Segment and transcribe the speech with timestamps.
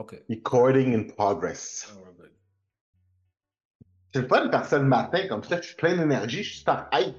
[0.00, 0.14] OK.
[0.30, 1.92] Recording in progress.
[1.92, 2.30] Ah, good.
[4.14, 6.58] C'est le fun de passer le matin comme ça, je suis plein d'énergie, je suis
[6.60, 7.14] super hype.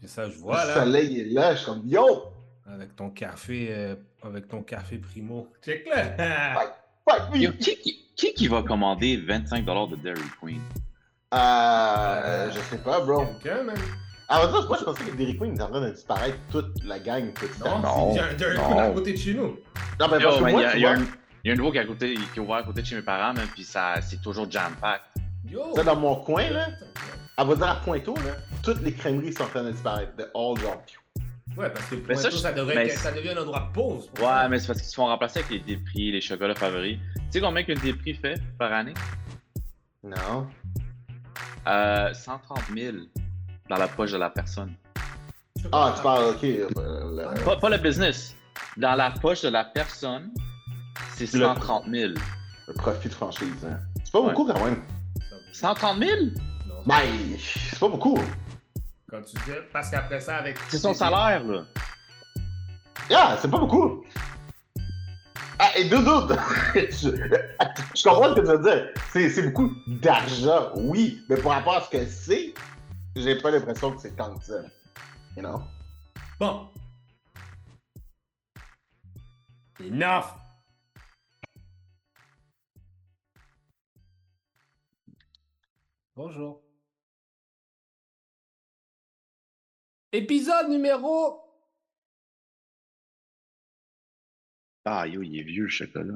[0.00, 0.74] C'est ça, je Le vois, là.
[0.74, 2.24] soleil est là, je suis comme yo!
[2.66, 5.48] Avec ton café, euh, avec ton café primo.
[5.62, 6.64] Check là!
[7.34, 10.60] Yo, qui, qui, qui qui va commander 25$ de Dairy Queen?
[11.34, 13.26] Euh, je sais pas, bro.
[13.42, 13.76] Quelqu'un, man.
[14.28, 17.30] Ah, moi, je pensais que Dairy Queen était en train de disparaître toute la gang
[17.62, 17.78] à Non.
[17.80, 18.68] Non, il y a un Dairy non.
[18.68, 19.58] Queen à côté de chez nous.
[20.00, 21.04] Non, mais Yo, parce que moi, il y a- tu il y, a vois,
[21.44, 22.86] il y a un nouveau qui, est à côté, qui est ouvert à côté de
[22.86, 25.02] chez mes parents, man, puis ça, c'est toujours jam-pack.
[25.48, 25.74] Yo!
[25.76, 26.68] ça, dans mon coin, là,
[27.36, 30.16] à va dire à Pointeau, là, toutes les crèmeries sont en train de disparaître.
[30.16, 30.82] De all genre.
[31.56, 33.60] Ouais, parce que Mais ça, Pointeau, je- ça, devrait mais être- ça devient un endroit
[33.68, 34.10] de pause.
[34.18, 36.98] Ouais, mais c'est parce qu'ils se font remplacer avec les dépris, les chocolats favoris.
[37.14, 38.94] Tu sais combien qu'un dépris fait par année?
[40.02, 40.48] Non.
[41.66, 42.96] Euh, 130 000
[43.68, 44.74] dans la poche de la personne.
[45.72, 46.44] Ah, tu parles, ok.
[46.44, 48.36] euh, pas le business.
[48.76, 50.30] Dans la poche de la personne,
[51.14, 52.12] c'est Le- 130 000.
[52.68, 53.66] le profit de franchise.
[53.66, 53.78] Hein.
[54.04, 54.30] C'est pas Ouais.
[54.32, 54.82] beaucoup quand même.
[55.52, 56.10] 130 000?
[56.66, 56.74] Non.
[56.86, 57.02] Ben,
[57.38, 58.18] c'est pas beaucoup.
[59.10, 60.58] Quand tu dis, parce qu'après ça, avec.
[60.68, 61.64] C'est son salaire, là.
[63.10, 64.04] Yeah, c'est pas beaucoup.
[65.58, 66.32] Ah, et deux doutes.
[66.74, 67.10] je,
[67.94, 68.88] je comprends ce que tu veux dire.
[69.12, 72.54] C'est, c'est beaucoup d'argent, oui, mais par rapport à ce que c'est,
[73.14, 74.54] j'ai pas l'impression que c'est tant que ça.
[75.36, 75.62] You know?
[76.40, 76.68] Bon.
[79.80, 80.24] Enough!
[86.16, 86.62] Bonjour.
[90.12, 91.40] Épisode numéro.
[94.84, 96.14] Ah, yo, il est vieux, le chocolat.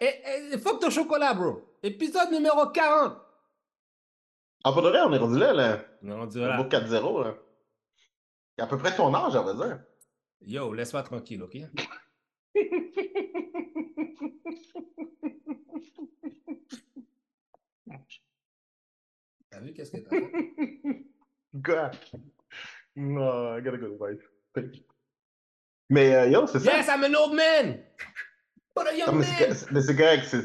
[0.00, 1.76] Eh, eh, fuck ton chocolat, bro!
[1.82, 3.18] Épisode numéro 40!
[4.64, 5.84] Ah, pour de vrai, on est rendu là, là.
[6.02, 6.56] On On voilà.
[6.56, 7.34] vaut 4-0, là.
[8.56, 9.84] Il a à peu près ton âge, à vrai dire.
[10.40, 11.58] Yo, laisse-moi tranquille, ok?
[19.64, 21.06] vu qu'est-ce que t'as fait?
[21.54, 21.96] God.
[22.96, 24.22] No, I gotta go to wife.
[24.54, 24.84] Thank you.
[25.90, 26.76] Mais euh, yo, c'est ça?
[26.76, 27.80] Yes, I'm an old man!
[28.74, 29.56] But a Non, young mais c'est man!
[29.72, 30.36] mais c'est correct,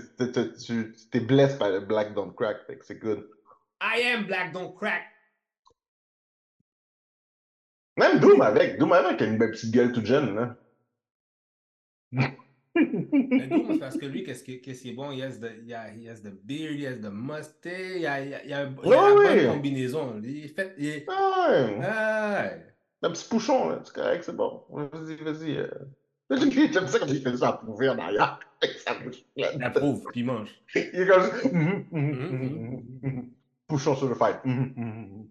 [0.65, 3.27] tu t'es blessé par le Black Don't Crack, fait c'est good.
[3.81, 5.03] I am black, don't crack!
[7.97, 10.55] Même Doom avec, Doom avec a une belle petite gueule toute jeune, là.
[13.79, 15.11] Parce que lui, qu'est-ce qui, est bon?
[15.11, 15.73] Il has the, il
[16.09, 18.87] has the beard, il has the mustache, il a, il a, il a, il a
[18.87, 19.45] Ouais, la bonne ouais.
[19.47, 20.21] combinaison.
[20.23, 20.73] Il fait.
[20.77, 21.03] Il.
[21.07, 22.65] Ah ouais, Ouais.
[23.01, 24.63] un petit pouchon, là, c'est correct, c'est bon.
[24.69, 25.57] Vas-y, vas-y.
[25.57, 25.67] euh.
[26.71, 28.39] J'aime ça quand il fait ça à prouver en arrière.
[29.35, 30.49] Il approuve, puis il mange.
[30.75, 31.47] Il est comme ça.
[31.51, 33.29] Mhm, mhm, mhm, mhm.
[33.67, 34.37] Pouchon sur le fight.
[34.45, 35.27] Mhm, mhm.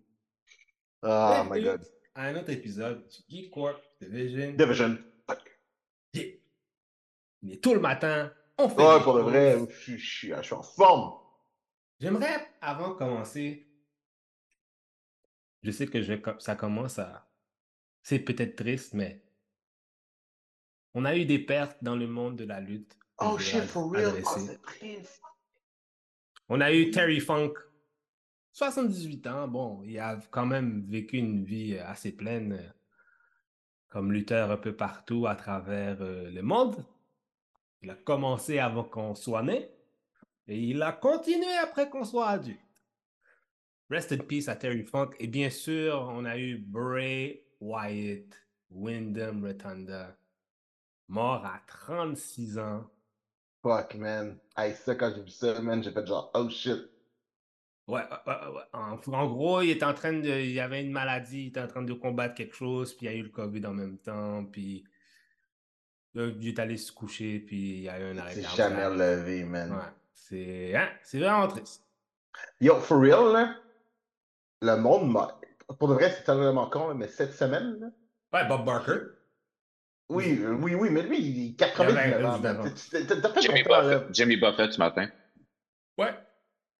[1.03, 1.82] Oh my god.
[2.14, 4.53] À un autre épisode Geek Corp Division.
[4.56, 4.97] Division.
[7.43, 8.32] Il est tout le matin.
[8.59, 8.76] On fait.
[8.76, 9.31] Ouais, pour choses.
[9.31, 11.19] vrai, je suis- je suis je suis en forme.
[12.00, 13.66] J'aimerais, avant de commencer,
[15.62, 17.28] je sais que je, ça commence à.
[18.03, 19.22] C'est peut-être triste, mais
[20.94, 22.97] on a eu des pertes dans le monde de la lutte.
[23.21, 24.22] Oh shit, for real?
[24.25, 24.38] Oh.
[26.49, 27.53] On a eu Terry Funk,
[28.53, 29.49] 78 ans.
[29.49, 32.72] Bon, il a quand même vécu une vie assez pleine
[33.88, 36.84] comme lutteur un peu partout à travers euh, le monde.
[37.83, 39.71] Il a commencé avant qu'on soit né
[40.47, 42.59] et il a continué après qu'on soit adulte.
[43.91, 45.11] Rest in peace à Terry Funk.
[45.19, 48.34] Et bien sûr, on a eu Bray Wyatt,
[48.71, 50.17] Wyndham Rotunda,
[51.09, 52.91] mort à 36 ans.
[53.62, 54.38] Fuck, man.
[54.56, 56.91] Hey, ça, quand j'ai vu ça, man, j'ai fait genre, oh shit.
[57.87, 58.62] Ouais, ouais, ouais, ouais.
[58.75, 60.28] En, en gros, il était en train de.
[60.28, 63.15] Il avait une maladie, il était en train de combattre quelque chose, puis il y
[63.15, 64.84] a eu le COVID en même temps, puis.
[66.14, 69.44] Il est allé se coucher, puis il y a eu un arrêt C'est jamais relevé,
[69.44, 69.72] man.
[69.72, 69.78] Ouais,
[70.14, 70.74] c'est.
[70.76, 70.88] Hein?
[71.02, 71.84] C'est vraiment triste.
[72.60, 73.54] Yo, for real, là,
[74.62, 75.38] le monde m'a.
[75.78, 77.88] Pour de vrai, c'est tellement con, là, mais cette semaine, là.
[78.32, 78.98] Ouais, Bob Barker.
[80.10, 83.62] Oui, euh, oui, oui, mais lui, il est Il y avait 99 un ans, Jimmy
[84.11, 85.08] Jimmy Buffett ce matin.
[85.99, 86.14] Ouais.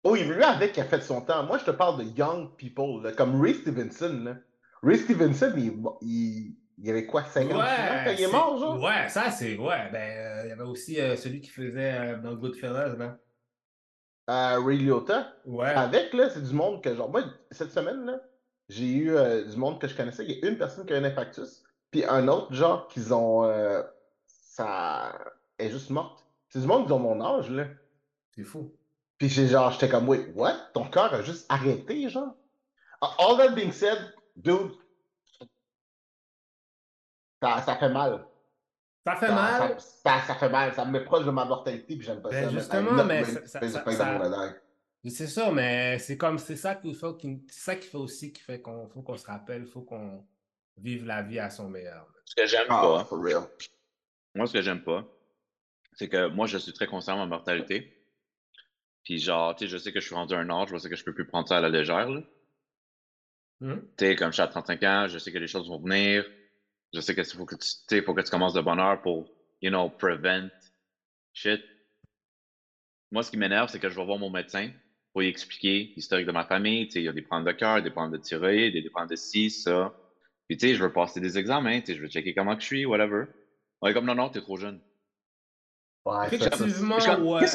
[0.03, 1.43] Oui, mais lui, avec, il a fait son temps.
[1.43, 4.35] Moi, je te parle de young people, là, comme Ray Stevenson, là.
[4.81, 7.65] Ray Stevenson, il, il, il avait quoi, 50 ans
[8.05, 8.81] quand il est mort, genre?
[8.81, 9.57] Ouais, ça c'est.
[9.57, 13.17] Ouais, ben, euh, il y avait aussi euh, celui qui faisait euh, dans Goodfellas, là.
[14.29, 15.33] Euh, Ray Liotta?
[15.45, 15.69] Ouais.
[15.69, 18.21] Avec, là, c'est du monde que, genre, moi, cette semaine, là,
[18.69, 19.15] j'ai eu
[19.49, 20.23] du monde que je connaissais.
[20.23, 23.51] Il y a une personne qui a un infarctus, puis un autre, genre, qu'ils ont.
[24.27, 25.17] ça
[25.57, 26.25] est juste morte.
[26.49, 27.65] C'est du monde qui ont mon âge, là.
[28.35, 28.71] C'est fou.
[29.17, 30.55] Puis j'ai genre, j'étais comme, wait, what?
[30.73, 32.35] Ton cœur a juste arrêté, genre?
[33.01, 33.97] Ah, All that being said,
[34.35, 34.71] dude,
[37.41, 38.25] ça, ça fait mal.
[39.05, 39.79] Ça fait ça, mal?
[39.79, 40.73] ça, ça- ça fait mal.
[40.73, 42.49] Ça me met proche de ma mortalité, puis j'aime pas Ben, ça.
[42.51, 45.09] justement, mais die.
[45.11, 47.17] C'est ça, mais c'est comme c'est ça qu'il faut
[47.49, 50.25] ça qui fait aussi qui fait qu'on faut qu'on se rappelle, faut qu'on
[50.77, 52.05] vive la vie à son meilleur.
[52.25, 53.43] Ce que j'aime Ah, pas, for real.
[54.35, 55.07] moi, ce que j'aime pas,
[55.93, 57.95] c'est que moi, je suis très conscient de ma mortalité.
[59.05, 60.89] Puis genre, tu sais, je sais que je suis rendu à un âge, je sais
[60.89, 62.21] que je peux plus prendre ça à la légère, là.
[63.61, 63.79] Hmm?
[63.97, 66.25] Tu sais, comme je suis à 35 ans, je sais que les choses vont venir.
[66.93, 69.29] Je sais que faut que tu, faut que tu commences de bonne heure pour,
[69.61, 70.49] you know, prevent
[71.33, 71.61] shit.
[73.11, 74.71] Moi, ce qui m'énerve, c'est que je vais voir mon médecin
[75.11, 76.87] pour lui expliquer l'historique de ma famille.
[76.87, 79.09] Tu sais, il y a des problèmes de cœur, des problèmes de thyroïde, des problèmes
[79.09, 79.95] de ci, ça.
[80.47, 82.61] Puis, tu sais, je veux passer des examens, tu sais, je veux checker comment que
[82.61, 83.25] je suis, whatever.
[83.81, 84.81] On est comme, non, non, t'es trop jeune.
[86.17, 87.45] Ouais, Effectivement, ouais.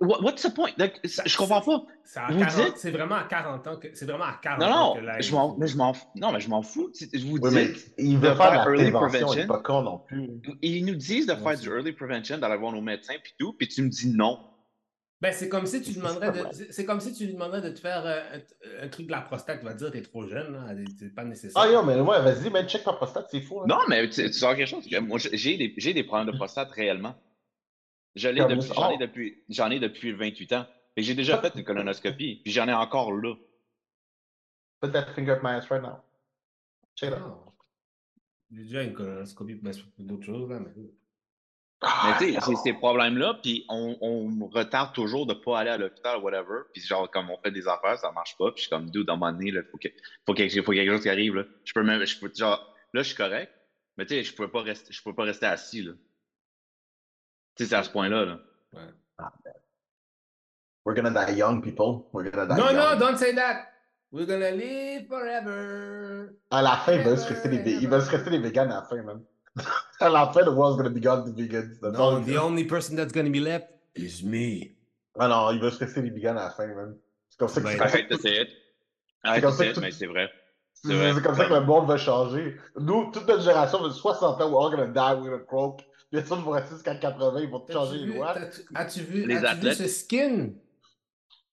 [0.00, 0.70] what's the point?
[0.76, 1.82] Like, je comprends pas.
[2.04, 4.60] C'est à Vous 40 dites- c'est vraiment à 40 ans que c'est vraiment à 40
[4.60, 6.06] Non, ans que là, je mais je m'en, fous.
[6.16, 6.90] non, mais je m'en fous.
[6.94, 9.46] Je vous Oui, mais dis, il de veut faire de faire early prevention.
[9.46, 10.28] pas con non plus.
[10.62, 13.32] ils nous disent de Ouais, faire c'est- du early prevention, d'aller voir nos médecins puis
[13.38, 14.38] tout, puis tu me dis non.
[15.20, 17.80] Ben, c'est comme si tu demanderais de c'est- comme si tu lui demanderais de te
[17.80, 18.20] faire euh,
[18.80, 20.60] un, un truc de la prostate, tu vas dire t'es trop jeune là,
[20.96, 21.60] c'est pas nécessaire.
[21.60, 23.60] Ah, yo, mais moi, vas-y, man, check ta prostate, c'est fou.
[23.62, 23.64] hein.
[23.68, 24.88] Non, mais tu, tu sors quelque chose.
[25.02, 27.16] Moi, j'ai des, j'ai des problèmes de prostate réellement.
[28.18, 28.74] Je l'ai Comme depuis, ça.
[28.74, 28.98] j'en ai Oh.
[29.00, 30.66] depuis, j'en ai depuis 28 ans.
[30.96, 33.34] Et j'ai déjà fait une colonoscopie, puis j'en ai encore là.
[34.80, 36.02] Put that finger up my ass right now.
[36.96, 37.52] Check it out.
[38.50, 40.72] J'ai déjà une colonoscopie, mais c'est pour d'autres choses là, mais.
[41.80, 45.60] Ah, Mais tu sais, j'ai ces problèmes-là, puis on, on me retarde toujours de pas
[45.60, 46.62] aller à l'hôpital, whatever.
[46.72, 48.50] Puis genre, comme on fait des affaires, ça marche pas.
[48.50, 49.88] Puis je suis comme, dude, à un moment donné, il faut, que,
[50.26, 51.36] faut, que, faut quelque chose qui arrive.
[51.36, 51.44] Là.
[51.64, 53.52] Je peux même, je peux, genre, là, je suis correct,
[53.96, 55.92] mais tu sais, je pouvais pas rester, je pouvais pas rester assis, là.
[57.58, 58.38] Tu c'est à ce point-là, là.
[60.84, 62.06] We're gonna die young, people.
[62.12, 62.76] We're gonna die no, young.
[62.76, 63.66] non, don't say that!
[64.10, 66.30] We're gonna live forever!
[66.50, 68.70] À la fin, il va se rester des, vé- il va se rester des vegans
[68.70, 69.20] à la fin, man.
[70.00, 71.78] à la fin, the world's gonna be gone to vegans.
[71.82, 74.74] That's No, the only person that's gonna be left is me.
[75.18, 76.96] Ah non, il va se rester des vegans à la fin, man.
[77.28, 78.48] C'est comme ça que Ben, c'est comme ça Arrête de que- say it.
[79.24, 80.30] Arrête comme de ça say it, tout- mais c'est vrai.
[80.72, 81.12] c'est c'est vrai.
[81.14, 82.56] c'est comme ça que le monde va changer.
[82.78, 85.82] Nous, toute notre génération, de 60 ans, we're all gonna die, we're gonna croak.
[86.10, 88.34] Personne ne va rester jusqu'à 80, ils vont tout changer les lois.
[88.74, 89.74] as-tu vu, Les as-tu vu athlètes.
[89.78, 90.50] ce skin?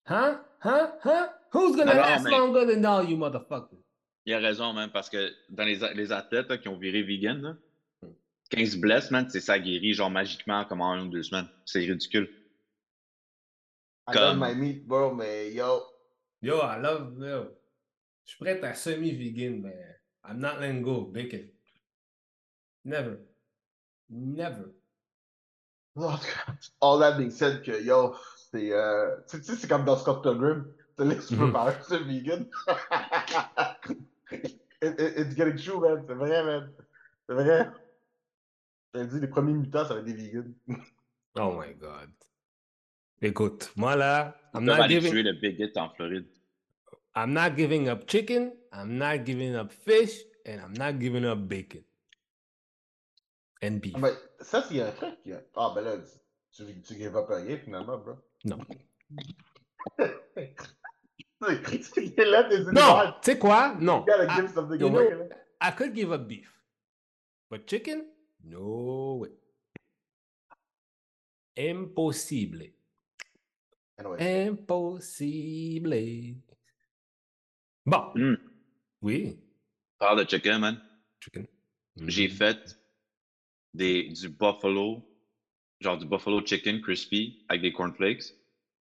[0.06, 0.42] Hein?
[0.62, 0.94] Hein?
[1.04, 1.30] Hein?
[1.54, 3.78] Who's gonna non, last mais- longer than all you motherfuckers?
[4.26, 7.42] Il a raison, man, parce que dans les, les athlètes là, qui ont viré vegan,
[7.42, 7.58] là,
[8.52, 11.24] quand ils se blessent, man, c'est ça guérit genre magiquement comme en une ou deux
[11.24, 11.48] semaines.
[11.66, 12.30] C'est ridicule.
[14.08, 15.82] I love my meat, bro, mais yo.
[16.42, 17.52] Yo, I love, yo.
[18.26, 21.48] Je suis prêt à semi-vegan, mais I'm not letting go bacon.
[22.84, 23.18] Never.
[24.10, 24.74] Never.
[25.96, 26.18] En
[26.82, 28.16] All that being said, que yo,
[28.52, 28.72] c'est.
[28.74, 30.66] Euh, tu sais, c'est comme dans Scott Pilgrim.
[30.98, 31.52] Tu laisses tu peux Mhm.
[31.54, 32.48] parler, c'est vegan.
[34.82, 36.04] It- it- it's getting true, man.
[36.08, 36.72] C'est vrai, man.
[37.28, 37.70] C'est vrai.
[38.94, 40.54] T'as dit, les premiers mutants, ça va être des vegans.
[41.38, 42.10] Oh my god.
[43.22, 46.28] Écoute, moi là, I'm peut not aller giving, tuer le bigot en Floride.
[47.16, 51.40] I'm not giving up chicken, I'm not giving up fish, and I'm not giving up
[51.48, 51.84] bacon.
[53.64, 53.94] And beef.
[53.96, 55.22] Ah, ben, ça, c'est un truc.
[55.24, 55.98] qui- Ah, ben là,
[56.52, 58.16] tu, tu give up rien, finalement, bro.
[58.44, 58.60] Non.
[61.42, 63.76] Non, tu sais quoi?
[63.80, 64.00] Non.
[64.00, 65.10] You gotta I, give something you away.
[65.10, 65.30] know.
[65.62, 66.50] I could give up beef.
[67.50, 68.06] But chicken?
[68.44, 69.30] No way.
[71.58, 72.64] Impossible.
[73.98, 74.48] Anyway.
[74.48, 76.36] Impossible.
[77.86, 78.12] Bon.
[78.16, 78.36] Hmm.
[79.02, 79.40] Oui.
[80.00, 80.82] Parle de chicken, man.
[81.22, 81.48] Chicken.
[82.08, 82.34] J'ai Mhm.
[82.36, 82.80] fait
[83.76, 85.04] des, du buffalo,
[85.82, 88.34] genre du buffalo chicken crispy avec des cornflakes.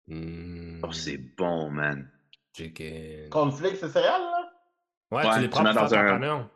[0.08, 0.82] Mm.
[0.84, 2.10] Oh, c'est bon, man.
[2.56, 3.30] Chicken.
[3.30, 4.52] Cornflakes, c'est céréales, là?
[5.12, 6.50] Ouais, Ouais, tu les tu prends dans un- panion.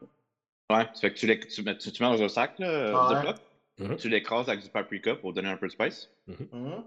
[0.69, 3.09] Ouais, ça fait que tu, les, tu, mets, tu, tu mets dans un sac, là,
[3.13, 3.21] ouais.
[3.21, 3.35] bloc.
[3.79, 3.95] Mhm.
[3.97, 6.09] Tu l'écrases avec du paprika pour donner un peu de spice.
[6.27, 6.83] Mhm.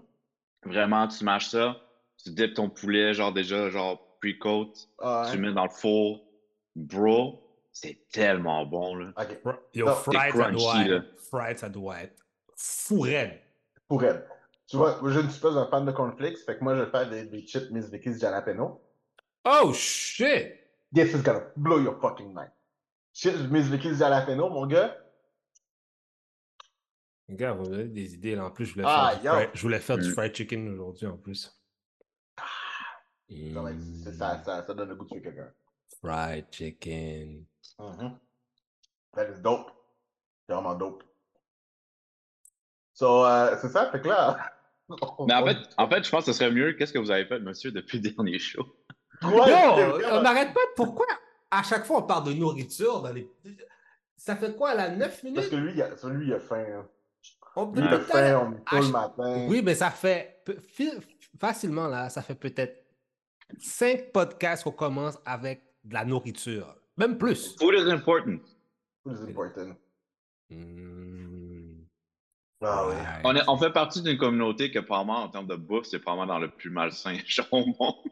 [0.65, 1.79] Vraiment, tu mâches ça.
[2.23, 4.73] Tu dips ton poulet, genre déjà, genre pre-coat.
[4.99, 5.41] Ah, Tu ouais.
[5.47, 6.23] mets dans le four.
[6.75, 7.41] Bro,
[7.81, 9.13] c'est tellement bon, là.
[9.17, 9.39] Ok.
[9.73, 10.95] Yo, Non, fried, ça crunchy, doit là.
[10.97, 11.19] être.
[11.29, 12.25] Fried, ça doit être.
[12.55, 13.39] Fou raide.
[13.87, 14.27] Pour elle.
[14.67, 16.81] Tu vois, moi, je ne suis pas un fan de cornflakes, fait que moi, je
[16.81, 18.81] vais faire des, des chips Miss Vicky's jalapeno.
[19.45, 20.53] Oh shit!
[20.93, 22.51] This is gonna blow your fucking mind?
[23.13, 24.95] Chips Miss Vicky's jalapeno, mon gars.
[27.29, 28.45] Les gars, vous avez des idées là.
[28.45, 29.33] En plus, je voulais Ah, faire, du yo.
[29.33, 30.13] fried, je voulais faire du Mm.
[30.13, 31.53] fried chicken aujourd'hui en plus.
[32.37, 32.43] Ça,
[33.29, 35.51] être- c'est- ça, ça, ça donne le goût de tuer quelqu'un.
[36.01, 37.45] Fried chicken.
[37.79, 38.17] Mhm.
[39.15, 39.71] That is dope.
[40.47, 41.03] C'est vraiment dope.
[42.93, 44.51] So, euh, c'est ça, fait que là.
[45.27, 46.73] Mais en fait, en fait, je pense que ce serait mieux.
[46.73, 48.63] Qu'est-ce que vous avez fait, monsieur, depuis le dernier show?
[49.21, 50.61] Ouais, Yo, c'est- on n'arrête pas.
[50.75, 51.05] Pourquoi
[51.51, 53.29] à chaque fois on parle de nourriture dans les.
[54.15, 54.89] Ça fait quoi là?
[54.89, 55.49] 9 Parce minutes?
[55.49, 56.65] que lui, il a, ça, lui, il a faim.
[56.69, 56.87] hein.
[57.55, 59.47] On- Lui, à l'heure- faim, on tôt le matin.
[59.49, 60.43] Oui, mais ça fait
[61.39, 62.83] facilement, là, ça fait peut-être
[63.59, 66.75] cinq podcasts qu'on commence avec de la nourriture.
[66.97, 67.55] Même plus.
[67.59, 68.39] Food is important.
[69.05, 69.75] Plus important.
[70.49, 71.83] Hmm.
[72.61, 72.87] Ah.
[72.87, 72.95] Ouais.
[73.23, 76.33] On, est- on fait partie d'une communauté que, probablement, en termes de bouffe, c'est probablement
[76.33, 78.11] dans le plus malsain genre au monde.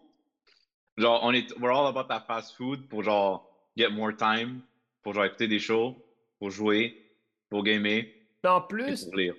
[0.98, 4.62] Genre, on est, we're all about that fast food pour genre get more time,
[5.02, 5.96] pour genre écouter des shows,
[6.40, 7.12] pour jouer,
[7.50, 8.06] pour gamer
[8.44, 9.34] Mais en et plus, pour lire.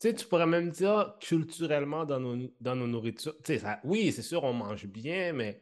[0.00, 3.34] Tu sais, tu pourrais même dire culturellement dans nos, dans nos nourritures.
[3.38, 5.60] Tu sais, ça- oui, c'est sûr, on mange bien, mais.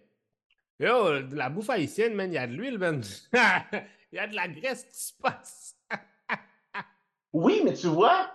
[0.78, 3.02] Yo, la bouffe haïtienne, man, il y a de l'huile, man.
[3.32, 3.38] Il
[4.12, 5.76] y a de la graisse qui se passe.
[7.32, 8.30] Oui, mais tu vois,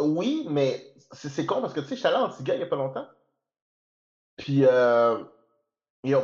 [0.00, 2.64] oui, mais c'est con parce que tu sais, je suis allé à Antigua il n'y
[2.64, 3.06] a pas longtemps.
[4.36, 5.22] Puis, euh,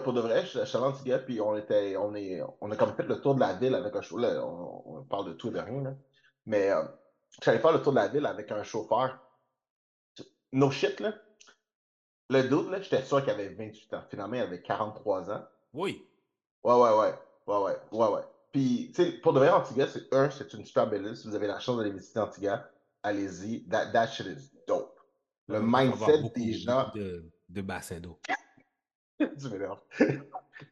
[0.02, 2.92] pour de vrai, je suis allé à Antigua, puis on était, on est, on a
[2.94, 4.44] fait le tour de la ville avec un chauffeur.
[4.87, 5.94] On parle de tout et de rien, là.
[6.47, 6.82] Mais euh,
[7.30, 9.18] je suis allé faire le tour de la ville avec un chauffeur.
[10.52, 11.14] No shit, là.
[12.32, 14.02] Le doute, là, j'étais sûr qu'il avait 28 ans.
[14.10, 15.44] Finalement, il avait 43 ans.
[15.74, 16.06] Oui.
[16.64, 17.14] Ouais, ouais, ouais.
[17.46, 18.22] Ouais, ouais, ouais, ouais.
[18.52, 21.16] Puis, tu sais, pour de vrai, Antigua, c'est un, c'est une super belle île.
[21.16, 22.64] Si vous avez la chance d'aller visiter Antigua,
[23.02, 23.66] allez-y.
[23.68, 24.98] That, that shit is dope.
[25.48, 26.90] Le mindset des gens.
[26.94, 28.18] De, de bassins d'eau.
[29.18, 29.80] tu m'énerves.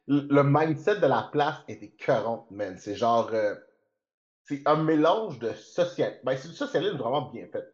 [0.06, 2.76] Le le mindset de la place est écœurant, man.
[2.78, 3.30] C'est genre.
[3.32, 3.54] euh,
[4.44, 6.18] c'est un mélange de social.
[6.24, 7.64] Ben, c'est du socialisme vraiment bien fait.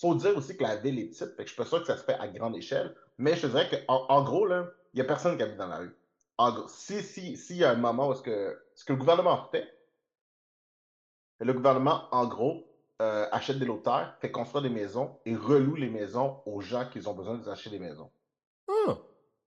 [0.00, 1.86] Faut dire aussi que la ville est petite, fait que je suis pas sûr que
[1.86, 2.94] ça se fait à grande échelle.
[3.18, 5.68] Mais je te dirais qu'en en gros, là, il n'y a personne qui habite dans
[5.68, 5.94] la rue.
[6.38, 8.98] En gros, si, si, s'il y a un moment où est-ce que, ce que le
[8.98, 9.68] gouvernement fait,
[11.40, 12.64] le gouvernement, en gros,
[13.02, 13.82] euh, achète des lots
[14.20, 17.78] fait construire des maisons et reloue les maisons aux gens qui ont besoin d'acheter des
[17.78, 18.10] maisons.
[18.68, 18.98] Ah,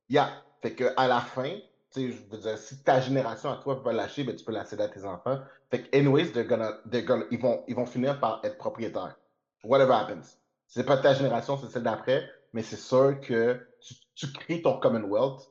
[0.09, 0.43] Yeah.
[0.61, 1.57] Fait que à la fin,
[1.95, 4.65] je veux dire, si ta génération à toi peut pas lâcher, ben, tu peux la
[4.65, 5.39] céder à tes enfants.
[5.69, 9.15] Fait que, anyways, they're gonna, they're gonna- ils, vont, ils vont finir par être propriétaires.
[9.63, 10.37] Whatever happens.
[10.75, 14.79] C'est pas ta génération, c'est celle d'après, mais c'est sûr que tu, tu crées ton
[14.79, 15.47] Commonwealth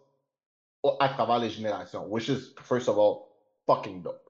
[0.99, 3.29] à travers les générations, which is, first of all,
[3.65, 4.29] fucking dope.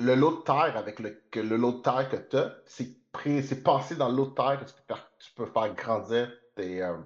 [0.00, 3.62] Le lot de terre avec le, que le lot de terre que tu as, c'est
[3.62, 6.82] passé dans le lot de terre que tu peux faire, tu peux faire grandir tes,
[6.82, 6.96] euh,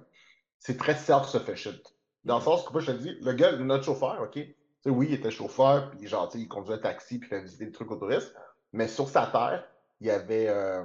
[0.57, 1.83] c'est très self-sufficient.
[2.23, 4.39] Dans le sens que moi, je te dis, le gars, notre chauffeur, OK?
[4.87, 7.71] Oui, il était chauffeur, puis genre, il conduisait un taxi, puis il fait visiter des
[7.71, 8.33] trucs aux touristes.
[8.73, 9.63] Mais sur sa terre,
[10.01, 10.83] il y avait, euh,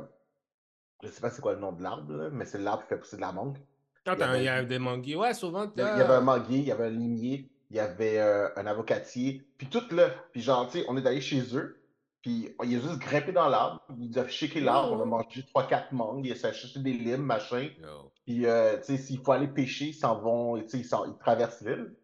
[1.03, 3.17] je sais pas c'est quoi le nom de l'arbre, mais c'est l'arbre qui fait pousser
[3.17, 3.59] de la mangue.
[4.07, 5.17] Avait- il y a des manguiers.
[5.17, 7.81] Ouais, souvent, Il y avait, avait un manguier, il y avait un limier, il y
[7.81, 10.11] avait euh, un avocatier, puis tout là.
[10.33, 11.81] Puis genre, tu sais, on est allé chez eux,
[12.21, 15.07] puis il a juste grimpé dans l'arbre, il a shaké l'arbre, on a Ouais.
[15.07, 17.69] mangé 3-4 mangues, il a cherché des limes, machin.
[17.81, 20.85] Yo, Puis, euh, tu sais, s'il faut aller pêcher, ils s'en vont, tu sais, ils,
[20.85, 21.95] s'en- ils traversent l'île.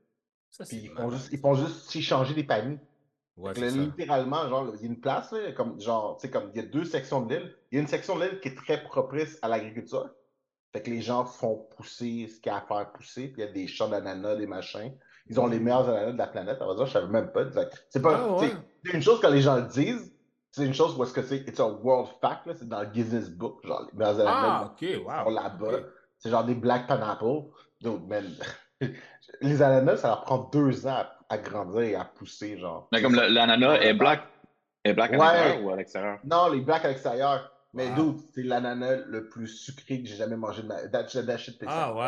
[0.50, 2.78] ça, Puis, ils font juste, ils font juste s'échanger des paniers.
[3.38, 6.64] Ouais, là, littéralement, genre, il y a une place, là, comme, genre, comme, il y
[6.64, 7.54] a deux sections de l'île.
[7.70, 10.10] Il y a une section de l'île qui est très propice à l'agriculture.
[10.72, 13.28] Fait que les gens font pousser ce qu'il y a à faire pousser.
[13.28, 14.92] Puis, il y a des champs d'ananas, des machins.
[15.30, 16.60] Ils ont les meilleurs ananas de la planète.
[16.60, 17.44] À vrai dire, je savais même pas.
[17.90, 18.50] C'est pas, Ah, ouais.
[18.92, 20.12] une chose quand les gens le disent.
[20.50, 23.28] C'est une chose où est-ce que c'est, it's a world fact, c'est dans le Guinness
[23.30, 25.30] Book, genre, les meilleurs ananas Ah, ok, wow.
[25.32, 25.78] là-bas.
[26.18, 27.50] C'est genre des Black Pineapple.
[28.08, 28.24] Man,
[29.40, 32.88] les ananas, ça leur prend deux ans à, à grandir et à pousser, genre.
[32.92, 34.22] Mais comme l'ananas est black,
[34.84, 35.24] est black à Ouais.
[35.26, 36.18] l'intérieur ou à l'extérieur?
[36.24, 37.50] Non, les Black à l'extérieur.
[37.74, 38.12] Mais Wow.
[38.12, 41.18] dude, c'est l'ananas le plus sucré que j'ai jamais mangé de ma tastes
[41.66, 42.00] Ah, ouais,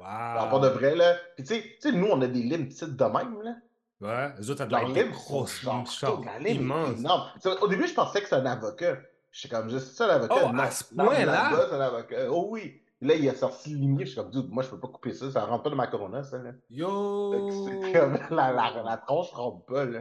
[0.00, 0.74] Alors, pour de wow.
[0.74, 1.16] vrai, là.
[1.34, 3.54] Puis tu sais- tu sais, nous, on a des limes petites de même, là.
[4.00, 7.24] Ouais, les autres, ça La doit être grosses, la lime énorme.
[7.40, 8.98] Sais, Au début, je pensais que c'était un avocat.
[9.32, 10.34] J'étais comme juste ça, l'avocat?
[10.44, 11.24] Oh, non, à ce non, point-là?
[11.26, 12.16] là-bas, c'est un avocat.
[12.30, 12.80] Oh oui.
[13.00, 14.04] Là, il a sorti le limier.
[14.06, 15.30] Je suis comme, dude, moi, je peux pas couper ça.
[15.30, 16.52] Ça rentre pas dans ma corona, ça, là.
[16.68, 17.48] Yo!
[17.66, 20.00] C'est comme la, la, la tronche rentre pas, là.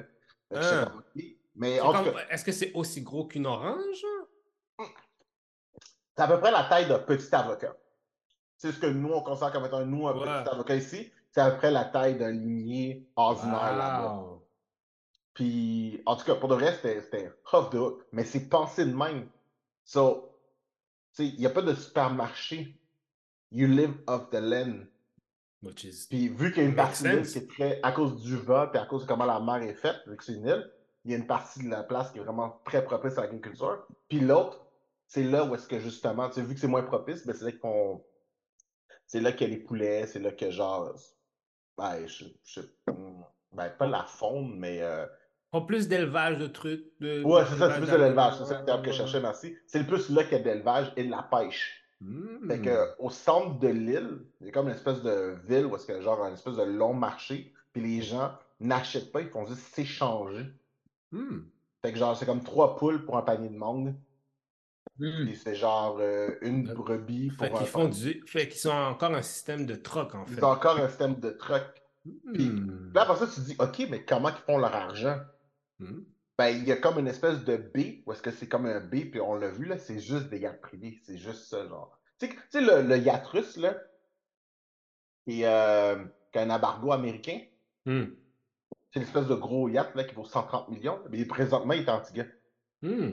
[0.52, 0.86] Hein.
[0.86, 1.24] comme, ok.
[1.56, 4.04] Mais C'est en tout comme- cas, Est-ce que c'est aussi gros qu'une orange?
[6.16, 7.76] c'est à peu près la taille d'un petit avocat.
[8.58, 10.26] C'est ce que nous, on considère comme étant nous, un Ouais.
[10.44, 11.12] petit avocat ici.
[11.32, 14.24] C'est à peu près la taille d'un limier ordinaire là-bas.
[15.36, 18.04] Puis, en tout cas, pour de vrai, c'était off the hook.
[18.12, 19.30] Mais c'est pensé de même.
[19.84, 20.32] So,
[21.20, 22.80] il n'y a pas de supermarché.
[23.52, 24.88] You live off the land.
[25.64, 26.06] Which is...
[26.10, 27.80] Puis, vu qu'il y a une partie de l'île qui est très.
[27.82, 30.24] à cause du vent, puis à cause de comment la mer est faite, vu que
[30.24, 30.72] c'est une île,
[31.06, 33.88] il y a une partie de la place qui est vraiment très propice à l'agriculture.
[34.10, 34.66] Puis l'autre,
[35.08, 37.46] c'est là où est-ce que justement, tu sais, vu que c'est moins propice, ben c'est
[37.46, 38.04] là qu'on.
[39.06, 40.94] C'est là qu'il y a les poulets, c'est là que genre.
[41.78, 42.62] Ben, je, je-
[43.54, 44.82] ben, pas la faune, mais.
[44.82, 45.06] euh,
[45.52, 46.86] Pas plus d'élevage de trucs.
[47.00, 48.98] De, Ouais, c'est ça, c'est plus de l'élevage, c'est ça Ouais, le terme que je
[48.98, 49.56] cherchais, merci.
[49.66, 51.84] C'est le plus là qu'il y a de l'élevage et de la pêche.
[52.00, 52.48] Hmm.
[52.48, 55.76] Fait que, au centre de l'île, il y a comme une espèce de ville où
[55.76, 59.62] est-ce genre un espèce de long marché, puis les gens n'achètent pas, ils font juste
[59.74, 60.46] s'échanger.
[61.12, 61.40] Hmm.
[61.82, 63.96] Fait que genre, c'est comme trois poules pour un panier de mangue.
[65.00, 65.26] Hmm.
[65.26, 66.74] Puis c'est genre euh, une Ouais.
[66.76, 68.24] brebis pour Fait un qu'ils font du.
[68.28, 70.34] Fait qu'ils sont encore un système de troc, en fait.
[70.36, 71.82] Ils ont encore un système de truck.
[72.34, 72.92] Puis Hmm.
[72.94, 75.18] là, après ça, tu te dis, OK, mais comment ils font leur argent?
[76.38, 76.44] Hmm.
[76.44, 78.80] Ben, il y a comme une espèce de B, où est-ce que c'est comme un
[78.80, 81.00] B, puis on l'a vu, là, c'est juste des yachts privés.
[81.04, 81.98] C'est juste ça, genre.
[82.20, 83.76] Tu sais, le, le yacht russe, là,
[85.26, 85.96] qui, euh,
[86.36, 87.40] a un embargo américain,
[87.86, 88.08] Hmm.
[88.92, 91.00] c'est l'espèce de gros yacht, là, qui vaut 130 millions.
[91.10, 92.26] Mais présentement, il est en Antigua.
[92.82, 93.12] Hmm.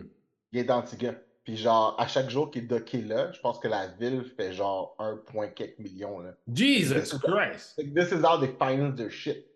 [0.52, 1.14] Il est d'Antigua.
[1.44, 4.52] Puis genre, à chaque jour qu'il est docké là, je pense que la ville fait
[4.52, 6.34] genre 1 point quelques millions, là.
[6.52, 7.76] Jesus Christ!
[7.94, 9.46] This is how they finance their shit.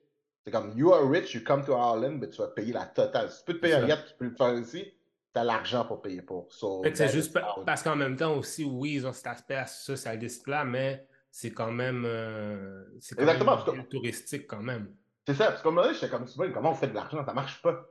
[0.49, 3.31] C'est comme, you are rich, you come to Ireland, mais tu vas payer la totale.
[3.31, 4.95] Si tu peux te payer un yacht, tu peux le faire ici,
[5.31, 6.51] t'as l'argent pour payer pour.
[6.51, 10.15] So, c'est juste parce qu'en même temps aussi, oui, ils ont cet aspect ça, ça
[10.15, 12.05] existe là, mais c'est quand même.
[12.07, 14.95] euh, c'est quand Exactement, même que- touristique quand même.
[15.27, 16.25] C'est ça, parce que comme là, j'étais comme,
[16.55, 17.23] comment on fait de l'argent?
[17.27, 17.87] Ça marche pas.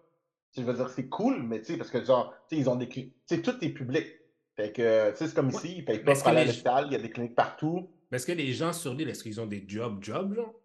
[0.52, 2.68] Tu je veux dire, c'est cool, mais tu sais, parce que genre, tu sais, ils
[2.72, 3.14] ont des cliniques.
[3.28, 4.08] Tu sais, tout est public.
[4.56, 5.54] Fait que, tu sais, c'est comme Ouais.
[5.54, 7.92] ici, ils payent pas pour aller à l'hôpital, il y a des cliniques partout.
[8.10, 10.56] Mais est-ce que les gens sur l'île, est-ce qu'ils ont des jobs, jobs, genre?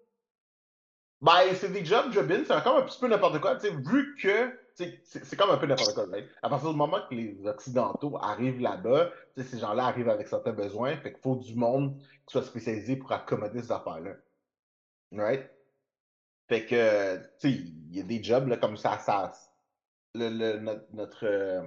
[1.23, 3.55] Ben, c'est des jobs, job-in, c'est encore un petit peu n'importe quoi.
[3.57, 6.07] Tu sais, vu que, c'est comme un peu n'importe quoi.
[6.43, 10.97] À partir du moment que les Occidentaux arrivent là-bas, ces gens-là arrivent avec certains besoins,
[10.97, 14.17] fait qu'il faut du monde qui soit spécialisé pour accommoder ces affaires-là.
[15.13, 15.49] Right?
[16.49, 19.33] Fait que, tu sais, il y a des jobs là, comme ça, ça
[20.15, 21.63] le, le- notre, notre, euh,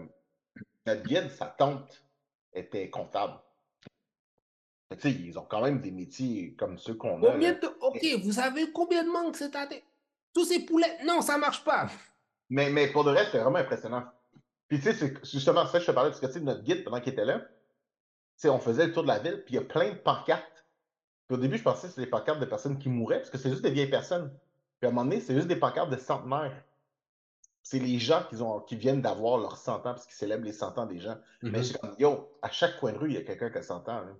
[0.85, 2.03] notre guide, sa tante,
[2.53, 3.39] était comptable.
[4.89, 7.32] Fait que, ils ont quand même des métiers comme ceux qu'on a.
[7.32, 7.68] Combien de.
[7.82, 9.84] Ok, vous savez combien de manques cette année?
[10.34, 10.98] Tous ces poulets?
[11.06, 11.88] Non, ça marche pas.
[12.50, 14.04] Mais, mais pour le reste, c'était vraiment impressionnant.
[14.68, 16.62] Puis tu sais, c'est justement ça que je te parlais, parce que tu sais, notre
[16.62, 17.46] guide, pendant qu'il était là, tu
[18.38, 20.63] sais, on faisait le tour de la ville, puis il y a plein de pancartes.
[21.27, 23.39] Puis au début, je pensais que c'était des pancartes de personnes qui mouraient, parce que
[23.39, 24.30] c'est juste des vieilles personnes.
[24.80, 26.63] Puis à un moment donné, c'est juste des pancartes de centenaires.
[27.63, 30.54] C'est les gens qui, ont, qui viennent d'avoir leurs 100 ans, parce qu'ils célèbrent les
[30.54, 31.18] 100 ans des gens.
[31.42, 31.58] Mais Mhm.
[31.58, 33.63] je suis comme, yo, à chaque coin de rue, il y a quelqu'un qui a
[33.63, 34.01] 100 ans.
[34.01, 34.12] là.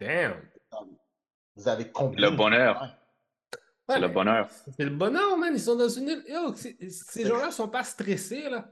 [0.00, 0.34] Damn.
[1.56, 2.86] Vous avez combien Le bonheur.
[3.88, 4.48] C'est le bonheur.
[4.76, 5.52] C'est le bonheur, man.
[5.54, 6.22] Ils sont dans une île.
[6.28, 8.66] Yo, ces gens-là sont pas stressés, là.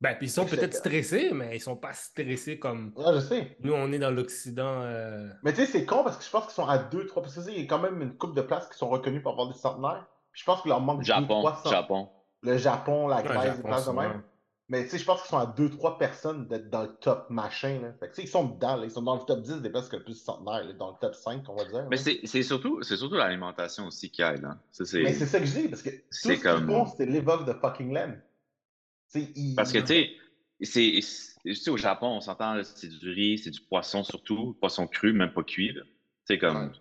[0.00, 3.56] Ben, puis ils sont peut-être stressés, mais ils sont pas stressés comme Ouais, je sais.
[3.64, 4.82] nous, on est dans l'Occident.
[4.82, 7.22] euh, Mais tu sais, c'est con parce que je pense qu'ils sont à 2, 3.
[7.22, 8.88] Parce que tu sais, il y a quand même une couple de places qui sont
[8.88, 10.06] reconnues pour avoir des centenaires.
[10.30, 11.80] Puis je pense qu'il leur manque 2, Japon, 3 centenaires.
[11.80, 12.08] Japon.
[12.42, 14.22] Le Japon, la ouais, Grèce, des Japon, places de même.
[14.70, 17.80] Mais tu sais, je pense qu'ils sont à 2-3 personnes d'être dans le top machin.
[17.80, 17.92] Là.
[17.98, 18.76] Fait que tu sais, ils sont dedans.
[18.76, 18.84] Là.
[18.84, 20.64] Ils sont dans le top 10 des places qui ont le plus de centenaires.
[20.64, 21.86] là, Dans le top 5, on va dire.
[21.90, 24.44] Mais c'est c'est surtout, c'est surtout l'alimentation aussi qui aide.
[24.44, 24.60] Hein.
[24.70, 25.68] Ça, c'est- Mais c'est ça que je dis.
[25.68, 28.14] Parce que tout c'est ce comme- qu'ils font, c'est live off the fucking land.
[29.56, 30.10] Parce que, tu sais,
[30.60, 34.54] c'est- c'est- tu sais, au Japon, on s'entend, c'est du riz, c'est du poisson surtout,
[34.60, 35.74] poisson cru, même pas cuit.
[36.26, 36.68] sais, comme, Ouais.
[36.72, 36.78] tu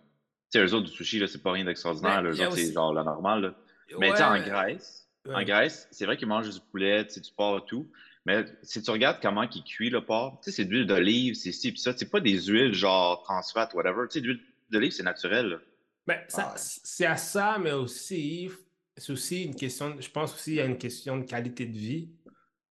[0.49, 2.21] sais, eux autres, du sushi, là, c'est pas rien d'extraordinaire.
[2.21, 3.41] Eux autres, c'est genre la normale.
[3.41, 3.53] là.
[3.97, 5.43] Mais tu sais, en Ouais, Grèce, en.
[5.43, 7.87] Grèce, c'est vrai qu'ils mangent du poulet, tu sais, du porc et tout.
[8.25, 11.33] Mais si tu regardes comment ils cuisent le porc, tu sais, c'est de l'huile d'olive,
[11.35, 11.93] c'est ci, pis ça.
[11.95, 14.07] C'est pas des huiles genre trans fat, whatever.
[14.09, 15.59] Tu sais, l'huile d'olive, c'est naturel.
[16.05, 16.59] Ben, ça- Ah ouais.
[16.59, 18.49] c'est à ça, mais aussi,
[18.95, 21.77] c'est aussi une question, je pense aussi il y a une question de qualité de
[21.77, 22.09] vie.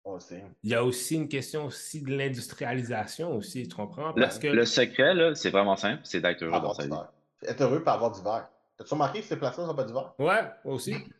[0.05, 0.45] On sait.
[0.63, 4.13] Il y a aussi une question aussi de l'industrialisation aussi, tu comprends?
[4.15, 6.89] Le, Parce que le secret, là, c'est vraiment simple, c'est d'être heureux dans sa du
[6.89, 6.95] vie.
[6.95, 7.13] verre.
[7.43, 8.49] Être heureux pour avoir du verre.
[8.77, 10.15] T'as-tu remarqué que ces places-là n'ont pas du verre?
[10.19, 10.95] Ouais, aussi.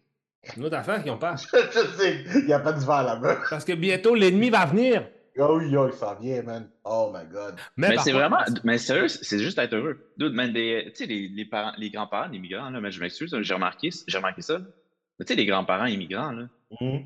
[0.57, 1.37] Une autre affaire qu'ils pas.
[1.73, 3.39] je sais, il n'y a pas de verre là-bas.
[3.51, 5.09] Parce que bientôt, l'ennemi va venir.
[5.39, 6.69] Oh, yo, il s'en vient, man.
[6.85, 7.57] Oh my god.
[7.77, 10.11] Mais, c'est vraiment, mais sérieux, c'est juste être heureux.
[10.17, 13.37] Dude, man, des- tu sais, les, les parents, les grands-parents d'immigrants, là, mais je m'excuse,
[13.41, 14.55] j'ai remarqué, j'ai remarqué ça.
[14.55, 14.65] là.
[15.19, 16.45] Mais tu sais, les grands-parents immigrants, là,
[16.81, 17.05] Mhm.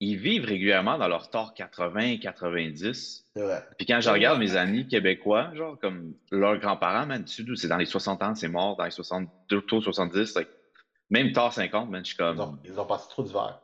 [0.00, 3.24] ils vivent régulièrement dans leur tort 80, 90.
[3.36, 3.62] C'est vrai.
[3.78, 7.68] Puis quand je regarde mes amis québécois, genre, comme leurs grands-parents, man, tu sais, c'est
[7.68, 10.48] dans les 60 ans, c'est mort, dans les 60, autour de 70, like,
[11.10, 13.60] même tard 50, man, je suis Ils ont, comme, ils ont passé trop d'hiver.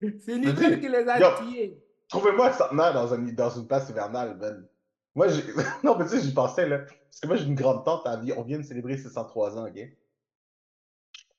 [0.20, 1.82] c'est l'hiver qui les a tués.
[2.08, 4.66] Trouvez-moi un centenaire dans, un, dans une place hivernale, man.
[5.14, 5.42] Moi, j'ai.
[5.82, 6.78] non, mais tu sais, j'y pensais, là.
[6.78, 9.58] Parce que moi, j'ai une grande tante, elle vit- on vient de célébrer ses 103
[9.58, 9.80] ans, OK?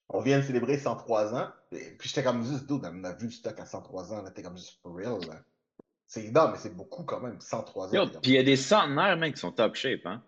[0.10, 1.50] On vient de célébrer 103 ans.
[1.72, 4.32] Et puis j'étais comme juste, dude, on a vu du stock à 103 ans, là.
[4.32, 5.42] T'es comme juste for real, là.
[6.08, 7.92] C'est non, mais c'est beaucoup quand même, 103 ans.
[7.94, 10.24] Yo, puis il y a des centenaires, man, qui sont top shape, hein?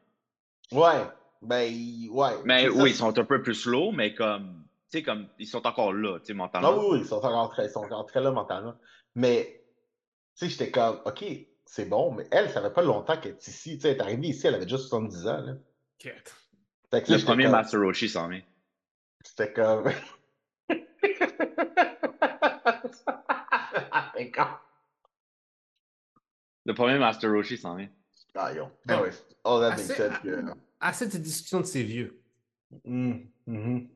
[0.71, 1.01] Ouais,
[1.41, 1.71] ben,
[2.09, 2.31] ouais.
[2.45, 5.65] Mais oui, ils sont un peu plus slow, mais comme, tu sais, comme, ils sont
[5.65, 6.77] encore là, tu sais, Ah mentalement.
[6.77, 8.75] oui, oui, ils sont encore très, ils sont encore très là mentalement.
[9.15, 9.63] Mais,
[10.37, 11.23] tu sais, j'étais comme, OK,
[11.65, 13.75] c'est bon, mais elle, ça fait pas longtemps qu'elle est ici.
[13.77, 15.53] Tu sais, elle est arrivée ici, elle avait déjà 70 ans, là.
[15.97, 16.35] Quête.
[16.91, 18.41] Fait que là, Le premier comme- Master Roshi s'en vient.
[19.23, 19.91] C'était comme.
[24.15, 24.59] D'accord.
[26.65, 27.89] Le premier Master Roshi s'en vient.
[28.35, 28.69] Ah, yo.
[28.87, 30.43] Anyways, all that being said, que.
[30.79, 32.21] Assez de cette discussion de ces vieux.
[32.85, 33.89] Mm, mhm.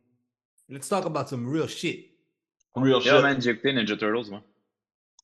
[0.70, 2.18] Let's talk about some real shit.
[2.76, 3.12] Real shit.
[3.22, 4.44] man, j'ai écouté Ninja Turtles, moi.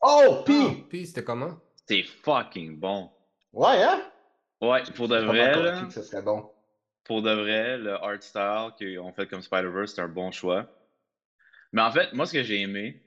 [0.02, 0.84] Oh, Ah, pis!
[0.90, 1.60] Puis c'était comment?
[1.88, 3.10] C'est fucking bon.
[3.52, 4.02] Ouais, hein?
[4.62, 6.52] Ouais, pour de vrai, là, que ce serait bon.
[7.04, 10.70] pour de vrai, le art style qu'ils ont fait comme Spider-Verse, c'est un bon choix.
[11.72, 13.02] Mais en fait, moi, ce que j'ai aimé,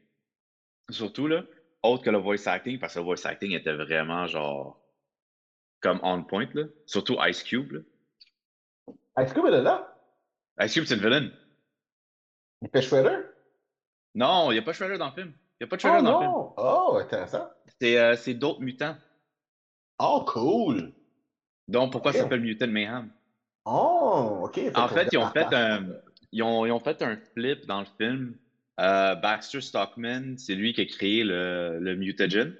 [0.90, 1.44] surtout, là,
[1.82, 4.80] autre que le voice acting, parce que le voice acting était vraiment genre
[5.80, 6.64] comme on point, là.
[6.86, 7.80] Surtout Ice Cube, là.
[9.18, 9.94] Est-ce que vous êtes là?
[10.60, 11.30] Ice Cube, c'est le villain.
[12.62, 13.18] Il fait Shredder?
[14.14, 15.32] Non, il n'y a pas Shredder dans le film.
[15.60, 16.30] Il n'y a pas de Oh Shredder dans le film.
[16.32, 16.54] non!
[16.56, 17.48] Oh, intéressant.
[17.80, 18.96] C'est euh, c'est d'autres mutants.
[19.98, 20.92] Oh, cool!
[21.68, 23.10] Donc, pourquoi ça s'appelle Mutant Mayhem?
[23.64, 24.60] Oh, ok.
[24.74, 25.86] En fait, ils ont fait un,
[26.32, 28.34] ils ont, ils ont fait un flip dans le film.
[28.80, 32.54] Euh, Baxter Stockman, c'est lui qui a créé le, le mutagen,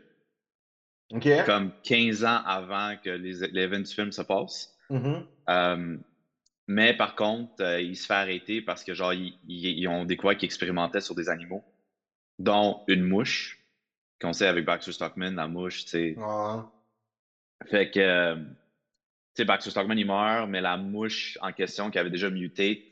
[1.12, 1.26] Ok.
[1.46, 4.76] comme 15 ans avant que les, l'événement du film se passe.
[4.90, 5.26] Mhm.
[5.48, 5.96] Euh,
[6.72, 10.46] mais par contre, euh, il se fait arrêter parce que genre ils, ont découvert qu'ils
[10.46, 11.62] expérimentaient sur des animaux,
[12.38, 13.60] dont une mouche,
[14.20, 16.14] qu'on sait avec Baxter Stockman, la mouche, tu sais.
[16.16, 16.62] Ouais.
[17.70, 18.42] Fait que, euh, tu
[19.34, 22.88] sais, Baxter Stockman, il meurt, mais la mouche en question, qui avait déjà muté,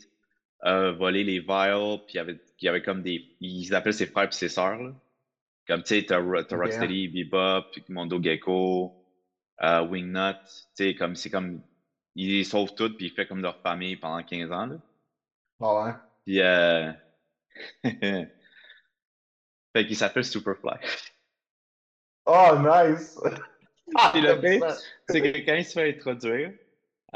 [0.60, 3.24] a volé les vials, puis il y avait, il y avait comme des.
[3.40, 4.92] Ils appellent ses frères et ses sœurs, là.
[5.66, 6.18] Comme, tu sais, t'as.
[6.18, 8.92] Rocksteady, Bebop, puis Mondo Gecko,
[9.62, 11.62] euh, Wingnut, tu sais, comme, c'est comme.
[12.14, 14.76] Il les sauve toutes, puis il fait comme leur famille pendant 15 ans, là.
[15.60, 15.92] Ah ouais.
[16.24, 16.92] Puis, euh...
[17.84, 18.30] fait
[19.86, 20.78] qu'il s'appelle Superfly.
[22.26, 23.18] Oh, nice!
[23.96, 24.60] Ah, Puis le fait,
[25.08, 26.52] c'est que quand il se fait introduire,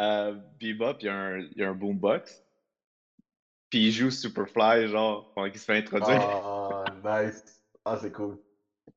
[0.01, 2.43] euh, Bebop, il y a un, il y a un boombox.
[3.71, 6.19] Puis il joue Superfly, genre, pendant qu'il se fait introduire.
[6.19, 7.63] Ah, nice.
[7.85, 8.39] Ah, c'est cool.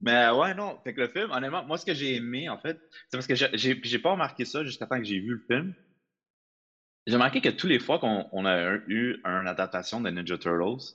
[0.01, 0.79] Mais ouais, non.
[0.83, 2.79] Fait que le film, honnêtement, moi, ce que j'ai aimé, en fait,
[3.09, 5.73] c'est parce que j'ai- j'ai pas remarqué ça jusqu'à temps que j'ai vu le film.
[7.07, 10.93] J'ai remarqué que tous les fois qu'on on a eu une adaptation de Ninja Turtles,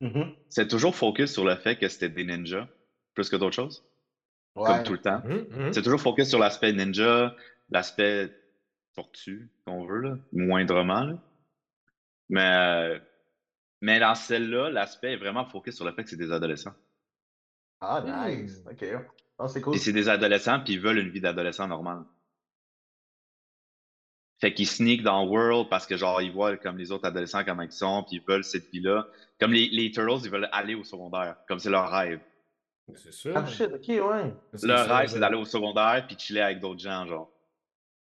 [0.00, 0.34] Mhm.
[0.48, 2.66] c'est toujours focus sur le fait que c'était des ninjas,
[3.14, 3.84] plus que d'autres choses,
[4.56, 4.64] Ouais.
[4.66, 5.20] comme tout le temps.
[5.24, 5.72] Hum, hum.
[5.72, 7.34] C'est toujours focus sur l'aspect ninja,
[7.70, 8.30] l'aspect
[8.94, 11.04] tortue, qu'on veut, là, moindrement.
[11.04, 11.14] là.
[12.30, 12.98] Mais, euh,
[13.82, 16.74] mais dans celle-là, l'aspect est vraiment focus sur le fait que c'est des adolescents.
[17.80, 18.62] Ah, nice.
[18.70, 18.84] Ok.
[19.38, 19.74] Ah, c'est cool.
[19.74, 22.04] Et c'est des adolescents, puis ils veulent une vie d'adolescent normale.
[24.40, 27.62] Fait qu'ils sneak dans World parce que, genre, ils voient comme les autres adolescents comment
[27.62, 29.06] ils sont, puis ils veulent cette vie-là.
[29.38, 32.20] Comme les, les Turtles, ils veulent aller au secondaire, comme c'est leur rêve.
[32.94, 33.32] C'est sûr.
[33.36, 34.34] Ah, shit, ok, ouais.
[34.62, 37.30] Leur rêve, c'est d'aller au secondaire, puis chiller avec d'autres gens, genre.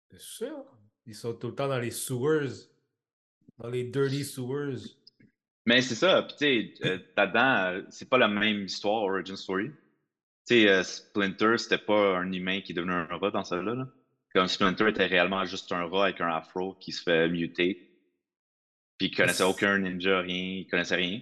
[0.10, 0.63] C'est sûr.
[1.06, 2.67] Ils sont tout le temps dans les sewers.
[3.58, 4.78] Dans les dirty sewers.
[5.65, 9.36] Mais c'est ça, puis tu sais, euh, là-dedans, euh, c'est pas la même histoire, origin
[9.36, 9.67] story.
[9.67, 9.76] Tu
[10.46, 13.76] sais, euh, Splinter, c'était pas un humain qui est devenu un rat dans celle-là.
[13.76, 13.88] Là.
[14.34, 17.89] Comme Splinter était réellement juste un rat avec un afro qui se fait muter.
[18.98, 21.22] Puis il connaissait aucun ninja, rien, il connaissait rien.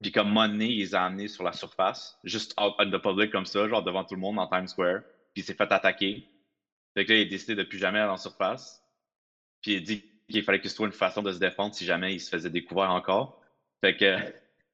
[0.00, 3.30] Puis comme Money, il les a amenés sur la surface, juste out in the public
[3.30, 5.02] comme ça, genre devant tout le monde dans Times Square.
[5.34, 6.26] Puis il s'est fait attaquer.
[6.94, 8.82] Fait que là, il a décidé de plus jamais aller en surface.
[9.60, 11.84] Puis il a dit qu'il fallait qu'il se trouve une façon de se défendre si
[11.84, 13.40] jamais il se faisait découvrir encore.
[13.82, 14.16] Fait que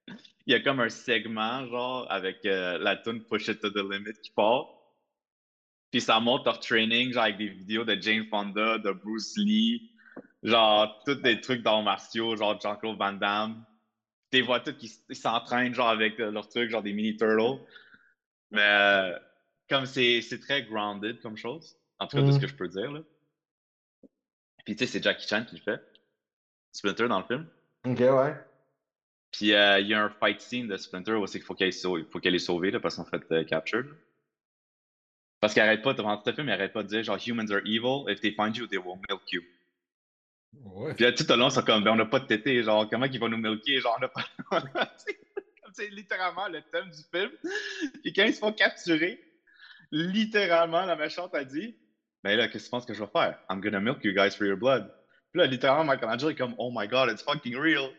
[0.46, 3.78] il y a comme un segment genre avec euh, la tune Push It to the
[3.78, 4.75] Limit qui part.
[5.90, 9.90] Puis ça montre leur training genre avec des vidéos de Jane Fonda, de Bruce Lee,
[10.42, 13.64] genre tous des trucs d'arts martiaux, genre Jean-Claude Van Damme.
[14.30, 17.62] Tu les vois tous qui s'entraînent genre avec euh, leurs trucs, genre des mini turtles.
[18.50, 19.18] Mais euh,
[19.68, 22.40] comme c'est très grounded comme chose, en tout cas de ce Mhm.
[22.42, 23.00] que je peux dire là.
[24.64, 25.80] Puis tu sais c'est Jackie Chan qui le fait.
[26.72, 27.46] Splinter dans le film.
[27.86, 28.34] Ok, ouais.
[29.30, 31.72] Puis euh, il y a un fight scene de Splinter où c'est qu'il faut qu'elle
[31.72, 33.86] il faut qu'elle est sauvée là, parce qu'en fait euh, captured.
[35.40, 37.60] Parce qu'il arrête pas, devant le film, il arrête pas de dire genre humans are
[37.64, 39.42] evil, if they find you, they will milk you.
[40.62, 40.94] Ouais.
[40.94, 43.08] Puis là, tout au long, c'est comme ben on n'a pas de tété, genre comment
[43.08, 44.24] qu'ils vont nous milker, genre on n'a pas.
[45.74, 47.30] C'est littéralement le thème du film.
[48.02, 49.20] Puis quand ils se font capturer,
[49.90, 51.76] littéralement la méchante a dit
[52.24, 53.38] Ben là, qu'est-ce que tu penses que je vais faire?
[53.50, 54.90] I'm gonna milk you guys for your blood.
[55.32, 57.90] Puis là, littéralement, Michelangelo est comme Oh my god, it's fucking real.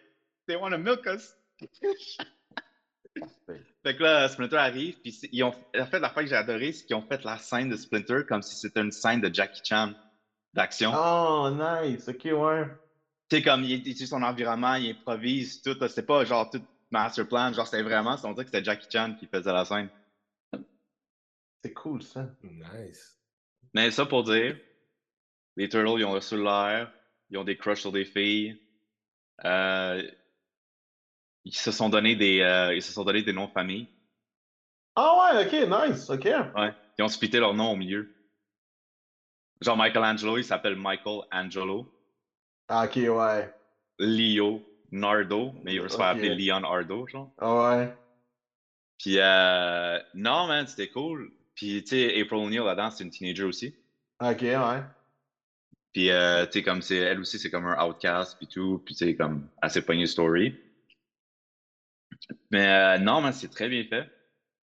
[0.47, 1.35] They wanna milk us.
[3.83, 6.71] Fait que là, Splinter arrive, puis c'est- ils ont en fait l'affaire que j'ai adoré,
[6.71, 9.61] c'est qu'ils ont fait la scène de Splinter comme si c'était une scène de Jackie
[9.63, 9.91] Chan
[10.53, 10.91] d'action.
[10.93, 12.07] Oh, nice.
[12.07, 12.65] Ok, ouais.
[13.29, 15.75] Tu sais, comme il utilise son environnement, il improvise, tout.
[15.87, 19.13] C'était pas genre tout master plan, genre c'était vraiment, on dirait que c'était Jackie Chan
[19.17, 19.89] qui faisait la scène.
[21.63, 22.29] C'est cool, ça.
[22.43, 23.17] Nice.
[23.73, 24.55] Mais ça pour dire,
[25.55, 26.89] les Turtles, ils ont reçu l'air,
[27.29, 28.55] ils ont des crushs sur des filles.
[29.45, 30.01] Euh,
[31.47, 33.87] ils se sont donné des, euh, ils se sont donné des noms de famille.
[34.95, 36.09] Ah, ouais, ok, nice.
[36.09, 36.25] Ok.
[36.25, 36.73] Ouais.
[36.97, 38.13] Ils ont splitté leur nom au milieu.
[39.61, 41.91] Genre Michelangelo, il s'appelle Michael Angelo.
[42.67, 43.53] Ah, ok, ouais.
[43.97, 47.31] Leo Nardo, mais il veut se faire appeler Leon Ardo, genre.
[47.37, 47.93] Ah, ouais.
[48.99, 51.31] Puis, euh, non, man, c'était cool.
[51.55, 53.73] Puis, tu sais, April O'Neil là-dedans, c'est une teenager aussi.
[54.21, 54.83] Ok, ouais.
[55.93, 58.81] Puis, euh, tu sais, comme c'est, elle aussi, c'est comme un outcast, puis tout.
[58.85, 60.55] Puis, tu sais, comme assez poignée story.
[62.51, 64.09] Mais euh, non, mais c'est très bien fait.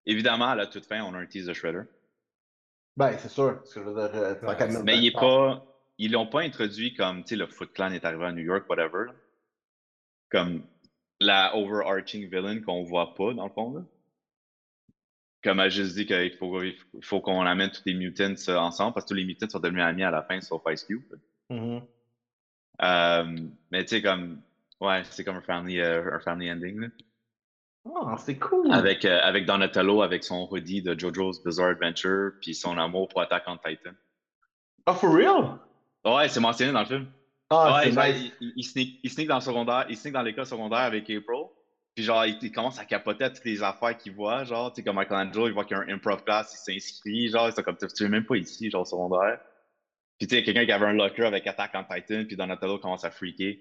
[0.06, 1.82] Évidemment, à la toute fin, on a un tease de Shredder.
[2.96, 3.56] Ben, c'est sûr.
[3.56, 5.64] Parce que je veux dire, euh, Ouais, Mais il est pas.
[5.96, 8.68] Ils l'ont pas introduit comme, tu sais, le Foot Clan est arrivé à New York,
[8.68, 9.06] whatever.
[9.06, 9.14] là.
[10.30, 10.64] Comme
[11.20, 13.74] la overarching villain qu'on voit pas, dans le fond.
[13.74, 13.84] Là.
[15.44, 18.56] Comme elle a juste dit qu'il faut, il faut qu'on amène tous les mutants euh,
[18.56, 21.02] ensemble, parce que tous les mutants sont devenus amis à la fin, sauf Ice Cube.
[21.50, 21.82] Mhm.
[22.82, 23.36] Euh,
[23.70, 24.40] mais tu sais, comme.
[24.80, 26.80] Ouais, c'est comme un family, euh, un family ending.
[26.80, 26.88] Là.
[27.86, 28.72] Ah, c'est cool.
[28.72, 33.20] Avec, euh, avec Donatello, avec son hoodie de JoJo's Bizarre Adventure, puis son amour pour
[33.20, 33.92] Attack on Titan.
[34.86, 35.58] Ah, for real?
[36.04, 37.06] Ouais, c'est mentionné dans le film.
[37.50, 38.32] Ah, ouais, c'est genre, nice.
[38.40, 41.04] il, il, il sneak, il sneak dans le secondaire, il sneak dans l'école secondaire avec
[41.04, 41.44] April.
[41.94, 44.44] Puis genre, il, il commence à capoter à toutes les affaires qu'il voit.
[44.44, 47.28] Genre, tu sais, comme Michelangelo, il voit qu'il y a un improv class, il s'inscrit.
[47.28, 49.40] Genre, c'est comme, tu es même pas ici, genre, au secondaire.
[50.18, 53.04] Puis tu sais, quelqu'un qui avait un locker avec Attack on Titan, puis Donatello commence
[53.04, 53.56] à freaker.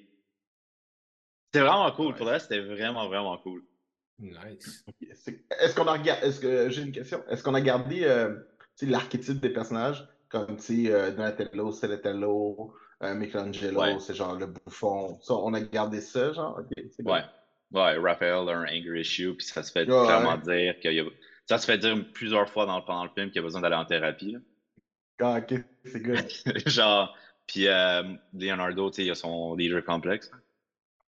[1.51, 2.07] C'était vraiment cool.
[2.07, 2.13] Ouais.
[2.13, 3.63] Pour le reste, c'était vraiment, vraiment cool.
[4.19, 4.85] Nice.
[5.59, 6.27] Est-ce qu'on a regardé.
[6.27, 7.23] Est-ce que j'ai une question?
[7.29, 8.35] Est-ce qu'on a gardé euh,
[8.81, 10.07] l'archétype des personnages?
[10.29, 12.73] Comme euh, Donatello, Celatello,
[13.03, 13.99] euh, Michelangelo, Ouais.
[13.99, 15.19] c'est genre le bouffon.
[15.21, 16.59] Ça, on a gardé ça, genre?
[17.05, 17.21] Ouais.
[17.71, 20.71] Ouais, Raphaël a un anger issue, puis ça se fait Ouais, clairement ouais.
[20.71, 21.03] dire qu'il y a...
[21.47, 23.75] Ça se fait dire plusieurs fois dans le, pendant le film qu'il a besoin d'aller
[23.75, 24.31] en thérapie.
[24.31, 24.39] là.
[25.21, 26.27] Ah, ok, c'est good.
[26.67, 30.31] Genre, puis euh, Leonardo, tu sais, il a son leader complexe.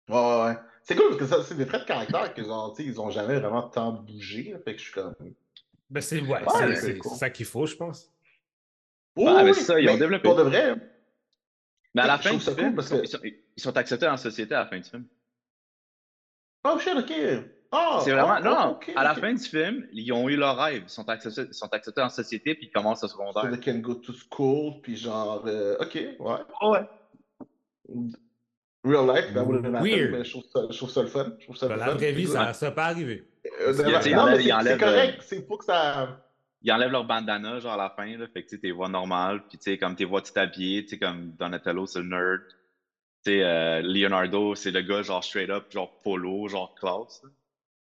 [0.09, 0.55] Ouais, ouais, ouais.
[0.87, 3.01] C'est cool parce que ça, c'est des traits de caractère que genre, tu sais, ils
[3.01, 4.51] ont jamais vraiment tant bougé.
[4.53, 5.13] là, fait que je suis comme.
[5.89, 7.17] Ben, c'est ouais, Ouais, c'est- cool.
[7.17, 8.09] ça qu'il faut, je pense.
[9.17, 10.23] Ouais, mais c'est ça, ils ont développé.
[10.29, 10.75] Pour de vrai,
[11.93, 13.75] Mais à la fin du cool film, parce ils, sont, que- ils, sont, ils sont
[13.77, 15.05] acceptés dans la société à la fin du film.
[16.63, 17.11] Oh shit, ok.
[17.73, 18.37] Oh, c'est vraiment.
[18.39, 20.83] oh, non, à la fin du film, ils ont eu leur rêve.
[20.85, 23.51] Ils sont acceptés, ils sont acceptés la société, puis ils commencent au So secondaire.
[23.51, 26.37] they can go to school, puis genre, euh, ok, ouais.
[26.61, 28.09] Ouais.
[28.87, 29.33] Real life,
[29.71, 30.11] happen, Weird.
[30.11, 31.33] mais je trouve ça, je trouve ça le fun.
[31.39, 31.93] Je trouve ça Dans le la fun.
[31.95, 32.41] vraie vie, C'est ça.
[33.61, 33.73] Euh,
[34.05, 34.11] il
[34.45, 36.19] mais enlève- c'est- correct, c'est faut que ça.
[36.63, 38.25] Ils enlèvent leur bandana, genre à la fin, là.
[38.33, 40.89] Fait que tu t'es vois normal, puis tu sais, comme t'es vois tout habillé, tu
[40.91, 42.41] sais, comme Donatello, c'est le nerd.
[43.25, 47.21] Tu sais, euh, Leonardo, c'est le gars, genre straight up, genre polo, genre classe.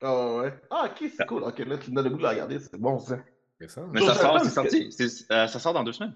[0.02, 0.54] Ah ouais.
[0.70, 1.42] Ah, ok, c'est cool.
[1.42, 3.18] Ok, là, tu me donnes le goût de la regarder, c'est bon ça.
[3.60, 3.82] C'est ça.
[3.92, 5.26] Mais ça trouve ça sort, c'est que- sorti.
[5.32, 6.14] Euh, ça sort dans deux semaines.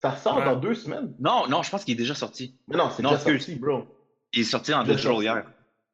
[0.00, 0.44] Ça sort Ouais.
[0.44, 1.14] dans deux semaines.
[1.18, 2.56] Non, non, je pense qu'il est déjà sorti.
[2.68, 3.84] Mais non, c'est déjà sorti, bro.
[4.32, 5.22] Il est sorti en digital sorti.
[5.24, 5.44] hier.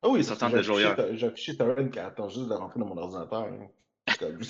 [0.03, 0.97] Ah oui, Il est sorti en digital affiché hier.
[0.97, 3.45] ta- J'ai affiché Torrent qui attend juste de rentrer dans mon ordinateur.
[3.45, 3.69] hein.
[4.19, 4.41] Comme-.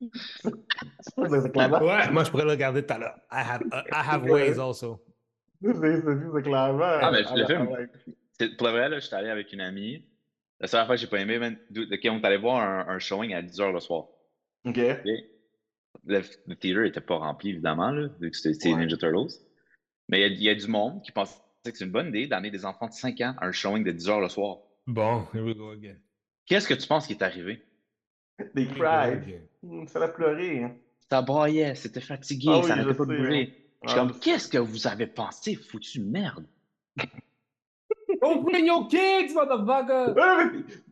[1.16, 3.16] Ouais, moi, je pourrais le regarder tout à l'heure.
[3.30, 5.02] I have, uh, I have ways also.
[5.62, 5.72] C'est
[6.42, 6.78] clairement.
[7.00, 7.66] Ah, mais le la- film.
[8.58, 10.04] Pour le vrai, là, j'étais allé avec une amie.
[10.60, 13.34] La seule fois que j'ai pas aimé, man, on est allé voir un, un showing
[13.34, 14.04] à 10h le soir.
[14.64, 14.78] Ok.
[14.78, 15.10] ok?
[16.04, 18.76] Le, le theater était pas rempli, évidemment, là, vu que c'était Ouais.
[18.80, 19.34] Ninja Turtles.
[20.08, 22.08] Mais il y a- il y, a du monde qui pensait que c'est une bonne
[22.08, 24.58] idée d'amener des enfants de 5 ans à un showing de 10h le soir.
[24.86, 25.96] Bon, here we go again.
[26.46, 27.64] Qu'est-ce que tu penses qui est arrivé?
[28.54, 29.40] Des cries.
[29.62, 30.62] Hmm, Ça l'a pleuré.
[30.62, 30.76] hein.
[31.10, 33.54] Ça braillait, c'était fatigué, Ah oui, ça n'arrêtait pas bouger.
[33.56, 33.62] hein.
[33.84, 36.46] Je suis comme, qu'est-ce que vous avez pensé, foutu merde?
[38.44, 40.14] Bring your kids, motherfucker!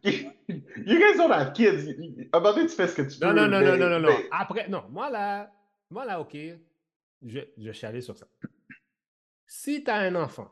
[0.05, 1.87] You guys don't have kids.
[2.33, 3.35] Donné, tu fais ce que tu Non, veux.
[3.35, 4.09] non, non, mais- non, non, non, non.
[4.09, 5.51] mais- Après, non, moi là,
[5.91, 6.37] moi là, ok,
[7.23, 8.27] je, je suis allé sur ça.
[9.47, 10.51] Si tu as un enfant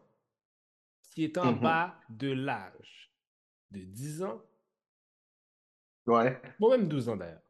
[1.14, 1.60] qui est en Mhm.
[1.60, 3.12] bas de l'âge
[3.70, 4.42] de 10 ans,
[6.06, 6.40] Ouais.
[6.60, 7.42] ou même 12 ans d'ailleurs,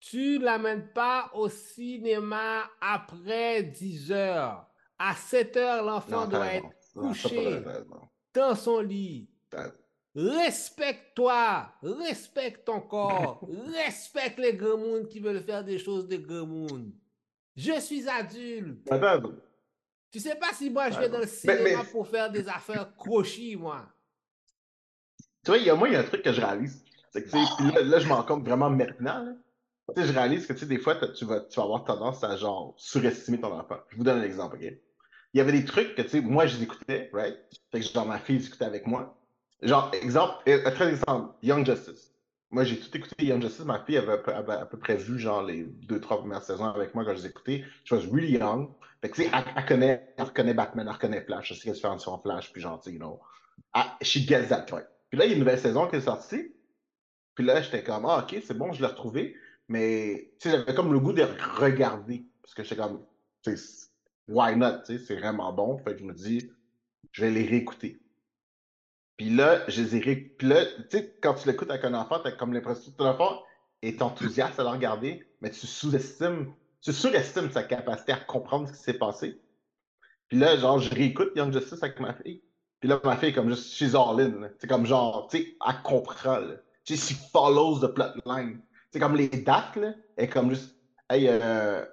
[0.00, 4.66] tu l'amènes pas au cinéma après 10 heures.
[4.98, 7.58] À 7 heures, l'enfant Non, doit être Non, couché.
[7.58, 8.08] raison.
[8.34, 9.28] dans son lit.
[9.50, 9.72] T'as-
[10.14, 13.40] Respecte-toi, respecte ton corps,
[13.74, 16.92] respecte les grands mondes qui veulent faire des choses de grands mondes.
[17.56, 18.88] Je suis adulte.
[20.10, 22.30] Tu sais pas si moi je vais Ouais, dans le mais- mais- cinéma pour faire
[22.30, 23.86] des affaires crochis, moi.
[25.44, 26.84] Tu vois, il y a moi, il y a un truc que je réalise.
[27.10, 29.24] C'est que, là, là, je m'en compte vraiment maintenant.
[29.24, 29.32] là.
[29.94, 32.22] Tu sais, je réalise que, tu sais, des fois, tu vas, tu vas avoir tendance
[32.24, 33.78] à, genre, surestimer ton enfant.
[33.88, 34.72] Je vous donne un exemple, OK?
[35.34, 37.38] Il y avait des trucs que, tu sais, moi, je les écoutais, right?
[37.70, 39.18] Fait que, genre, ma fille les écoutait avec moi.
[39.62, 42.12] Genre, exemple, euh, très exemple, Young Justice.
[42.50, 43.64] Moi, j'ai tout écouté Young Justice.
[43.64, 47.04] Ma fille avait, à peu- près vu, genre, les deux, trois premières saisons avec moi
[47.04, 47.64] quand je les écoutais.
[47.84, 48.68] Je was really young.
[49.00, 51.48] Fait que, tu sais, elle, connaît, elle reconnaît Batman, elle reconnaît Flash.
[51.48, 53.20] Je sais qu'elle se fait en Flash, puis genre, tu sais, you know.
[53.72, 54.86] Ah, she gets that, right?
[55.10, 56.52] Puis là, il y a une nouvelle saison qui est sortie.
[57.34, 59.34] Puis là, j'étais comme, ah, ok, c'est bon, je l'ai retrouvé.
[59.68, 61.22] Mais, tu sais, j'avais comme le goût de
[61.58, 62.26] regarder.
[62.42, 63.04] Parce que j'étais comme,
[63.42, 63.88] tu sais,
[64.28, 64.84] why not?
[64.84, 65.78] C'est vraiment bon.
[65.78, 66.50] Fait que je me dis,
[67.12, 68.00] je vais les réécouter.
[69.16, 70.16] Puis là, je les ai ré...
[70.16, 73.06] Puis là, tu sais, quand tu l'écoutes avec un enfant, t'as comme l'impression que ton
[73.06, 73.42] enfant,
[73.82, 78.72] est enthousiaste à le regarder, mais tu sous-estimes, tu surestimes sa capacité à comprendre ce
[78.72, 79.40] qui s'est passé.
[80.28, 82.42] Puis là, genre, je réécoute Young Justice avec ma fille.
[82.80, 84.48] Puis là, ma fille est comme juste, she's all in.
[84.58, 86.40] C'est comme genre, tu sais, elle comprend.
[86.84, 88.60] Tu sais, she follows the plotline.
[88.90, 90.76] C'est comme les dates, là, elle est comme juste,
[91.10, 91.84] hey, euh,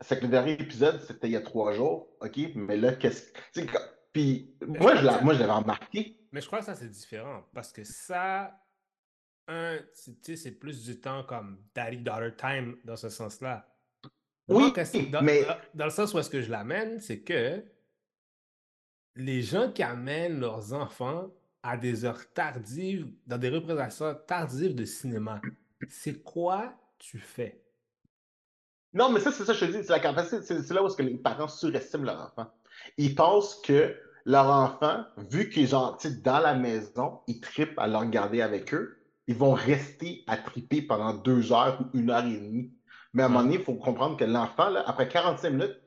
[0.00, 2.38] c'est que le dernier épisode, c'était il y a trois jours, OK?
[2.54, 3.60] Mais là, qu'est-ce que.
[4.12, 6.18] Puis moi, je l'avais remarqué.
[6.32, 7.44] Mais je crois que ça, c'est différent.
[7.54, 8.58] Parce que ça,
[9.48, 13.66] un, tu sais, c'est plus du temps comme daddy-daughter time dans ce sens-là.
[14.48, 14.72] Oui,
[15.10, 15.46] dans, mais...
[15.74, 17.64] dans, le sens où est-ce que je l'amène, c'est que
[19.14, 21.30] les gens qui amènent leurs enfants
[21.62, 25.40] à des heures tardives, dans des représentations tardives de cinéma,
[25.88, 27.62] c'est quoi tu fais?
[28.92, 31.02] Non, mais ça, c'est ça, je te dis, c'est la capacité, c'est là où que
[31.02, 32.50] les parents surestiment leur enfant.
[32.96, 37.96] Ils pensent que leur enfant, vu qu'ils sont dans la maison, ils tripent à le
[37.96, 42.36] regarder avec eux, ils vont rester à triper pendant deux heures ou une heure et
[42.36, 42.72] demie.
[43.12, 45.80] Mais à un moment donné, il faut comprendre que l'enfant, après 45 minutes,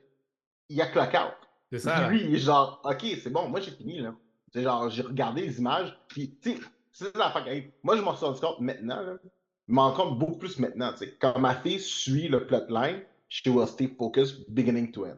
[0.68, 1.34] il a clock out.
[1.70, 2.08] C'est ça.
[2.08, 4.14] Lui, il est genre, OK, c'est bon, moi j'ai fini, là.
[4.52, 6.60] C'est genre, j'ai regardé les images, puis, tu sais,
[6.92, 9.14] c'est la qui Moi, je m'en suis rendu compte maintenant, là.
[9.72, 10.92] Rends compte beaucoup plus maintenant.
[11.20, 15.16] Quand ma fille suit le plotline, she will stay focused beginning to end.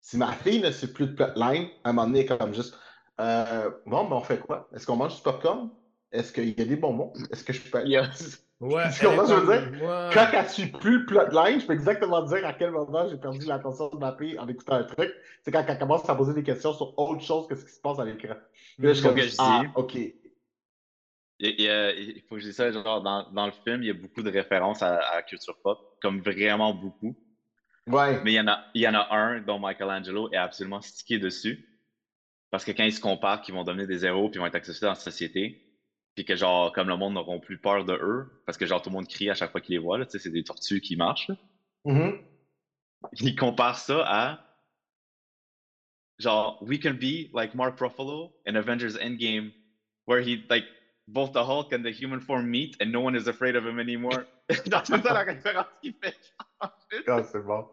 [0.00, 2.74] Si ma fille ne suit plus de plotline, à un moment donné, comme juste,
[3.20, 4.68] euh, bon, ben on fait quoi?
[4.74, 5.70] Est-ce qu'on mange du popcorn?
[6.12, 7.12] Est-ce qu'il y a des bonbons?
[7.30, 7.82] Est-ce que je peux.
[8.58, 10.10] Ouais, tu comprends ce que je veux dire?
[10.14, 13.44] Quand elle suit plus le plotline, je peux exactement dire à quel moment j'ai perdu
[13.44, 15.12] l'attention de ma fille en écoutant un truc.
[15.42, 17.80] C'est quand elle commence à poser des questions sur autre chose que ce qui se
[17.80, 18.34] passe à l'écran.
[18.78, 19.98] Là, je, comme, ah, OK.
[21.38, 24.22] Il, faut que je dise ça, genre, dans, dans, le film, il y a beaucoup
[24.22, 27.16] de références à, à, la culture pop, comme vraiment beaucoup.
[27.86, 28.20] Ouais.
[28.24, 31.18] Mais il y, en a, il y en a un dont Michelangelo est absolument stické
[31.18, 31.64] dessus.
[32.50, 34.86] Parce que quand ils se comparent, qu'ils vont devenir des héros puis vont être acceptés
[34.86, 35.62] dans la société,
[36.14, 38.88] puis que genre, comme le monde n'auront plus peur de eux, parce que genre, tout
[38.90, 40.96] le monde crie à chaque fois qu'ils les voit, tu sais, c'est des tortues qui
[40.96, 41.30] marchent.
[41.84, 42.18] Mm-hmm.
[43.20, 44.46] Ils comparent ça à
[46.18, 49.52] genre, we can be like Mark Ruffalo in Avengers Endgame,
[50.06, 50.64] where he, like,
[51.08, 53.78] both the Hulk and the human form meet and no one is afraid of him
[53.78, 54.24] anymore.
[54.50, 56.16] c'est ça la référence qu'il fait.
[56.60, 57.68] ah, c'est bon.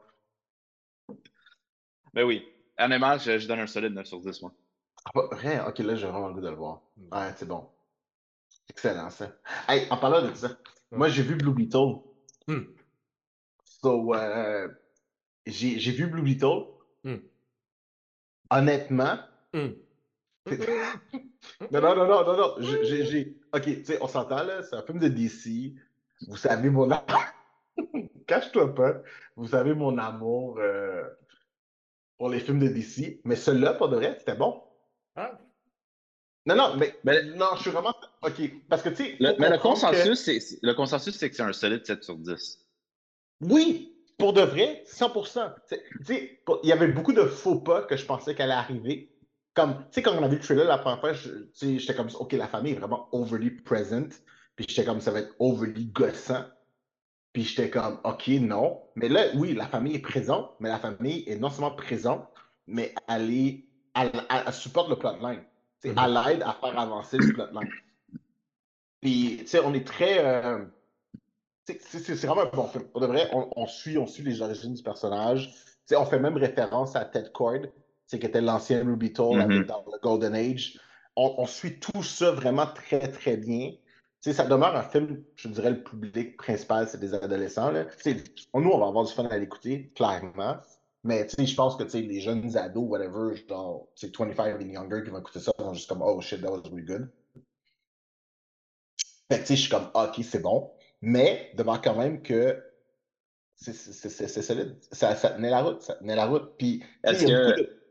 [2.13, 4.53] Mais oui, honnêtement, je, je donne un solide 9 sur 10, moi.
[5.05, 6.81] Ah, bah, rien, ok, là, j'ai vraiment le goût de le voir.
[7.11, 7.69] Ouais, c'est bon.
[8.69, 9.35] Excellent, ça.
[9.67, 10.57] Hey, en parlant de ça,
[10.91, 12.01] moi, j'ai vu Blue Beetle.
[12.47, 12.63] Hmm.
[13.65, 14.69] So, euh,
[15.45, 16.67] j'ai vu Blue Beetle.
[17.03, 17.17] Hmm.
[18.49, 19.17] Honnêtement,
[19.53, 19.71] hmm.
[21.71, 22.55] non, non, non, non, non, non.
[22.59, 23.37] J'ai.
[23.53, 25.73] Ok, tu sais, on s'entend là, c'est un film de DC.
[26.27, 27.23] Vous savez mon amour.
[28.27, 29.01] Cache-toi pas.
[29.35, 31.03] Vous savez mon amour euh,
[32.17, 33.21] pour les films de DC.
[33.25, 34.63] Mais celui-là, pour de vrai, c'était bon.
[35.15, 35.37] Ah.
[36.45, 37.95] Non, non, mais, mais, non, je suis vraiment.
[38.21, 38.41] OK.
[38.69, 39.17] Parce que, tu sais.
[39.19, 42.59] mais le consensus, c'est, le consensus, c'est que c'est un solide 7 sur 10.
[43.41, 45.53] Oui, pour de vrai, 100%.
[45.69, 49.12] Tu sais, il y avait beaucoup de faux pas que je pensais qu'elle allait arriver.
[49.53, 52.31] Comme, tu sais, quand on a vu le trailer la première fois, j'étais comme, OK,
[52.33, 54.09] la famille est vraiment overly present.
[54.55, 56.45] Puis j'étais comme, ça va être overly gossant.
[57.33, 58.81] Puis j'étais comme, OK, non.
[58.95, 62.27] Mais là, oui, la famille est présente, mais la famille est non seulement présente,
[62.67, 63.65] mais elle est.
[63.95, 65.43] Elle, elle supporte le plotline.
[65.79, 67.69] C'est à l'aide à faire avancer le plotline.
[69.01, 70.23] Puis, tu sais, on est très.
[70.23, 70.65] Euh,
[71.65, 72.85] c'est vraiment un bon film.
[72.85, 75.53] Pour de vrai, on, suit, on suit les origines du personnage.
[75.91, 77.65] on fait même référence à Ted Cord,
[78.19, 79.65] qui était l'ancien Ruby Toll mm-hmm.
[79.65, 80.79] dans le Golden Age.
[81.15, 83.71] On, suit tout ça vraiment très, très bien.
[84.21, 87.69] ça demeure un film, je dirais, le public principal, c'est des adolescents.
[87.69, 87.85] Là.
[88.05, 90.57] Nous, on va avoir du fun à l'écouter, clairement.
[91.03, 95.19] Mais je pense que les jeunes ados, whatever, genre, c'est 25 and younger qui vont
[95.19, 97.11] écouter ça, ils vont juste comme, oh shit, that was really good.
[99.31, 100.71] Fait que je suis comme, ok, c'est bon.
[101.01, 102.63] Mais, devant quand même que
[103.55, 103.73] c'est
[104.41, 104.77] solide.
[104.91, 105.81] Ça, ça, tenait la route.
[105.81, 106.53] Ça tenait la route.
[106.57, 107.82] Puis, est-ce que.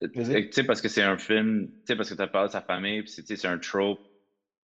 [0.00, 2.52] Tu sais, parce que c'est un film, tu sais, parce que tu as parlé de
[2.52, 4.00] sa famille, puis c'est un trope.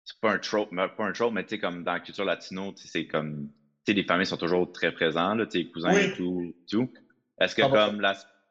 [0.05, 2.25] C'est pas un trope, mais pas un trope, mais tu sais, comme dans la culture
[2.25, 3.49] latino, c'est comme.
[3.85, 6.55] Tu sais, les familles sont toujours très présentes, là, tes cousins et tout.
[6.69, 6.91] tout.
[7.39, 8.03] Est-ce que, comme,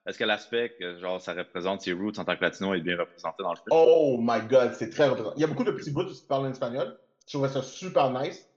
[0.05, 2.97] est-ce que l'aspect que genre, ça représente ses roots en tant que latino est bien
[2.97, 3.67] représenté dans le film?
[3.69, 5.35] Oh my god, c'est très représenté.
[5.37, 6.97] Il y a beaucoup de petits bouts qui parlent en espagnol.
[7.27, 8.47] Je trouvais ça super nice.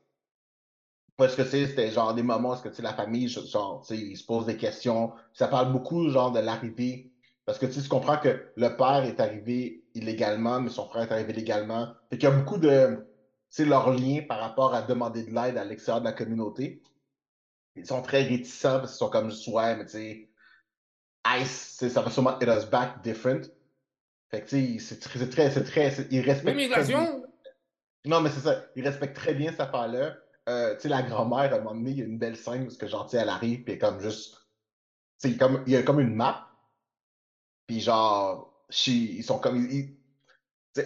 [1.19, 5.13] Parce que c'était genre des moments où la famille, genre, ils se posent des questions.
[5.35, 7.12] Ça parle beaucoup genre de l'arrivée.
[7.45, 11.33] Parce que tu comprends que le père est arrivé illégalement, mais son frère est arrivé
[11.33, 11.93] légalement.
[12.11, 13.07] Fait qu'il y a beaucoup de.
[13.49, 16.83] C'est leur lien par rapport à demander de l'aide à l'extérieur de la communauté
[17.77, 20.29] ils sont très réticents parce qu'ils sont comme ouais, mais tu sais,
[21.41, 23.43] Ice, ça va sûrement hit us back different.
[24.31, 26.57] Fait que tu sais, c'est très, c'est très, ils respectent.
[26.57, 27.25] L'immigration?
[28.05, 28.65] Non, mais c'est ça.
[28.75, 30.17] Ils respectent très bien cette affaire-là.
[30.49, 32.65] euh, tu sais, la grand-mère, à un moment donné, il y a une belle scène
[32.65, 34.35] parce que, tu sais, elle arrive, puis comme juste.
[35.23, 35.37] Tu sais,
[35.67, 36.49] il y a comme une map,
[37.73, 38.53] puis genre,
[38.87, 39.67] ils sont comme.
[39.71, 39.97] ils-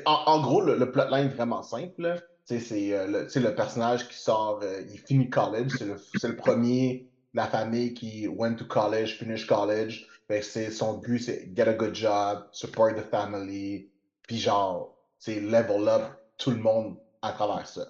[0.05, 2.23] en, gros, le, plotline est vraiment simple.
[2.45, 7.11] C'est euh, le, le personnage qui sort, euh, il finit college, c'est le, le premier
[7.35, 10.07] de la famille qui went to college, finish college.
[10.29, 13.91] Que c'est, son but, c'est get a good job, support the family,
[14.23, 16.03] puis genre, c'est level up
[16.39, 17.87] tout le monde à travers ça.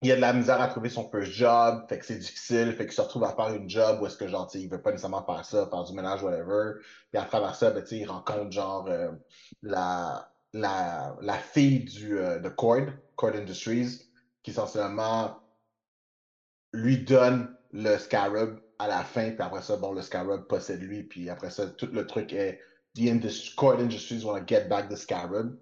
[0.00, 2.84] Il a de la misère à trouver son first job, fait que c'est difficile, fait
[2.84, 5.24] qu'il se retrouve à faire une job où est-ce que genre, il veut pas nécessairement
[5.24, 6.74] faire ça, faire du ménage, whatever.
[7.10, 9.10] Puis à travers ça, ben, il rencontre genre euh,
[9.62, 12.86] la, la, la fille du, euh, de Cord,
[13.16, 14.08] Cord Industries,
[14.44, 15.40] qui essentiellement
[16.72, 21.02] lui donne le Scarab à la fin, puis après ça, bon, le Scarab possède lui,
[21.02, 22.60] puis après ça, tout le truc est
[22.94, 25.56] The Indus- Cord Industries want to get back the Scarab.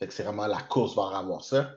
[0.00, 1.70] Fait que c'est vraiment la course vers avoir ça.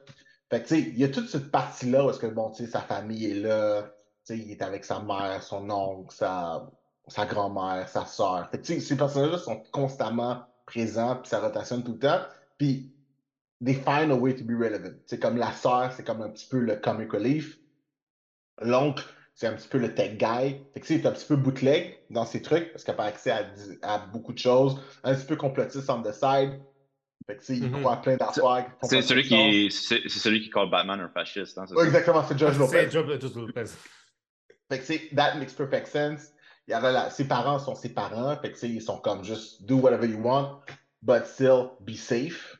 [0.52, 2.66] Fait que, tu sais, il y a toute cette partie-là où est-ce que, bon, tu
[2.66, 6.70] sais, sa famille est là, tu sais, il est avec sa mère, son oncle, sa,
[7.08, 8.50] sa grand-mère, sa soeur.
[8.52, 12.20] Fait que, tu sais, ces personnages-là sont constamment présents, puis ça rotationne tout le temps.
[12.58, 12.94] Puis,
[13.64, 14.98] they find a way to be relevant.
[15.06, 17.58] C'est comme la sœur, c'est comme un petit peu le comic relief.
[18.60, 20.60] L'oncle, c'est un petit peu le tech guy.
[20.74, 22.92] Fait que, tu sais, il est un petit peu bootleg dans ses trucs, parce qu'il
[22.92, 23.46] n'a pas accès à,
[23.84, 24.82] à beaucoup de choses.
[25.06, 26.60] Un petit peu complotiste on the side.
[27.32, 27.80] Fait que, il Mhm.
[27.80, 28.72] croit à plein d'affaires.
[28.84, 31.88] C'est celui qui c'est c'est celui qui call Batman un fasciste, hein, c'est Ouais, ça?
[31.88, 32.78] exactement, c'est George Lopez.
[32.84, 33.66] C'est Joe Lopez.
[34.70, 36.32] Fait que, sais, that makes perfect sense.
[36.68, 38.38] Il y a ses parents sont ses parents.
[38.38, 40.62] Fait que, ils sont comme juste do whatever you want,
[41.02, 42.58] but still be safe.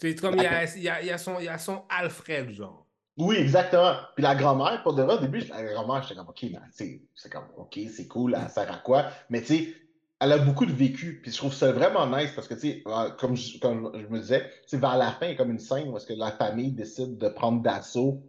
[0.00, 1.58] C'est comme il y a, il y, a, il y, a son, il y a
[1.58, 2.86] son Alfred, genre.
[3.16, 3.96] Oui, exactement.
[4.14, 7.48] Puis la grand-mère, pour de vrai, au début, la grand-mère, j'étais comme, OK, c'est comme,
[7.56, 9.10] OK, c'est cool, elle sert à quoi?
[9.28, 9.74] Mais, tu sais,
[10.20, 11.20] elle a beaucoup de vécu.
[11.22, 14.06] Puis je trouve ça vraiment nice parce que, tu sais, euh, comme je, comme je
[14.06, 16.32] me disais, vers la fin, il y a comme une scène où est-ce que la
[16.32, 18.22] famille décide de prendre d'assaut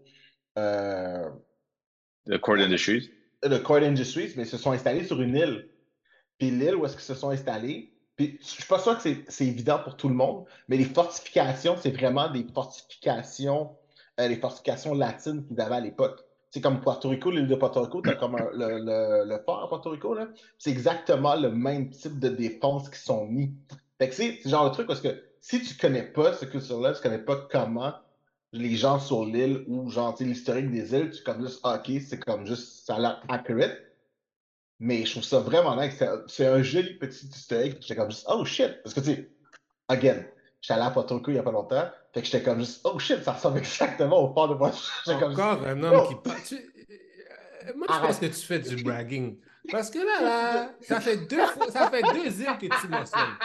[0.57, 1.29] euh,
[2.27, 3.09] The Cord Industries.
[3.43, 5.69] de Cord Industries, mais ils se sont installés sur une île.
[6.37, 9.23] Puis l'île où est-ce qu'ils se sont installés, puis je suis pas sûr que c'est-
[9.29, 13.75] c'est évident pour tout le monde, mais les fortifications, c'est vraiment des fortifications,
[14.19, 16.21] euh, les fortifications latines qu'ils avaient à l'époque.
[16.51, 19.67] C'est comme Puerto Rico, l'île de Puerto Rico, t'as comme un- le, le, fort à
[19.67, 20.27] Puerto Rico, là.
[20.57, 23.53] C'est exactement le même type de défense qui sont mis.
[23.99, 25.09] Fait que c'est genre le truc parce que
[25.41, 27.93] si tu connais pas ce culture-là, tu connais pas comment
[28.51, 32.45] les gens sur l'île ou genre l'historique des îles, tu comme juste ok, c'est comme
[32.47, 33.77] juste ça a l'air accurate.
[34.79, 36.01] Mais je trouve ça vraiment nice.
[36.27, 37.77] C'est un- joli petit historique.
[37.81, 38.81] J'étais comme juste oh shit.
[38.83, 39.29] Parce que tu sais,
[39.89, 40.23] again,
[40.61, 41.89] j'étais allé à Puerto Rico il y a pas longtemps.
[42.13, 44.55] Fait que j'étais comme juste oh shit, ça ressemble exactement au port de
[45.19, 46.07] comme Encore juste, un homme Oh.
[46.09, 46.41] qui parle.
[46.47, 48.07] Tu- euh, Moi, je Arrête.
[48.07, 49.37] pense que tu fais du bragging.
[49.71, 53.37] Parce que là, là, ça fait deux fois, ça fait deux îles que tu mentionnes.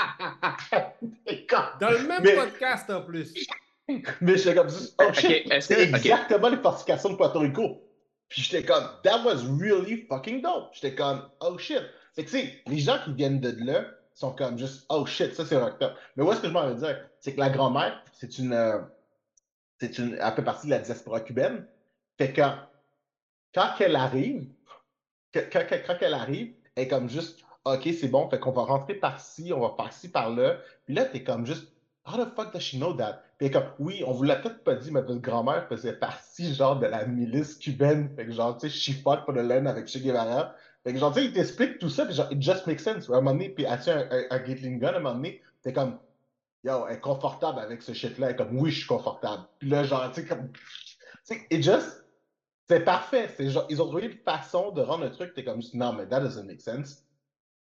[1.80, 3.34] Dans le même Mais- podcast en plus.
[4.22, 5.52] Mais j'étais comme juste oh shit.
[5.60, 7.82] C'est exactement les fortifications de Puerto Rico.
[8.28, 10.70] Puis j'étais comme, that was really fucking dope.
[10.72, 11.82] J'étais comme, oh shit.
[12.14, 13.84] C'est que, tu sais, les gens qui viennent de là
[14.14, 15.96] sont comme juste, oh shit, ça c'est rocked up.
[16.16, 17.08] Mais où est-ce que je m'en veux dire?
[17.20, 18.78] C'est que la grand-mère, c'est une, euh,
[19.80, 21.66] c'est une, elle fait partie de la diaspora cubaine.
[22.18, 22.42] Fait que
[23.54, 24.48] quand, elle arrive,
[25.32, 28.94] quand, quand- elle arrive, elle est comme juste, ok, c'est bon, fait qu'on va rentrer
[28.94, 30.58] par-ci, on va par-ci, par-là.
[30.84, 31.72] Puis là, t'es comme juste,
[32.06, 33.22] how the fuck does she know that?
[33.38, 36.78] Puis comme, oui, on vous l'a peut-être pas dit, mais votre grand-mère faisait partie, genre,
[36.78, 38.14] de la milice cubaine.
[38.16, 40.54] Fait que, genre, tu sais, she fought for the land avec Che Guevara.
[40.84, 43.08] Fait que, genre, tu sais, il t'explique tout ça, puis genre, it just makes sense.
[43.08, 45.72] À un moment donné, puis tient un, un, Gatling gun, à un moment donné, t'es
[45.72, 45.98] comme,
[46.62, 48.30] yo, elle est confortable avec ce shit-là.
[48.30, 49.44] Elle comme, oui, je suis confortable.
[49.58, 50.60] Puis là, genre, tu sais, comme, tu
[51.24, 52.04] sais, it just,
[52.68, 53.30] c'est parfait.
[53.34, 56.06] C'est genre, ils ont trouvé une façon de rendre le truc, t'es comme, non, mais
[56.06, 57.02] that doesn't make sense.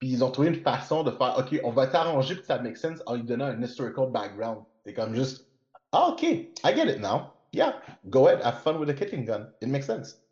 [0.01, 2.77] Puis ils ont trouvé une façon de faire, OK, on va t'arranger que ça make
[2.77, 4.65] sense en lui donnant un historical background.
[4.85, 5.47] C'est comme juste,
[5.93, 7.31] ah, OK, I get it now.
[7.53, 9.53] Yeah, go ahead, have fun with the kicking gun.
[9.61, 10.24] It makes sense.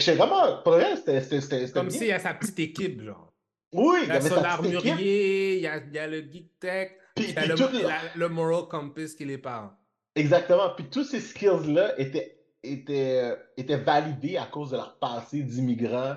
[0.00, 3.32] Fait que vraiment, pour c'était- Comme s'il y a sa petite équipe, genre.
[3.72, 4.90] Oui, il y avait son sa petite équipe.
[4.90, 7.78] armurier, il y a, il y a le geek tech, Puis, il y a puis
[7.82, 7.88] le,
[8.20, 9.70] la- moral compass qui les parle.
[10.14, 10.70] Exactement.
[10.76, 16.16] Puis tous ces skills-là étaient, étaient, étaient validés à cause de leur passé d'immigrants.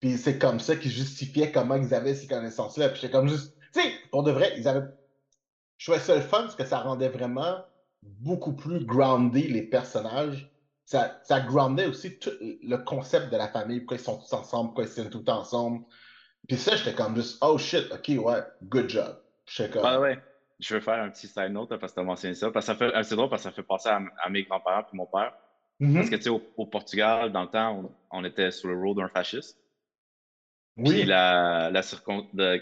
[0.00, 2.88] Puis c'est comme ça qu'ils justifiaient comment ils avaient ces connaissances-là.
[2.90, 3.54] Puis j'étais comme juste.
[3.72, 4.86] Tu sais, pour de vrai, ils avaient.
[5.78, 7.58] Je trouvais ça le fun parce que ça rendait vraiment
[8.02, 10.50] beaucoup plus groundé les personnages.
[10.90, 14.70] Ça, ça groundait aussi tout le concept de la famille, pourquoi ils sont tous ensemble,
[14.70, 15.84] pourquoi ils tiennent tout ensemble.
[16.48, 19.16] Puis ça, j'étais comme juste, oh shit, ok, ouais, good job.
[19.46, 19.84] J'étais comme.
[19.86, 20.18] Ah ouais.
[20.58, 22.50] Je veux faire un petit side note parce que tu as mentionné ça.
[22.50, 24.42] Parce que ça fait, euh, c'est drôle parce que ça fait penser à, à mes
[24.42, 25.32] grands-parents et mon père.
[25.78, 25.94] Mhm.
[25.94, 28.76] Parce que tu sais, au, au Portugal, dans le temps, on, on était sous le
[28.76, 29.56] rôle d'un fasciste.
[30.76, 31.04] Puis Oui.
[31.04, 32.60] la, la circon- de-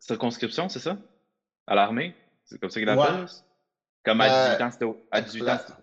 [0.00, 0.96] circonscription, c'est ça?
[1.68, 2.16] À l'armée?
[2.46, 2.96] C'est comme ça qu'ils Ouais.
[2.96, 3.26] l'appellent?
[4.04, 4.70] Comme à Euh, 18 ans,
[5.60, 5.74] c'était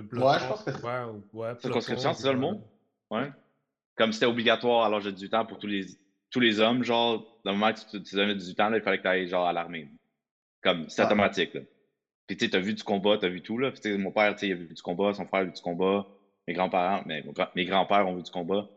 [0.00, 2.12] au- à 18 ans, la- c'était- Le Ouais, je pense que c'est- ouais, ouais, Circonscription,
[2.12, 2.60] c'est ça le mot?
[3.10, 3.30] Ouais.
[3.96, 5.86] Comme c'était obligatoire à l'âge de 18 ans pour tous les,
[6.30, 8.98] tous les hommes, genre, le moment que tu, tu avais 18 ans, là, il fallait
[8.98, 9.88] que tu ailles genre à l'armée.
[10.62, 11.06] Comme, c'est Ah.
[11.06, 11.60] automatique, là.
[12.26, 13.70] Puis tu sais, t'as vu du combat, t'as vu tout, là.
[13.70, 15.44] Puis tu sais, mon père, tu sais, il a vu du combat, son frère a
[15.44, 16.06] vu du combat,
[16.48, 18.68] mes grands-parents, grand- mes grands-pères ont vu du combat.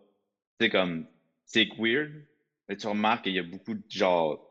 [0.60, 1.06] Tu sais, comme,
[1.46, 2.12] c'est weird,
[2.70, 4.46] mais tu remarques qu'il y a beaucoup de, genre,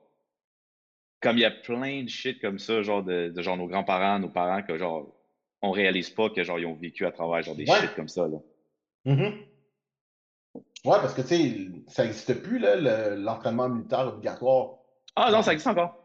[1.21, 4.19] comme il y a plein de shit comme ça, genre, de, de genre, nos grands-parents,
[4.19, 5.15] nos parents, que genre,
[5.63, 7.81] on réalise pas que, genre, ils ont vécu à travers, genre, des Ouais.
[7.81, 8.39] shit comme ça, là.
[9.05, 9.45] Mhm.
[10.85, 14.77] Ouais, parce que, tu sais, ça n'existe plus, là, le- l'entraînement militaire obligatoire.
[15.17, 15.97] Ah non, ça existe encore.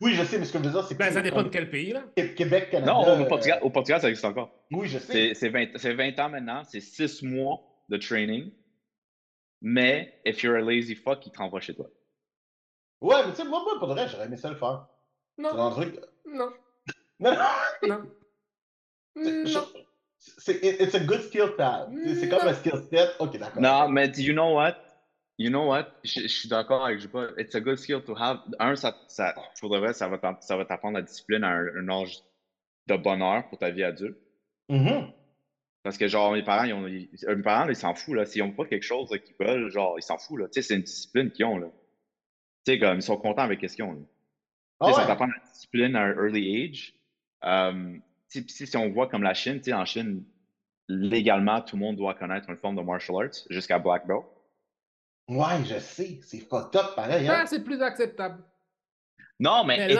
[0.00, 0.98] Oui, je sais, mais ce que je veux dire, c'est que.
[1.00, 2.04] Ben, ça dépend de quel pays, là.
[2.16, 2.92] Qué- Québec, Canada.
[2.92, 4.50] Non, au euh, Portugal, au Portugal, ça existe encore.
[4.70, 5.12] Oui, je sais.
[5.12, 8.50] C'est c'est 20, c'est 20 ans maintenant, c'est 6 mois de training.
[9.60, 11.86] Mais, if you're a lazy fuck, il te renvoie chez toi.
[13.02, 14.86] Ouais, mais tu sais, moi, moi, pour de vrai, j'aurais aimé ça le faire.
[15.36, 16.00] C'est Non, un truc.
[16.26, 16.50] non,
[17.18, 17.88] Non, non.
[17.88, 18.10] non.
[19.16, 19.66] Non.
[20.18, 21.88] C'est it- it's a good skill to have.
[22.14, 23.10] C'est- comme un skill set.
[23.18, 23.60] Ok, d'accord.
[23.62, 24.76] Non, mais you know what?
[25.38, 25.86] You know what?
[26.04, 27.28] Je, je suis d'accord avec Jupa.
[27.38, 28.40] It's a good skill to have.
[28.58, 32.18] Un, ça, ça, pour de vrai, ça va t'apprendre la discipline à un, un âge
[32.86, 34.18] de bonheur pour ta vie adulte.
[34.68, 35.10] Mhm.
[35.82, 38.16] Parce que, genre, mes parents, ils ont, ils- euh, mes parents, là, ils s'en foutent,
[38.16, 38.26] là.
[38.26, 40.46] S'ils ont pas quelque chose qu'ils veulent, genre, ils s'en foutent, là.
[40.48, 41.68] Tu sais, c'est une discipline qu'ils ont, là.
[42.66, 43.98] Tu sais, comme, ils sont contents avec ce qu'ils ont, là.
[44.82, 45.06] Tu sais, ça ouais.
[45.06, 46.94] t'apprend la discipline à un early age.
[47.40, 50.24] Puis si, si on voit comme la Chine, en Chine,
[50.88, 54.24] légalement, tout le monde doit connaître une forme de martial arts jusqu'à black belt.
[55.28, 56.20] Ouais, je sais.
[56.22, 57.40] C'est fucked up pareil, hein.
[57.42, 58.42] Ah, c'est plus acceptable.
[59.38, 59.94] Non, mais,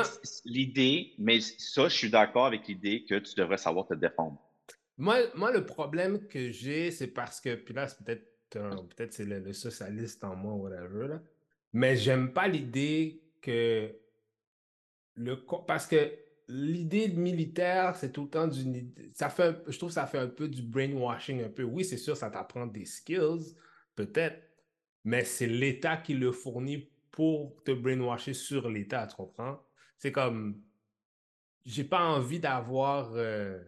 [0.45, 4.39] l'idée, mais ça, je suis d'accord avec l'idée que tu devrais savoir te défendre.
[4.99, 9.25] Moi, moi, le problème que j'ai, c'est parce que, puis là, c'est peut-être peut-être c'est
[9.25, 11.21] le, le socialiste en moi, whatever, là.
[11.73, 13.95] mais j'aime pas l'idée que
[15.15, 16.13] le parce que
[16.51, 18.63] l'idée de militaire, c'est tout le temps du
[19.15, 21.63] ça fait je trouve que ça fait un peu du brainwashing un peu.
[21.63, 23.55] Oui, c'est sûr, ça t'apprend des skills,
[23.95, 24.43] peut-être,
[25.05, 29.61] mais c'est l'État qui le fournit pour te brainwasher sur l'État, tu comprends?
[29.99, 30.61] C'est comme
[31.65, 33.59] j'ai pas envie d'avoir euh,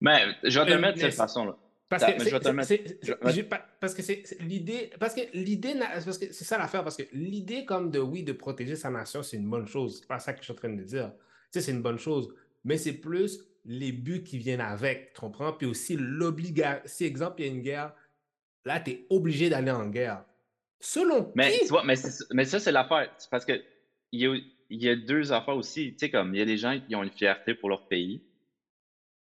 [0.00, 1.56] Mais je vais te le mettre de cette façon-là.
[1.88, 2.18] parce que
[2.64, 7.64] c'est- parce que l'idée parce que l'idée parce que c'est ça l'affaire parce que l'idée
[7.64, 10.38] comme de oui de protéger sa nation c'est une bonne chose c'est pas ça que
[10.40, 11.12] je suis en train de dire
[11.52, 12.34] sais c'est une bonne chose
[12.64, 15.52] mais c'est plus les buts qui viennent avec tu comprends?
[15.52, 17.94] Puis aussi l'obligation si exemple il y a une guerre
[18.64, 20.24] là tu es obligé d'aller en guerre
[20.80, 21.60] selon Mais qui?
[21.60, 21.94] tu vois, mais,
[22.32, 23.14] mais ça, c'est l'affaire.
[23.30, 23.52] Parce que
[24.10, 24.34] il y a,
[24.68, 25.92] il y a deux affaires aussi.
[25.92, 28.22] Tu sais, comme il y a des gens qui ont une fierté pour leur pays,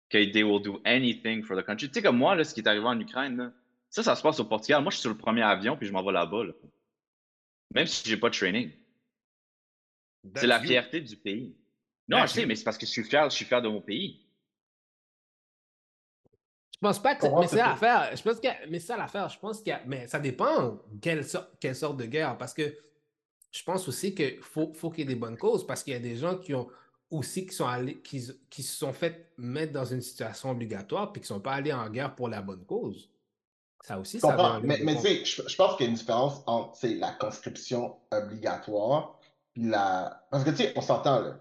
[0.10, 1.88] que they will do anything for the country.
[1.88, 3.54] Tu sais, comme moi, là, ce qui est arrivé en Ukraine, là,
[3.90, 4.82] ça, ça se passe au Portugal.
[4.82, 6.46] Moi, je suis sur le premier avion, puis je m'en vais là-bas.
[6.46, 6.54] là.
[7.74, 8.72] Même si j'ai pas de training.
[10.36, 11.56] C'est la fierté du pays.
[12.12, 13.68] Non, That's je sais, mais c'est parce que je suis fier, je suis fier de
[13.70, 14.20] mon pays.
[16.74, 18.16] Je pense pas que Mais c'est ça l'affaire.
[18.16, 19.30] Je pense a- Mais c'est ça l'affaire.
[19.30, 19.80] Je pense a.
[19.86, 21.26] Mais ça dépend quelle,
[21.60, 22.38] quelle sorte de guerre.
[22.38, 22.76] Parce que
[23.52, 25.66] je pense aussi qu'il faut, faut qu'il y ait des bonnes causes.
[25.66, 26.68] Parce qu'il y a des gens qui ont
[27.12, 31.22] aussi qui sont allés, qui, qui se sont fait mettre dans une situation obligatoire puis
[31.22, 33.10] qui ne sont pas allés en guerre pour la bonne cause.
[33.84, 35.92] Ça aussi, Je ça en Mais, mais tu sais, je, je pense qu'il y a
[35.92, 39.20] une différence entre la conscription obligatoire
[39.54, 40.26] puis la.
[40.32, 41.40] Parce que tu sais, on s'entend là.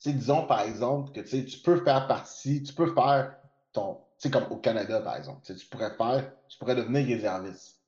[0.00, 3.36] Sais, disons par exemple que tu peux faire partie, tu peux faire
[3.72, 3.98] ton.
[4.18, 5.42] Tu sais, comme au Canada, par exemple.
[5.44, 7.80] Tu pourrais faire, tu pourrais devenir réserviste.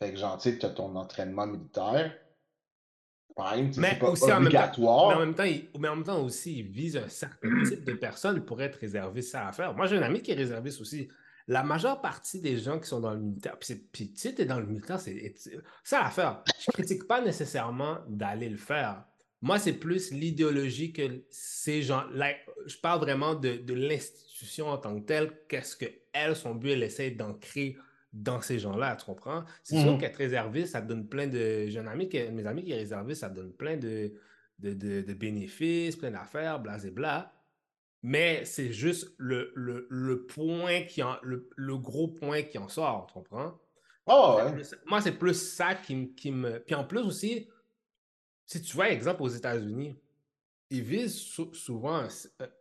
[0.00, 2.12] Fait que genre, tu sais, tu as ton entraînement militaire.
[3.76, 5.08] Mais pas aussi en même temps- obligatoire.
[5.08, 7.84] Mais en même temps, il, mais en même temps aussi, il vise un certain type
[7.84, 9.74] de personnes pour être réserviste à l'affaire.
[9.74, 11.08] Moi, j'ai un ami qui est réserviste aussi.
[11.46, 14.58] La majeure partie des gens qui sont dans le militaire, puis, tu sais, t'es dans
[14.58, 15.34] le militaire, c'est
[15.84, 16.42] ça l'affaire.
[16.58, 19.04] Je critique pas nécessairement d'aller le faire.
[19.46, 22.04] Moi, c'est plus l'idéologie que ces gens.
[22.12, 25.30] like, je parle vraiment de, de l'institution en tant que telle.
[25.48, 27.76] Qu'est-ce que elle, son but, elle essaie d'ancrer
[28.12, 29.44] dans ces gens-là, tu comprends?
[29.62, 29.98] C'est sûr Mhm.
[30.00, 31.66] qu'être réserviste, ça donne plein de.
[31.68, 34.12] J'ai un ami qui, mes amis qui est réserviste, ça donne plein de,
[34.58, 37.32] de, de- de bénéfices, plein d'affaires, bla
[38.02, 42.68] Mais c'est juste le, le, le point qui en, le, le gros point qui en
[42.68, 43.60] sort, tu comprends?
[44.08, 44.52] Ouais.
[44.52, 46.58] plus- Moi, c'est plus ça qui, qui me.
[46.60, 47.48] Puis en plus aussi,
[48.46, 49.96] si tu vois, exemple, aux États-Unis,
[50.70, 52.08] ils visent sou- souvent un,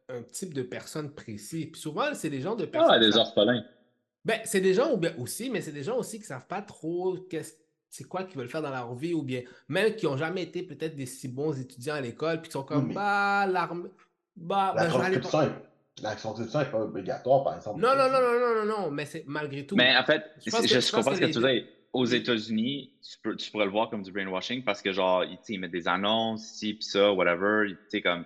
[0.09, 1.67] un type de personne précis.
[1.67, 2.91] Puis souvent, c'est des gens de personnes.
[2.95, 3.63] Ah, des orphelins.
[4.23, 7.53] ben, c'est des gens aussi, mais c'est des gens aussi qui savent pas trop qu'est-ce
[7.89, 10.63] c'est quoi qu'ils veulent faire dans leur vie ou bien même qui ont jamais été
[10.63, 13.89] peut-être des si bons étudiants à l'école puis qui sont comme bah l'armée
[14.35, 16.01] bah La ben, je vais aller conscription est...
[16.03, 17.79] la conscription est pas obligatoire, par exemple.
[17.79, 20.49] non non non non non non non mais c'est malgré tout Mais en fait, Je
[20.49, 21.65] que- comprends que ce que les tu dis.
[21.95, 25.39] Aux États-Unis, tu, peux- tu pourrais le voir comme du brainwashing parce que, genre, ils,
[25.47, 27.69] ils mettent des annonces, ci, pis ça, whatever.
[27.69, 28.25] Tu sais, comme.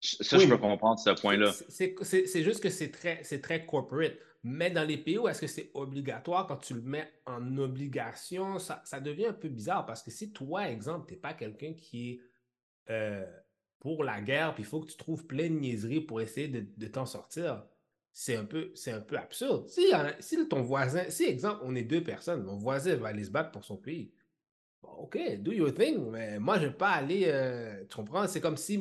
[0.00, 1.52] Ça, je peux comprendre ce point-là.
[1.68, 4.14] C'est juste que c'est très, très corporate.
[4.44, 8.58] Mais dans les pays où est-ce que c'est obligatoire, quand tu le mets en obligation,
[8.58, 11.74] ça, ça, devient un peu bizarre parce que si toi, exemple, tu n'es pas quelqu'un
[11.74, 12.20] qui est
[12.90, 13.24] euh,
[13.78, 16.66] pour la guerre, puis il faut que tu trouves plein de niaiseries pour essayer de,
[16.76, 17.64] de t'en sortir,
[18.12, 19.68] c'est un, peu, un peu absurde.
[19.68, 19.90] Si,
[20.20, 23.50] si ton voisin, si, exemple, on est deux personnes, mon voisin va aller se battre
[23.50, 24.12] pour son pays,
[24.82, 27.24] OK, do your thing, mais moi, je ne vais pas aller.
[27.26, 28.26] Euh, tu comprends?
[28.26, 28.78] C'est comme si.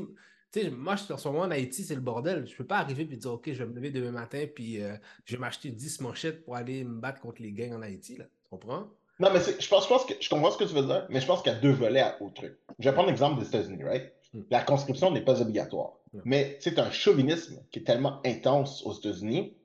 [0.51, 2.45] Tu sais, moi, en ce moment en Haïti, c'est le bordel.
[2.45, 4.84] Je ne peux pas arriver et dire, OK, je vais me lever demain matin puis
[4.84, 8.17] euh, je vais m'acheter 10 manchettes pour aller me battre contre les gangs en Haïti.
[8.17, 8.25] Là.
[8.43, 8.91] Tu comprends?
[9.19, 11.41] Non, mais je pense, je je comprends ce que tu veux dire, mais je pense
[11.41, 12.57] qu'il y a deux volets au truc.
[12.79, 14.11] Je vais prendre l'exemple des États-Unis, right?
[14.34, 14.41] Hmm.
[14.49, 15.93] La conscription n'est pas obligatoire.
[16.25, 19.55] Mais c'est un chauvinisme qui est tellement intense aux États-Unis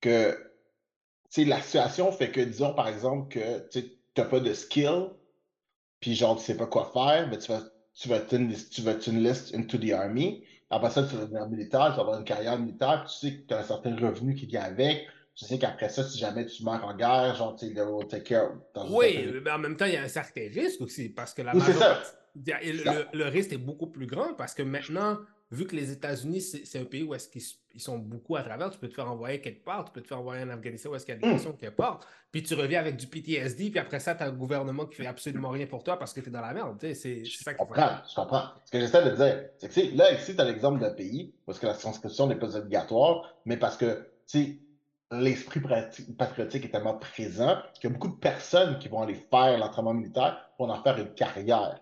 [0.00, 0.38] que
[1.36, 3.84] la situation fait que, disons par exemple, que tu
[4.16, 5.08] n'as pas de skill,
[6.00, 7.62] puis genre, tu sais pas quoi faire, mais tu vas,
[7.94, 10.44] tu vas, tu vas une liste into the army.
[10.70, 13.46] Après ça, tu vas devenir militaire, tu vas avoir une carrière militaire, tu sais que
[13.46, 15.06] tu as un certain revenu qui vient avec.
[15.34, 18.22] Tu sais qu'après ça, si jamais tu meurs en guerre, genre, tu sais, will take
[18.22, 18.52] care.
[18.88, 21.54] oui, mais en même temps, il y a un certain risque aussi, parce que la
[21.54, 21.60] oui.
[22.44, 25.18] Le, le, risque est beaucoup plus grand, parce que maintenant,
[25.50, 28.78] vu que les États-Unis, c'est un pays où est-ce qu'ils sont beaucoup à travers, tu
[28.78, 31.06] peux te faire envoyer quelque part, tu peux te faire envoyer en Afghanistan où est-ce
[31.06, 31.56] qu'il y a des questions hmm.
[31.56, 32.00] quelque part,
[32.32, 35.06] puis tu reviens avec du PTSD, puis après ça, tu as un gouvernement qui fait
[35.06, 36.76] absolument rien pour toi parce que tu es dans la merde.
[36.80, 38.44] C'est ça Je comprends, je comprends.
[38.64, 41.50] Ce que j'essaie de dire, c'est que là, ici, tu as l'exemple d'un pays où
[41.50, 44.60] est-ce que la conscription n'est pas obligatoire, mais parce que, tu
[45.12, 45.60] l'esprit
[46.18, 49.94] patriotique est tellement présent qu'il y a beaucoup de personnes qui vont aller faire l'entraînement
[49.94, 51.80] militaire pour en faire une carrière.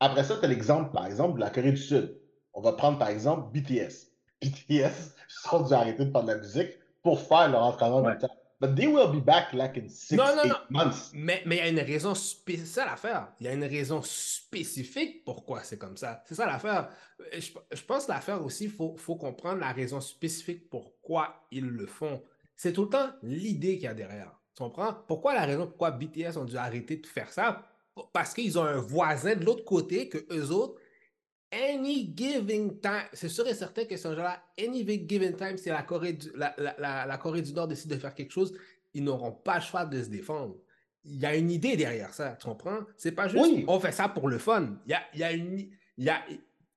[0.00, 2.18] Après ça, tu as l'exemple, par exemple, de la Corée du Sud
[2.58, 4.10] on va prendre par exemple BTS.
[4.42, 6.70] BTS sont dû arrêter de faire de la musique
[7.02, 8.10] pour faire leur entraînement ouais.
[8.10, 8.30] militaire.
[8.60, 10.56] But they will be back like in six, non, non, non.
[10.70, 11.12] months.
[11.14, 12.66] Mais il y a une raison spécifique.
[12.66, 13.28] C'est ça l'affaire.
[13.38, 16.24] Il y a une raison spécifique pourquoi c'est comme ça.
[16.26, 16.88] C'est ça l'affaire.
[17.32, 21.86] Je, je, pense l'affaire aussi, il faut, faut, comprendre la raison spécifique pourquoi ils le
[21.86, 22.20] font.
[22.56, 24.32] C'est tout le temps l'idée qu'il y a derrière.
[24.56, 24.92] Tu comprends?
[25.06, 27.62] Pourquoi la raison pourquoi BTS ont dû arrêter de faire ça?
[28.12, 30.80] Parce qu'ils ont un voisin de l'autre côté que eux autres,
[31.52, 35.82] any given time, c'est sûr et certain que ce genre-là, any given time, si la
[35.82, 38.54] Corée, du, la, la, la, Corée du Nord décide de faire quelque chose,
[38.94, 40.56] ils n'auront pas le choix de se défendre.
[41.04, 42.80] Il y a une idée derrière ça, tu comprends?
[42.96, 44.76] C'est pas juste on fait ça pour le fun.
[44.86, 45.70] Il y a, il y a une.
[45.96, 46.20] Il y a,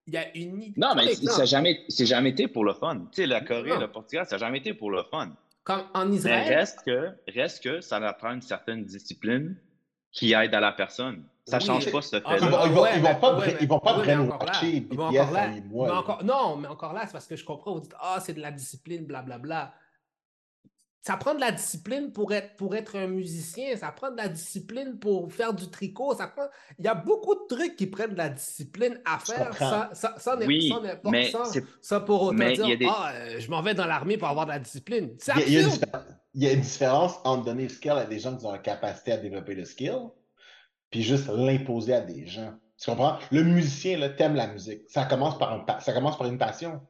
[0.08, 0.80] il y a une idée.
[0.80, 3.08] Non, mais ça n'a jamais, jamais été pour le fun.
[3.12, 5.36] Tu sais, la Corée, le Portugal, ça n'a jamais été pour le fun.
[5.64, 6.46] Comme en Israël.
[6.48, 9.56] Mais reste que, reste que ça apprend une certaine discipline
[10.12, 11.24] qui aide à la personne.
[11.46, 12.38] Ça ne change pas ce fait-là.
[12.40, 14.16] Ils ne vont, ils vont, pas, ils vont pas BTS
[16.24, 18.52] Non, mais encore là, c'est parce que je comprends, vous dites, ah, c'est de la
[18.52, 19.40] discipline, blablabla.
[19.40, 19.74] Bla, bla.
[21.04, 24.28] Ça prend de la discipline pour être, pour être un musicien, ça prend de la
[24.28, 26.46] discipline pour faire du tricot, ça prend...
[26.78, 29.52] Il y a beaucoup de trucs qui prennent de la discipline à faire.
[29.58, 30.72] Ça, ça, ça, oui,
[31.06, 31.46] mais ça,
[31.82, 32.88] ça pour autant dire, des...
[32.88, 35.16] ah, euh, je m'en vais dans l'armée pour avoir de la discipline.
[35.18, 38.20] C'est il, y a, il y a une différence entre donner le skill à des
[38.20, 40.10] gens qui ont la capacité à développer le skill
[40.90, 42.54] puis juste l'imposer à des gens.
[42.78, 43.18] Tu comprends?
[43.32, 44.82] Le musicien, là, t'aimes la musique.
[44.88, 46.82] Ça commence par, un, ça commence par une passion.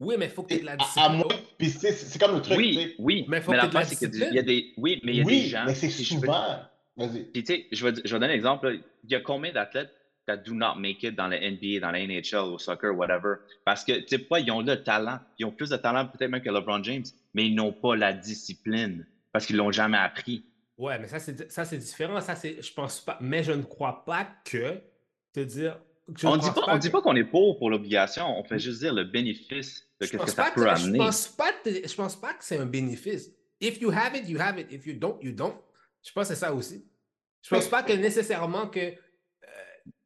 [0.00, 1.22] Oui, mais il faut que tu aies de la discipline.
[1.58, 2.56] puis c'est comme le truc.
[2.56, 3.24] Oui, oui.
[3.28, 4.28] Mais il faut que tu aies de la discipline.
[4.32, 5.64] y a des, oui, mais il y a des gens.
[5.66, 6.58] mais c'est souvent.
[6.96, 7.24] Vas-y.
[7.24, 8.80] Puis tu sais, je vais, je vais donner un exemple.
[9.04, 9.92] Il y a combien d'athlètes
[10.26, 13.36] qui do not make it dans la NBA, dans la NHL, au soccer, whatever?
[13.64, 15.20] Parce que, tu sais pas, ils ont le talent?
[15.38, 17.04] Ils ont plus de talent peut-être même que LeBron James,
[17.34, 20.44] mais ils n'ont pas la discipline parce qu'ils l'ont jamais appris.
[20.78, 22.20] Ouais, mais ça, c'est, ça, c'est différent.
[22.20, 23.18] Ça, c'est, je pense pas.
[23.20, 24.80] Mais je ne crois pas que
[25.32, 25.78] te dire.
[26.24, 28.38] on ne dit pas, dit pas qu'on est pauvre pour l'obligation.
[28.38, 30.98] On fait juste dire le bénéfice de ce que ça peut amener.
[30.98, 33.30] Je pense pas, je pense pas que c'est un bénéfice.
[33.60, 34.70] If you have it, you have it.
[34.70, 35.54] If you don't, you don't.
[36.02, 36.84] Je pense que c'est ça aussi.
[37.42, 38.94] Je pense pas que nécessairement que.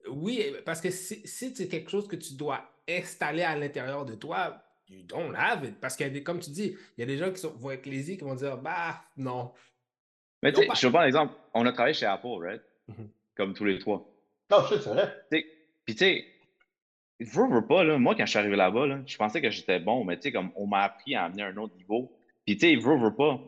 [0.09, 4.15] Oui, parce que si, si c'est quelque chose que tu dois installer à l'intérieur de
[4.15, 5.79] toi, you don't have it.
[5.81, 8.17] Parce que, comme tu dis, il y a des gens qui sont, vont être lésés
[8.17, 9.53] qui vont dire, bah, non,
[10.43, 11.35] mais tu sais, je te prends un exemple.
[11.55, 12.63] On a travaillé chez Apple, right?
[12.89, 13.09] Mm-hmm.
[13.37, 14.07] Comme tous les trois.
[14.51, 15.15] Non, c'est vrai.
[15.31, 16.25] Puis tu sais,
[17.21, 19.81] veux, veux pas, là, moi, quand je suis arrivé là-bas, là, je pensais que j'étais
[19.81, 22.17] bon, mais tu sais, comme on m'a appris à amener un autre niveau.
[22.47, 23.41] Puis tu sais, veux, veux pas,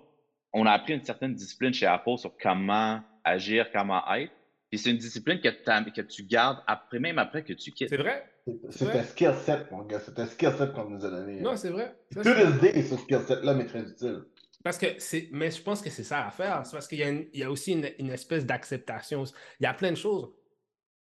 [0.53, 4.33] on a appris une certaine discipline chez Apple sur comment agir, comment être.
[4.73, 7.91] Puis c'est une discipline que, que tu gardes après, même après que tu quittes.
[7.91, 8.27] C'est vrai.
[8.71, 10.01] C'est un skill set, mon gars.
[10.01, 11.43] C'est un skill set qu'on nous a donné.
[11.43, 11.95] Non, c'est vrai.
[12.11, 14.25] Tout le ce skill set-là m'est très utile.
[14.65, 16.65] Parce que c'est, mais je pense que c'est ça à faire.
[16.65, 19.25] C'est parce qu'il y a, il y a aussi une, espèce d'acceptation.
[19.61, 20.33] Il y a plein de choses.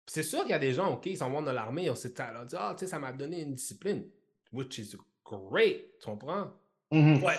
[0.08, 1.94] C'est sûr qu'il y a des gens, OK, ils s'en vont dans l'armée, ils ont
[1.94, 2.44] cette talent.
[2.50, 4.08] Ils ah, tu sais, ça m'a donné une discipline.
[4.52, 6.00] Which is great.
[6.00, 6.50] Tu comprends?
[6.90, 7.22] Mm-hmm.
[7.22, 7.38] Ouais.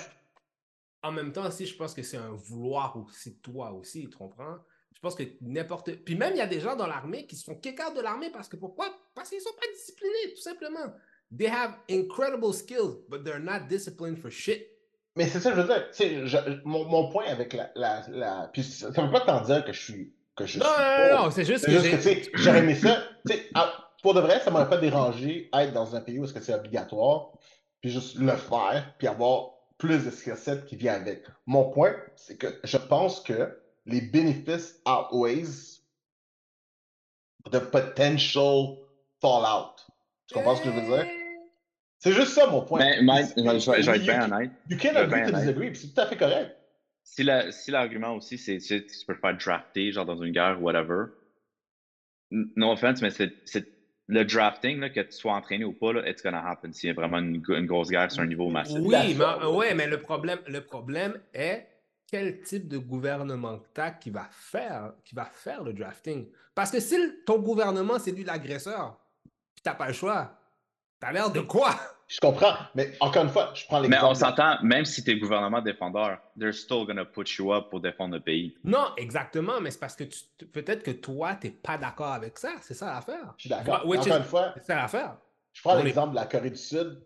[1.01, 4.59] En même temps, aussi, je pense que c'est un vouloir aussi, toi aussi, tu comprends?
[5.03, 5.91] Je pense que n'importe.
[6.05, 8.29] Puis même, il y a des gens dans l'armée qui se font kicker de l'armée
[8.31, 8.85] parce que pourquoi?
[9.13, 10.93] Parce qu'ils ne sont pas disciplinés, tout simplement.
[11.37, 14.65] they have incredible skills, but they're not disciplined for shit.
[15.17, 15.89] Mais c'est ça, je veux dire.
[16.25, 17.69] je- mon, mon point avec la.
[17.75, 20.13] la, la puis ça ne veut pas tant dire que je suis.
[20.37, 21.25] Que je Non, suis non, non, pour.
[21.25, 23.03] non, c'est juste que que, j'aurais aimé ça.
[23.25, 26.33] Sais, ah, pour de vrai, ça m'aurait pas dérangé être dans un pays où est-ce
[26.33, 27.33] que c'est obligatoire,
[27.81, 31.25] puis juste le faire, puis avoir plus de skill set qui vient avec.
[31.45, 35.81] Mon point, c'est que je pense que les bénéfices outweighs
[37.51, 38.77] the potential
[39.21, 39.75] fallout.
[40.27, 41.07] Tu comprends ce que je veux dire?
[41.99, 42.79] C'est juste ça mon point.
[42.79, 44.51] Mais Mike, You- je vais je vais être bien honnête.
[44.69, 46.55] You can agree to disagree, c'est tout à fait correct.
[47.03, 50.21] Si la- si l'argument aussi, c'est tu sais, tu peux te faire drafter, genre dans
[50.21, 51.05] une guerre ou whatever,
[52.31, 53.67] no offense, mais c'est c'est-
[54.07, 56.91] le drafting, là, que tu sois entraîné ou pas, là, it's gonna happen s'il y
[56.91, 58.77] a vraiment une, une grosse guerre sur un niveau massif.
[58.77, 61.67] Oui, mais, ouais, mais le problème, le problème est
[62.13, 66.29] quel type de gouvernement que t'as qui va faire, qui va faire le drafting.
[66.53, 66.95] Parce que si
[67.25, 68.99] ton gouvernement, c'est lui l'agresseur,
[69.55, 70.37] puis t'as pas le choix,
[70.99, 71.71] t'as l'air de quoi?
[72.07, 74.11] Je comprends, mais encore une fois, je prends Mais l'exemple.
[74.11, 78.13] on s'entend, même si t'es gouvernement défendeur, they're still gonna put you up pour défendre
[78.13, 78.55] le pays.
[78.63, 82.51] Non, exactement, mais c'est parce que tu- peut-être que toi, t'es pas d'accord avec ça.
[82.61, 83.33] C'est ça l'affaire.
[83.37, 83.81] Je suis d'accord.
[83.87, 85.17] Mais Encore is- une fois, C'est ça l'affaire.
[85.51, 87.01] je prends est- l'exemple de la Corée du Sud.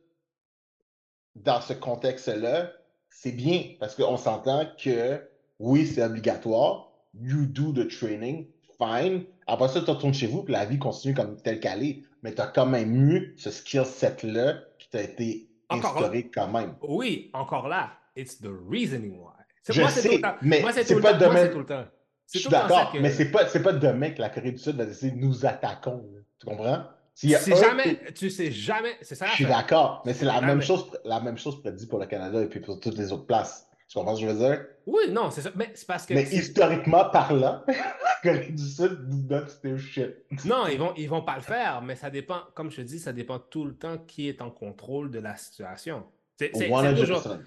[1.35, 2.71] Dans ce contexte-là,
[3.19, 5.19] c'est bien parce qu'on s'entend que
[5.59, 6.91] oui, c'est obligatoire.
[7.19, 8.45] You do the training,
[8.77, 9.23] fine.
[9.47, 12.03] Après ça, tu retournes chez vous, puis la vie continue comme telle qu'elle est.
[12.21, 16.47] Mais tu as quand même eu ce skill set-là qui t'a été Encore instauré quand
[16.49, 16.75] même.
[16.83, 19.31] Oui, encore là, it's the reasoning why.
[19.67, 20.35] Je moi, c'est sais, tout le temps.
[20.43, 21.85] mais c'est pas domaine- tout le temps.
[22.31, 25.15] Je suis d'accord, mais c'est pas, pas demain que la Corée du Sud va décider
[25.15, 26.05] nous attaquons.
[26.13, 26.19] là.
[26.39, 26.83] Tu comprends?
[27.19, 30.47] C'est un jamais, tu sais jamais, c'est ça Je suis d'accord, mais c'est la Jamais.
[30.47, 33.25] même chose, la même chose prédit pour le Canada et puis pour toutes les autres
[33.25, 33.67] places.
[33.87, 34.65] Tu comprends ce que je veux dire?
[34.85, 35.49] Oui, non, c'est ça.
[35.55, 36.13] Mais c'est parce que.
[36.13, 37.73] Mais historiquement parlant, la
[38.23, 40.13] Corée du Sud do not steal shit.
[40.45, 42.99] Non, ils vont, ils vont pas le faire, mais ça dépend, comme je te dis,
[42.99, 46.03] ça dépend tout le temps qui est en contrôle de la situation.
[46.37, 46.95] C'est c'est- c'est 100%.
[46.99, 47.37] toujours,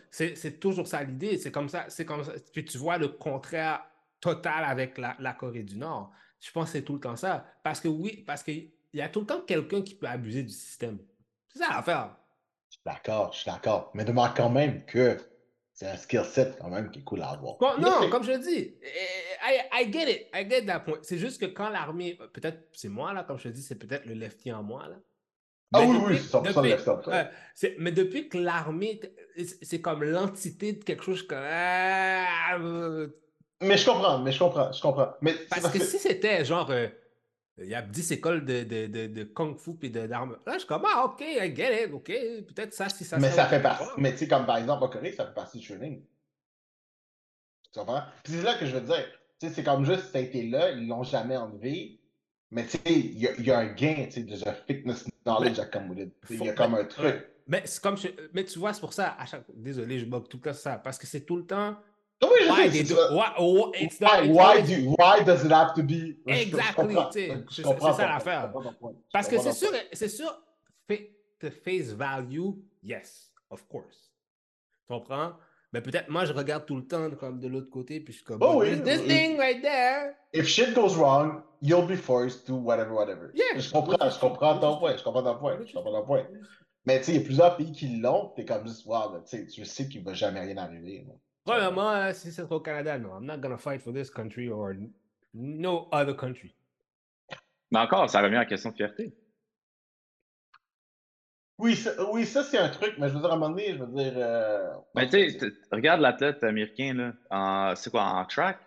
[0.61, 1.37] toujours ça l'idée.
[1.39, 2.33] C'est comme ça, c'est comme ça.
[2.53, 3.83] Puis tu vois le contraire
[4.21, 6.11] total avec la, la Corée du Nord.
[6.41, 7.45] Je pense que c'est tout le temps ça.
[7.63, 8.43] Parce que oui, parce
[8.91, 10.99] qu'il y a tout le temps quelqu'un qui peut abuser du système.
[11.49, 12.17] C'est ça l'affaire.
[12.69, 13.91] Je suis d'accord, je suis d'accord.
[13.95, 15.17] Mais demande quand même que
[15.73, 17.57] c'est un skill set quand même qui est cool à avoir.
[17.59, 18.75] Bon, non, comme je dis,
[19.43, 20.99] I, I get it, I get that point.
[21.03, 24.05] C'est juste que quand l'armée, peut-être c'est moi là, comme je te dis, c'est peut-être
[24.07, 24.97] le lefty en moi là.
[25.73, 27.11] Ah Mais oui, depuis- oui, c'est 100% depuis- left up, ça.
[27.13, 29.01] ouais, c'est- mais depuis que l'armée,
[29.63, 31.39] c'est comme l'entité de quelque chose comme.
[31.45, 33.07] ah, euh,
[33.63, 35.13] Mais je comprends, mais je comprends, je comprends.
[35.23, 36.71] Mais parce que si c'était genre.
[36.71, 36.89] euh,
[37.59, 40.39] il y a 10 écoles de, de, de, de kung fu et d'armes.
[40.47, 42.07] Là, je suis comme, ah, ok, I get it, ok.
[42.07, 43.85] Peut-être ça, si ça Mais ça fait partie.
[43.85, 43.95] part.
[43.99, 46.03] Mais tu sais, comme par exemple en Corée, ça fait partie du training.
[47.73, 48.03] Tu comprends?
[48.25, 49.07] Puis c'est là que je veux dire.
[49.39, 52.01] Tu sais, c'est comme juste, ça a été là, ils l'ont jamais enlevé.
[52.51, 54.37] Mais tu sais, il y, y a un gain, tu sais, de
[54.67, 56.11] fitness knowledge accumulated.
[56.31, 57.27] Il y a comme un truc.
[57.47, 60.27] Mais c'est comme je- mais tu vois, c'est pour ça, à chaque désolé, je bug
[60.29, 61.77] tout le temps ça, parce que c'est tout le temps.
[62.23, 65.43] Oui, je Why, they do- why- why- it's not- Why, it's why, do, why does
[65.45, 66.17] it have to be?
[66.27, 68.53] Exactly, c'est- ça l'affaire.
[69.13, 70.31] Parce que c'est sûr, c'est sûr,
[71.41, 72.53] the face value,
[72.83, 74.13] yes, of course.
[74.87, 75.33] Tu comprends?
[75.73, 78.27] Mais peut-être moi, je regarde tout le temps comme de l'autre côté, puis je suis
[78.27, 79.09] comme, Oh oui, there's this oui.
[79.09, 80.15] thing right there?
[80.35, 83.31] If shit goes wrong, you'll be forced to whatever, whatever.
[83.35, 86.27] Yeah, je comprends, je comprends ton point, je comprends ton point, je comprends ton point.
[86.85, 89.29] Mais tu sais, il y a plusieurs pays qui l'ont, t'es comme juste, wow, tu
[89.39, 91.05] sais, tu sais qu'il va jamais rien arriver.
[91.07, 91.15] là.
[91.45, 94.73] Premièrement, si c'est au Canada, non, I'm not gonna fight for this country or
[95.35, 96.55] no other country.
[97.73, 99.13] Mais encore, ça revient à la question de fierté.
[101.59, 103.75] Oui, ça, oui, ça c'est un truc, mais je veux dire, à un moment donné,
[103.77, 104.13] je veux dire.
[104.17, 108.59] euh, Mais tu sais, regarde l'athlète américain, là, en, c'est quoi, en track?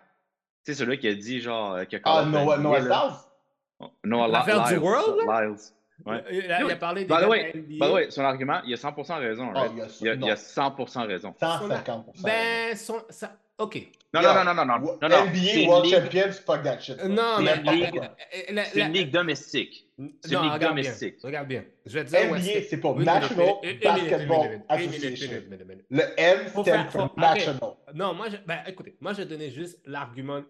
[0.64, 3.10] Tu sais, celui qui a dit, genre, euh, qui a Ah, Noah, Noah là.
[3.10, 3.90] Styles?
[4.04, 5.72] Noah L'affaire du Lyles, World, Lyles.
[6.04, 6.22] Ouais.
[6.30, 7.86] Il, a, il a parlé des By the way, by NBA.
[7.86, 9.72] the way, son argument, il a 100% raison, Ah, right?
[9.72, 10.34] il y a- il, a, il a non.
[10.36, 11.34] 100% raison.
[11.40, 12.22] 150%.
[12.24, 13.76] Ben, son, ça, ok.
[14.12, 14.34] Non, Yeah.
[14.34, 15.24] non, non, non, non, non, non, non.
[15.26, 16.98] NBA C'est World une Champions, fuck that shit.
[17.00, 19.88] Euh, Non, C'est mais une ligue- euh, euh, C'est une ligue domestique.
[19.96, 20.68] C'est une Non, ligue regarde bien.
[20.70, 21.14] domestique.
[21.22, 21.64] Regarde bien.
[21.86, 25.30] Je vais te dire NBA, c'est pour Une National une une Basketball une une Association.
[25.50, 25.82] une une.
[25.90, 27.14] Le M stand for.
[27.16, 27.60] National.
[27.94, 30.42] Non, moi, je, ben, écoutez, moi, je donnais juste l'argument,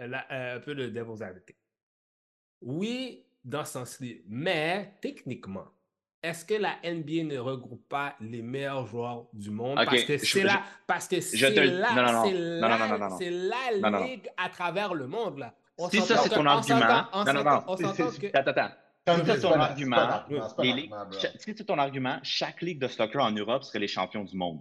[0.00, 1.56] euh, un peu le devil's advocate.
[2.60, 5.66] Oui, dans ce sens-là, mais techniquement,
[6.22, 9.76] est-ce que la NBA ne regroupe pas les meilleurs joueurs du monde?
[9.84, 11.60] Parce que c'est la, parce que je c'est te
[13.18, 15.54] c'est la, ligue à travers le monde, là.
[15.78, 16.78] On Si ça, c'est ton on argument-
[17.26, 17.50] non, non, non.
[17.50, 17.76] Attends,
[19.24, 20.22] Si c'est ton argument,
[21.18, 24.60] si c'est ton argument, chaque ligue de soccer en Europe serait les champions du monde.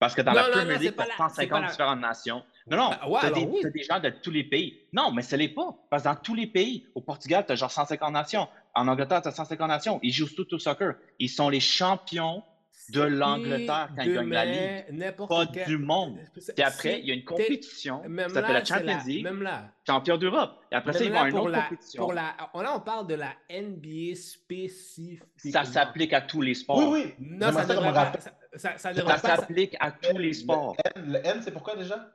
[0.00, 2.42] Parce que dans la Premier League, t'as la- 150 c'est pas la- différentes nations.
[2.70, 3.60] Non, non, Ah, ouais, t'as des, oui.
[3.62, 4.80] t'as des gens de tous les pays.
[4.92, 5.74] Non, mais ce n'est pas.
[5.90, 8.48] Parce que dans tous les pays, au Portugal, t'as genre 150 nations.
[8.74, 10.00] En Angleterre, tu as 150 nations.
[10.02, 10.94] Ils jouent tout au soccer.
[11.18, 12.42] Ils sont les champions
[12.90, 15.14] de l'Angleterre quand ils gagnent la Ligue.
[15.28, 16.18] Pas du monde.
[16.34, 19.24] Puis après, il y a une compétition qui s'appelle la Champions League.
[19.24, 19.70] Même là.
[19.86, 20.52] Champion d'Europe.
[20.70, 22.02] Et après ça, ils vont à une autre la, compétition.
[22.02, 25.22] Pour la, là, on parle de la NBA spécifique.
[25.36, 26.78] Ça s'applique à tous les sports.
[26.78, 27.14] Oui, oui.
[27.18, 30.76] Non, ça, devrait pas, ça, ça, ça devrait ça s'applique à tous les sports.
[30.96, 32.10] Le N, le N c'est pourquoi déjà?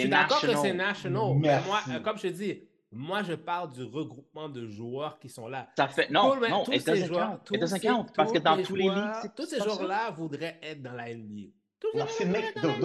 [0.00, 1.34] Suis d'accord que c'est national.
[1.36, 5.48] Mais moi, comme je te dis, moi, je parle du regroupement de joueurs qui sont
[5.48, 5.68] là.
[5.76, 7.80] Ça fait non, non, tous ces joueurs, tous ces,
[8.14, 11.50] parce que dans tous les ligues, tous ces joueurs-là voudraient être dans la NBA.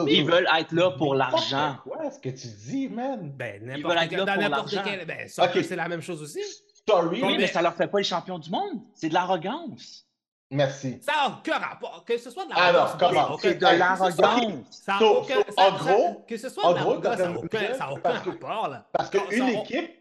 [0.07, 1.78] Ils veulent être là pour l'argent.
[1.84, 3.32] Quoi ce que tu dis, man?
[3.36, 4.91] Ben, Ils veulent être là dans pour n'importe l'argent.
[4.91, 5.05] quel.
[5.05, 6.41] Ben, c'est la même chose aussi.
[6.76, 7.22] Story.
[7.24, 8.82] Oui, mais ça leur fait pas les champions du monde.
[8.93, 10.07] C'est de l'arrogance.
[10.52, 10.99] Merci.
[11.02, 12.04] Ça n'a aucun rapport.
[12.06, 13.38] Que ce soit de la Alors, comment?
[13.38, 14.86] C'est de l'arrogance.
[15.58, 18.68] En gros- que ce soit de l'arrogance, ça n'a aucun, rapport.
[18.68, 18.86] Là.
[18.91, 19.91] Parce qu'une équipe,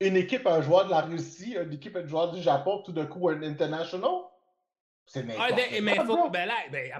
[0.00, 3.06] une équipe, un joueur de la Russie, une équipe, un joueur du Japon, tout d'un
[3.06, 4.10] coup, un international,
[5.06, 6.90] c'est Ah, n'importe ben, mais quoi, faut, ben là, ben,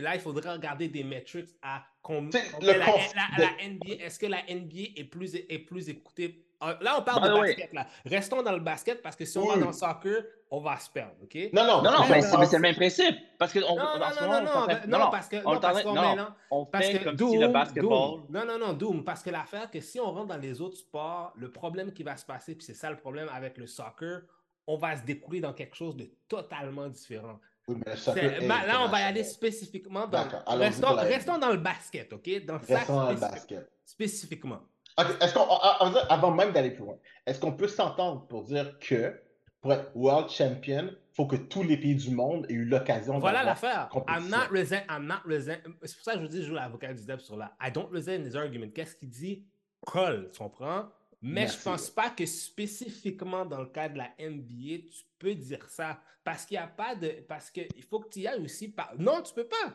[0.00, 2.40] là, il faudrait regarder des metrics à combien.
[2.60, 6.46] La NBA, est-ce que la NBA est plus, est plus écoutée?
[6.64, 7.72] Ah, Là, on parle By de basket.
[7.72, 7.86] Là.
[8.06, 9.60] Restons dans le basket parce que si on va Oui.
[9.60, 11.14] dans le soccer, on va se perdre.
[11.22, 11.36] OK?
[11.52, 13.16] Non, non, Non, non, mais c'est le même principe.
[13.38, 15.54] Parce que on, Non, non, non, moment, non, on non, ben, non, parce que, on
[15.54, 17.88] non, parce qu'on on Parce fait que comme Doom, si le basketball.
[17.88, 18.26] Doom.
[18.30, 19.02] Non, non, non, Doom.
[19.04, 22.16] Parce que l'affaire, que si on rentre dans les autres sports, le problème qui va
[22.16, 24.20] se passer, puis c'est ça le problème avec le soccer,
[24.66, 27.40] on va se découler dans quelque chose de totalement différent.
[27.68, 30.24] Oui, mais le ma- là, on va y aller spécifiquement dans.
[30.48, 32.44] Restons, restons dans le basket, OK?
[32.44, 33.70] Dans ça Restons dans le basket.
[33.84, 34.60] spécifiquement.
[34.98, 38.78] Est-ce qu'on, ah, ah, avant même d'aller plus loin, est-ce qu'on peut s'entendre pour dire
[38.78, 39.18] que
[39.60, 43.18] pour être world champion, il faut que tous les pays du monde aient eu l'occasion
[43.18, 43.88] Voilà l'affaire.
[44.08, 45.58] I'm not resent, I'm not resent.
[45.84, 47.56] C'est pour ça que je vous dis, je joue l'avocat du diable sur là.
[47.60, 48.70] I don't resent his argument.
[48.74, 49.44] Qu'est-ce qu'il dit?
[49.86, 50.88] Colle, tu comprends?
[51.20, 51.58] Mais Merci.
[51.58, 56.00] je pense pas que spécifiquement dans le cas de la NBA, tu peux dire ça.
[56.24, 57.24] Parce qu'il n'y a pas de.
[57.28, 58.68] Parce qu'il faut que tu y ailles aussi.
[58.68, 58.92] Par...
[58.98, 59.74] Non, tu peux pas.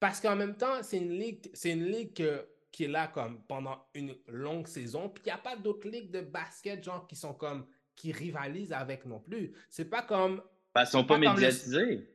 [0.00, 3.40] Parce qu'en même temps, c'est une ligue, c'est une ligue que- qui est là comme
[3.48, 5.08] pendant une longue saison.
[5.08, 7.66] Puis il n'y a pas d'autres ligues de basket, genre, qui sont comme.
[7.96, 9.52] qui rivalisent avec non plus.
[9.68, 10.40] C'est pas comme.
[10.72, 12.08] Parce qu'ils sont pas médiatisés.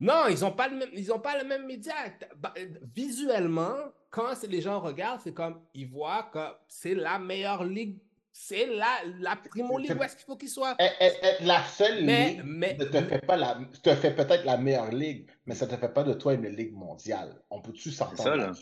[0.00, 1.94] Non, ils n'ont pas, le même- ils ont pas le même média.
[2.36, 2.52] Bah,
[2.94, 3.74] Visuellement,
[4.10, 7.98] quand les gens regardent, c'est comme ils voient que c'est la meilleure ligue,
[8.32, 8.88] c'est la,
[9.20, 10.74] la primo où est-ce qu'il faut qu'il soit.
[10.80, 14.14] Eh, eh, eh, la seule Mais- ligue mais- ne te fait pas la, te fait
[14.14, 17.40] peut-être la meilleure ligue, mais ça te fait pas de toi une ligue mondiale.
[17.50, 18.52] On peut-tu ça, s'entendre?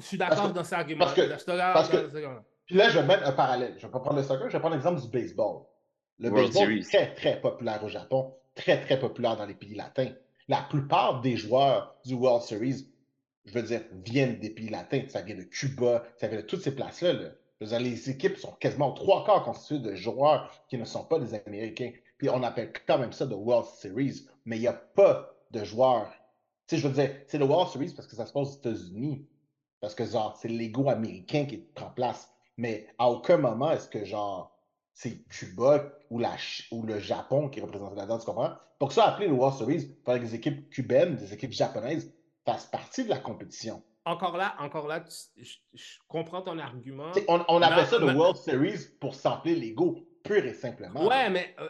[0.00, 1.04] Je suis d'accord dans cet argument.
[1.04, 1.20] parce que-
[1.74, 2.10] parce que-.
[2.66, 3.74] Puis là, je vais mettre un parallèle.
[3.78, 5.62] Je vais pas prendre le soccer, je vais prendre l'exemple du baseball.
[6.18, 6.80] Le World baseball Series.
[6.80, 10.12] est très, très populaire au Japon, très, très populaire dans les pays latins.
[10.48, 12.86] La plupart des joueurs du World Series,
[13.46, 15.02] je veux dire, viennent des pays latins.
[15.08, 17.12] Ça vient de Cuba, ça vient de toutes ces places-là.
[17.14, 17.28] là.
[17.62, 21.34] Dire, les équipes sont quasiment trois quarts constituées de joueurs qui ne sont pas des
[21.34, 21.92] Américains.
[22.18, 25.64] Puis on appelle quand même ça de World Series, mais il n'y a pas de
[25.64, 26.10] joueurs.
[26.66, 28.58] Tu sais, je veux dire, c'est le World Series parce que ça se passe aux
[28.58, 29.26] États-Unis.
[29.80, 32.32] Parce que, genre, c'est l'ego américain qui en place.
[32.56, 34.56] Mais à aucun moment est-ce que, genre,
[34.92, 36.36] c'est Cuba ou, la,
[36.70, 38.54] ou le Japon qui représente là-dedans, tu comprends?
[38.78, 41.52] Pour que ça appelé le World Series, il fallait que des équipes cubaines, des équipes
[41.52, 42.12] japonaises
[42.44, 43.82] fassent partie de la compétition.
[44.06, 47.12] Encore là, encore là, tu- je, je comprends ton argument.
[47.28, 51.06] On, on appelle ça le World Series pour sampler l'ego, pur et simplement.
[51.06, 51.68] Ouais, mais euh,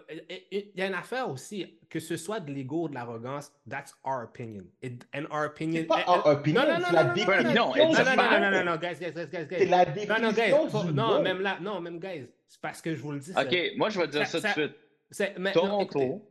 [0.51, 3.95] il y a une affaire aussi, que ce soit de l'ego ou de l'arrogance, that's
[4.05, 4.65] our opinion.
[4.83, 5.81] It- and our opinion.
[5.83, 7.55] C'est pas un opinion, non, non, c'est non, la non, non, définition.
[7.55, 9.93] non, Non, non, non, non, non, non, non, guys, guys, guys, guys, C'est la Non,
[9.93, 11.23] définition non, guys, faut- du non, mot.
[11.23, 13.33] même là, non, même guys, c'est parce que je vous le dis.
[13.37, 15.39] OK, moi, je vais te dire Ça- ça, tout de suite.
[15.39, 15.53] non.
[15.53, 16.27] Toronto.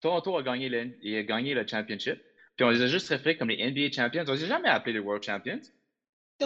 [0.00, 2.20] Toronto a gagné le, il a gagné le championship.
[2.56, 4.24] Puis on les a juste référés comme les NBA champions.
[4.26, 5.60] On les a jamais appelés les World champions.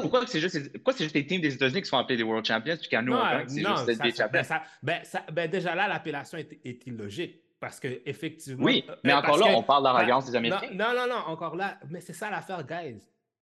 [0.02, 2.44] Pourquoi c'est juste, pourquoi c'est juste les teams des États-Unis qui sont appelés les World
[2.46, 3.16] champions, puis quand nous
[3.48, 4.42] c'est juste ça- ça- ben, champions?
[4.44, 7.42] ça- ben, ça- ben, déjà là, l'appellation est, est illogique.
[7.58, 8.64] Parce que effectivement.
[8.66, 10.68] Oui, euh, mais euh, encore là, que- on parle d'arrogance des Américains.
[10.74, 11.78] Non, non, non, encore là.
[11.88, 13.00] Mais c'est ça l'affaire, guys.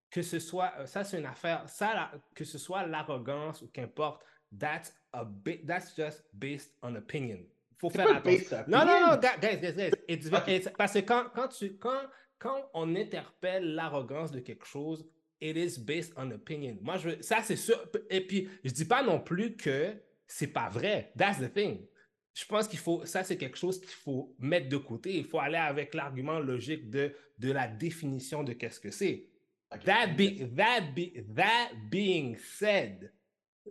[0.08, 0.72] Que ce soit.
[0.78, 1.64] euh, Ça, c'est une affaire.
[1.68, 4.22] Ça, que ce soit l'arrogance ou qu'importe,
[4.56, 7.38] that's, a bi- that's just based on opinion.
[7.72, 8.58] Il faut faire attention.
[8.68, 9.90] Non, non, non, guys, guys, guys.
[10.08, 10.46] It's- Ok.
[10.46, 12.02] it's- parce que quand, quand, tu, quand,
[12.38, 15.04] quand on interpelle l'arrogance de quelque chose,
[15.40, 16.78] it is based on opinion.
[16.82, 17.76] Moi, je veux- ça, c'est sûr.
[18.10, 19.92] Et puis, je dis pas non plus que
[20.26, 21.12] c'est pas vrai.
[21.16, 21.86] That's the thing.
[22.34, 25.16] Je pense qu'il faut, ça, c'est quelque chose qu'il faut mettre de côté.
[25.16, 29.28] Il faut aller avec l'argument logique de, de la définition de qu'est-ce que c'est.
[29.72, 29.84] Ok.
[29.84, 33.12] That, be, that, be, that being said,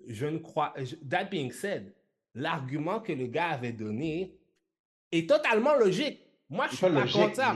[0.07, 1.93] je ne crois, je- that being said,
[2.33, 4.37] l'argument que le gars avait donné
[5.11, 6.19] est totalement logique.
[6.49, 7.55] Moi, je suis pas pas logique, contre ça.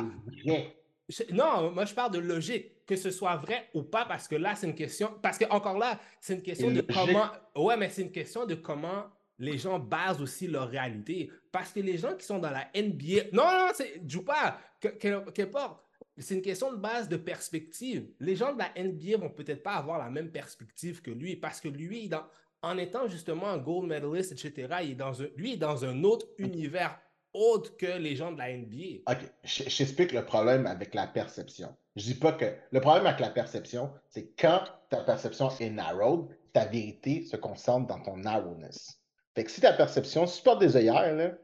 [1.32, 4.56] Non, moi je parle de logique, que ce soit vrai ou pas, parce que là
[4.56, 8.02] c'est une question, parce que encore là, c'est une question de comment, ouais, mais c'est
[8.02, 9.06] une question de comment
[9.40, 11.30] les gens basent aussi leur réalité.
[11.52, 13.30] Parce que les gens qui sont dans la NBA.
[13.34, 14.06] Non, non, c'est.
[14.06, 14.60] Du pas.
[14.80, 15.84] Qu'importe.
[16.18, 18.08] C'est une question de base de perspective.
[18.20, 21.62] Les gens de la NBA vont peut-être pas avoir la même perspective que lui parce
[21.62, 22.24] que lui, dans,
[22.64, 26.04] en étant justement un gold medalist, etc., il est dans un, lui est dans un
[26.04, 27.00] autre univers
[27.34, 29.04] autre que les gens de la NBA.
[29.06, 31.76] OK, j'explique le problème avec la perception.
[31.98, 36.28] Je dis pas que le problème avec la perception, c'est quand ta perception est narrowed,
[36.54, 39.02] ta vérité se concentre dans ton narrowness.
[39.34, 41.36] Fait que si ta perception, si tu des œillères,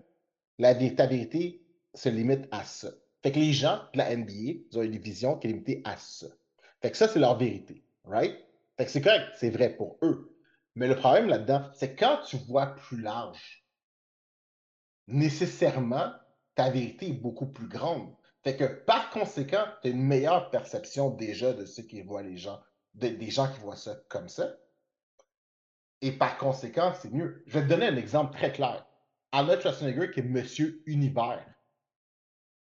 [0.60, 2.90] la, ta vérité se limite à ça.
[3.24, 6.28] Fait que les gens de la NBA, ont une vision qui est limitée à ça.
[6.82, 8.38] Fait que ça, c'est leur vérité, right?
[8.78, 10.38] Fait que c'est correct, c'est vrai pour eux.
[10.76, 13.66] Mais le problème là-dedans, c'est quand tu vois plus large,
[15.08, 16.12] nécessairement,
[16.54, 18.14] ta vérité est beaucoup plus grande.
[18.44, 22.38] Fait que par conséquent, tu as une meilleure perception déjà de ce qui voient les
[22.38, 22.62] gens,
[22.94, 24.58] des gens qui voient ça comme ça.
[26.02, 27.44] Et par conséquent, c'est mieux.
[27.48, 28.86] Je vais te donner un exemple très clair.
[29.32, 31.46] Arnold Schwarzenegger qui est Monsieur Univers.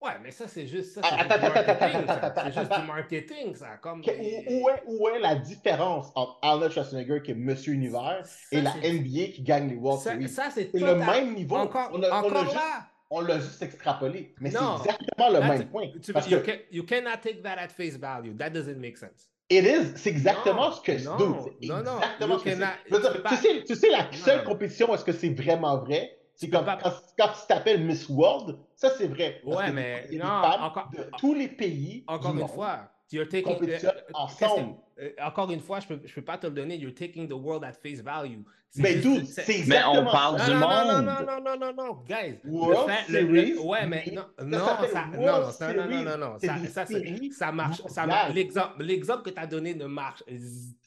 [0.00, 1.00] Ouais, mais ça, c'est juste ça.
[1.02, 3.78] C'est juste, du marketing, ça.
[3.78, 4.00] Comme...
[4.00, 8.74] Où, est, où, est, la différence entre Arnold Schwarzenegger qui est Monsieur Univers et la
[8.74, 10.28] NBA qui gagne les World Series?
[10.28, 11.56] Ça, c'est le même niveau.
[11.56, 12.88] Encore, on a, encore là.
[13.10, 14.34] On l'a juste extrapolé.
[14.40, 15.86] Mais c'est exactement le même point.
[16.02, 18.36] Tu, parce you, que, can, you cannot take that at face value.
[18.36, 19.30] That doesn't make sense.
[19.48, 23.76] It is, c'est exactement ce que non, non, non, exactement ce que tu, sais, tu
[23.76, 26.18] sais, la seule compétition, est-ce que c'est vraiment vrai?
[26.34, 29.40] C'est comme quand, quand, tu t'appelles Miss World, ça c'est vrai.
[29.44, 32.04] Ouais, mais non, encore, de tous les pays.
[32.08, 34.76] Encore une fois, you're taking, euh, ensemble.
[34.98, 36.76] Euh, encore une fois, je peux, je peux pas te le donner.
[36.76, 38.40] You're taking the world at face value.
[38.76, 39.24] Mais d'où?
[39.24, 40.86] c'est Mais on parle du non, monde.
[40.86, 42.38] Non, non, non, non, non, non, guys.
[42.44, 43.58] World le Series.
[43.58, 44.58] ouais, mais non, non,
[44.92, 46.86] ça, non, non, non, non, non, ça, ça,
[47.32, 47.82] ça marche.
[47.86, 48.34] Ça marche.
[48.34, 50.22] L'exemple, l'exemple que tu as donné ne marche.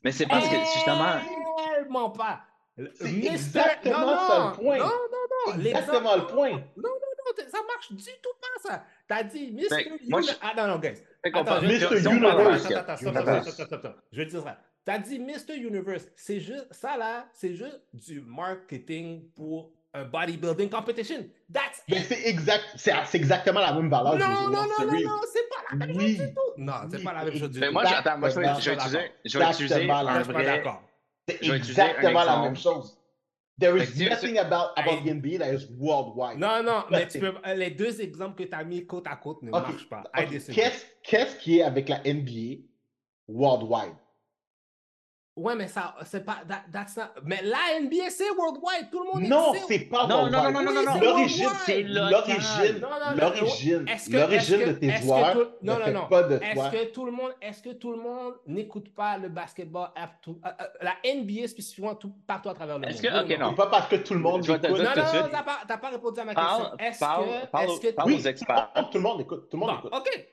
[0.04, 1.16] Mais c'est parce que justement.
[1.76, 2.42] Tellement pas.
[2.96, 4.78] C'est exactement ça le point.
[4.78, 5.64] Non, non, non.
[5.64, 6.52] Exactement le point.
[6.52, 8.84] Non, non, non, ça marche du tout pas ça.
[9.08, 9.88] T'as dit Mr.
[10.02, 10.40] Universe.
[10.42, 11.02] Ah non, non, guys.
[11.24, 11.98] Attends, Mr.
[12.12, 12.66] Universe.
[12.72, 14.58] Attends, attends, attends, Je vais dire ça.
[14.86, 15.56] T'as dit Mr.
[15.56, 16.08] Universe.
[16.16, 21.26] C'est juste, ça là, c'est juste du marketing pour un bodybuilding competition.
[21.52, 24.18] That's Mais c'est exact, c'est exactement la même valeur.
[24.18, 26.54] Non, non, non, non, non, c'est pas la même chose du tout.
[26.58, 27.66] Non, c'est pas la même chose du tout.
[27.66, 30.64] Mais moi, j'attends, moi, je vais utiliser, je vais utiliser un vrai.
[31.28, 32.99] C'est exactement la même chose.
[33.60, 36.40] There is nothing about, about the NBA that is worldwide.
[36.40, 39.42] Non, non, mais tu peux, les deux exemples que tu as mis côte à côte
[39.44, 40.04] ne marchent pas.
[41.04, 42.64] Qu'est-ce qui est avec la NBA
[43.28, 43.96] worldwide?
[45.40, 46.40] Ouais, mais ça, c'est pas.
[46.48, 48.90] That, that's not, mais la NBA, c'est worldwide.
[48.92, 50.44] Tout le monde Non, c'est pas non, worldwide.
[50.44, 51.00] Non, non, non, non, non.
[51.00, 52.82] L'origine, c'est l'origine.
[53.16, 53.86] L'origine.
[54.10, 55.34] L'origine de tes joueurs.
[55.34, 56.08] Tout, non, non, non.
[56.08, 59.30] Pas de est-ce que tout le monde, est-ce que tout le monde n'écoute pas le
[59.30, 60.50] basketball, euh, euh,
[60.82, 62.92] la NBA spécifiquement tout, partout à travers le monde?
[62.92, 63.54] Est-ce que, ok, non.
[63.54, 64.62] Pas parce que tout le monde écoute.
[64.62, 66.78] Non, non, non, t'as pas, pas répondu à ma question.
[66.78, 67.92] Est-ce que, est-ce que.
[67.94, 68.72] Parle aux experts.
[68.92, 69.50] Tout le monde écoute.
[69.50, 69.94] Tout le monde écoute.
[69.96, 70.28] Ok.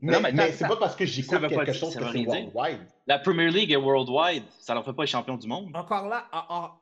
[0.00, 2.80] Mais, mais, mais c'est pas parce que j'écoute quelque chose que c'est worldwide.
[3.06, 4.44] La Premier League est worldwide.
[4.58, 5.70] Ça leur fait pas les champions du monde.
[5.74, 6.28] Encore là,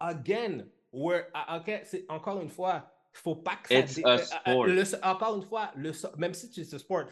[0.01, 1.25] again, where,
[1.57, 3.81] ok, c'est encore une fois, faut pas que ça.
[3.81, 4.67] It's a sport.
[4.67, 7.05] Le, encore une fois, le, même si c'est un sport,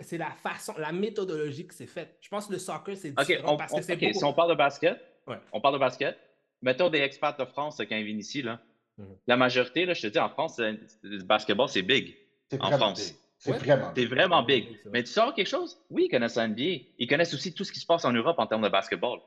[0.00, 2.16] c'est la façon, la méthodologie que c'est fait.
[2.20, 4.50] Je pense que le soccer, c'est différent on, parce que c'est okay, si on parle
[4.50, 5.38] de basket, ouais.
[5.52, 6.16] on parle de basket,
[6.62, 8.60] mettons des experts de France qui viennent ici, là.
[8.98, 9.16] Mm -hmm.
[9.26, 12.16] La majorité, là, je te dis, en France, le basketball, c'est big.
[12.60, 13.12] En France.
[13.12, 13.16] Big.
[13.38, 14.78] C'est vraiment C'est vraiment big.
[14.90, 15.78] Mais tu sors quelque chose?
[15.90, 16.86] Oui, ils connaissent la NBA.
[16.98, 19.20] Ils connaissent aussi tout ce qui se passe en Europe en termes de basketball.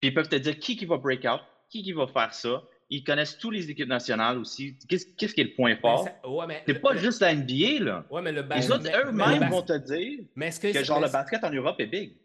[0.00, 2.62] Puis ils peuvent te dire qui, qui va break out, qui, qui va faire ça.
[2.90, 4.76] Ils connaissent toutes les équipes nationales aussi.
[4.88, 6.06] Qu'est-ce qui est le point fort?
[6.66, 8.04] C'est pas juste la NBA, là.
[8.10, 11.50] Ouais, mais le les autres eux-mêmes vont te dire que, que genre le basket en
[11.50, 12.16] Europe est big.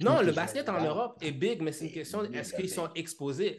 [0.00, 3.58] Non, le basket en Europe est big, mais c'est une question est-ce qu'ils sont exposés?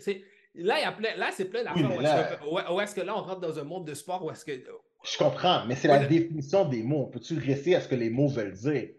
[0.56, 2.40] Là, il y a plein, là c'est plein d'affaires.
[2.52, 4.52] Oui, où est-ce que, là, on rentre dans un monde de sport où est-ce que
[5.04, 7.08] je comprends, mais c'est la définition des mots.
[7.08, 8.90] Peux-tu rester à ce que les mots veulent dire?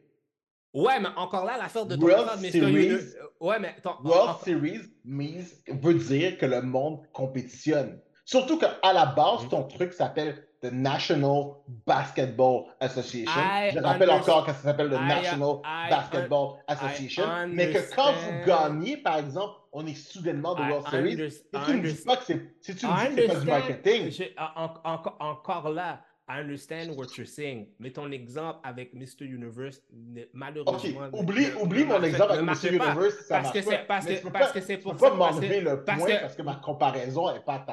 [0.72, 2.98] Ouais, mais encore là, l'affaire de ton World Series,
[3.40, 3.74] ouais, mais
[4.05, 8.01] World Series veut dire que le monde compétitionne.
[8.24, 11.55] Surtout qu'à la base, ton truc s'appelle the National
[11.86, 13.40] Basketball Association.
[13.40, 15.57] I Je rappelle encore que ça s'appelle le National
[15.88, 17.24] Basketball Association.
[17.48, 21.76] Mais que quand vous gagnez, par exemple, on est soudainement de World Series, si tu
[21.76, 24.12] ne dis pas que c'est si tu dis que pas du marketing.
[24.56, 29.24] encore, encore là, I understand what you're saying, mais ton exemple avec Mr.
[29.24, 29.82] Universe,
[30.32, 31.08] malheureusement.
[31.12, 32.68] Ok, oublie, oublie mon exemple avec Mr.
[32.68, 34.98] Universe, ça parce que c'est parce que parce que c'est pour ça.
[34.98, 37.66] Tu peux pas m'enlever le point parce que ma comparaison n'est pas.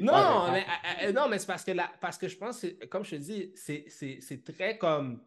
[0.00, 3.04] non, mais euh, euh, non, mais c'est parce que là, parce que je pense, comme
[3.04, 5.22] je te dis, c'est c'est très comme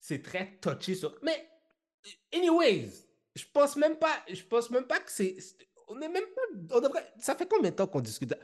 [0.00, 1.14] c'est très touchy sur.
[1.22, 1.46] Mais
[2.32, 3.03] anyways,
[3.34, 5.36] je pense même pas, je pense même pas que c'est.
[5.88, 6.76] On est même pas.
[6.76, 8.34] On devrait, ça fait combien de temps qu'on discute?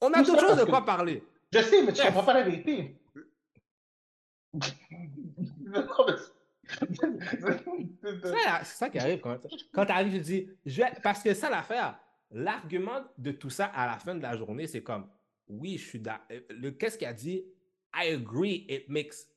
[0.00, 1.22] On a d'autres choses de quoi parler.
[1.52, 2.98] Je sais, mais tu comprends pas la vérité.
[8.22, 9.38] c'est ça qui arrive quand,
[9.72, 11.98] quand tu arrives, je dis, je parce que ça l'affaire,
[12.30, 15.08] l'argument de tout ça à la fin de la journée, c'est comme,
[15.48, 16.26] oui, je suis d'accord.
[16.78, 17.44] Qu'est-ce qu'il a dit?
[17.94, 19.28] I agree, it makes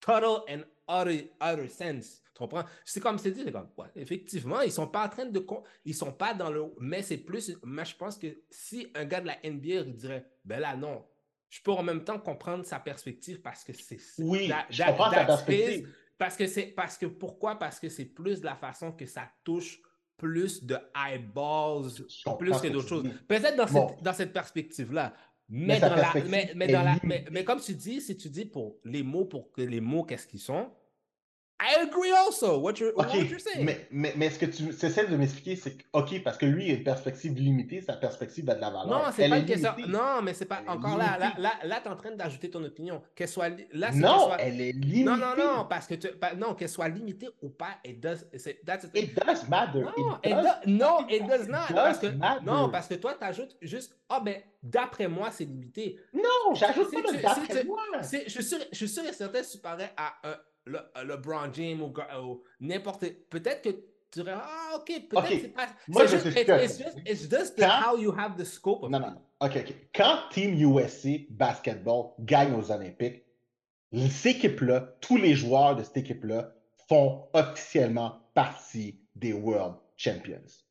[0.00, 2.22] total and utter, utter sense.
[2.34, 2.64] Tu comprends?
[2.84, 5.44] C'est comme c'est dit, c'est comme, effectivement, ils sont pas en train de.
[5.84, 6.64] Ils sont pas dans le.
[6.80, 7.56] Mais c'est plus.
[7.64, 11.04] Mais je pense que si un gars de la NBA dirait, ben là, non,
[11.48, 13.98] je peux en même temps comprendre sa perspective parce que c'est.
[14.18, 15.94] Oui, je comprends sa perspective.
[16.16, 16.66] Parce que c'est.
[16.66, 17.58] Parce que pourquoi?
[17.58, 19.80] Parce que c'est plus de la façon que ça touche
[20.16, 21.90] plus de eyeballs,
[22.38, 23.08] plus que d'autres choses.
[23.28, 25.14] Peut-être dans, cette, dans cette perspective-là.
[25.48, 28.44] Mais, dans la, mais, mais, dans la, mais, mais, comme tu dis, si tu dis
[28.44, 30.70] pour les mots, pour que les mots, qu'est-ce qu'ils sont,
[31.60, 32.58] I agree also.
[32.58, 33.64] What you're, what you're saying.
[33.64, 36.66] Mais, mais, mais ce que tu essaies de m'expliquer, c'est que, OK, parce que lui,
[36.66, 38.86] il a une perspective limitée, sa perspective a de la valeur.
[38.86, 39.72] Non, c'est pas une question.
[39.88, 40.62] Non, mais c'est pas.
[40.68, 43.02] encore là, là, là, là tu es en train d'ajouter ton opinion.
[43.16, 43.50] Qu'elle soit.
[43.72, 44.36] Là, non, soit...
[44.40, 45.04] elle est limitée.
[45.04, 45.94] Non, non, non, parce que.
[45.94, 46.08] Tu...
[46.36, 48.24] Non, qu'elle soit limitée ou pas, it does.
[48.64, 49.80] That's it does matter.
[49.80, 51.74] Non, it does, no, it does not.
[51.74, 52.06] parce que,
[52.44, 53.96] non, parce que toi, tu ajoutes juste.
[54.08, 55.98] Ah, oh, ben, d'après moi, c'est limité.
[56.14, 57.82] Non, j'ajoute pas le d'après moi.
[58.02, 60.36] Je suis sûr, je suis sûr et certain, si tu parais à un
[60.68, 63.04] le, euh, LeBron James ou, n'importe.
[63.30, 65.40] Peut-être que tu dirais, ah, ok, peut-être okay.
[65.40, 65.68] c'est pas.
[65.88, 67.68] Moi, je juste, it's, just, it's just Quand...
[67.68, 69.74] how you have the scope of Non, non, ok, ok.
[69.94, 73.24] Quand Team USA basketball gagne aux Olympiques,
[73.92, 76.52] cette équipe-là, tous les joueurs de cette équipe-là
[76.88, 80.67] font officiellement partie des World Champions.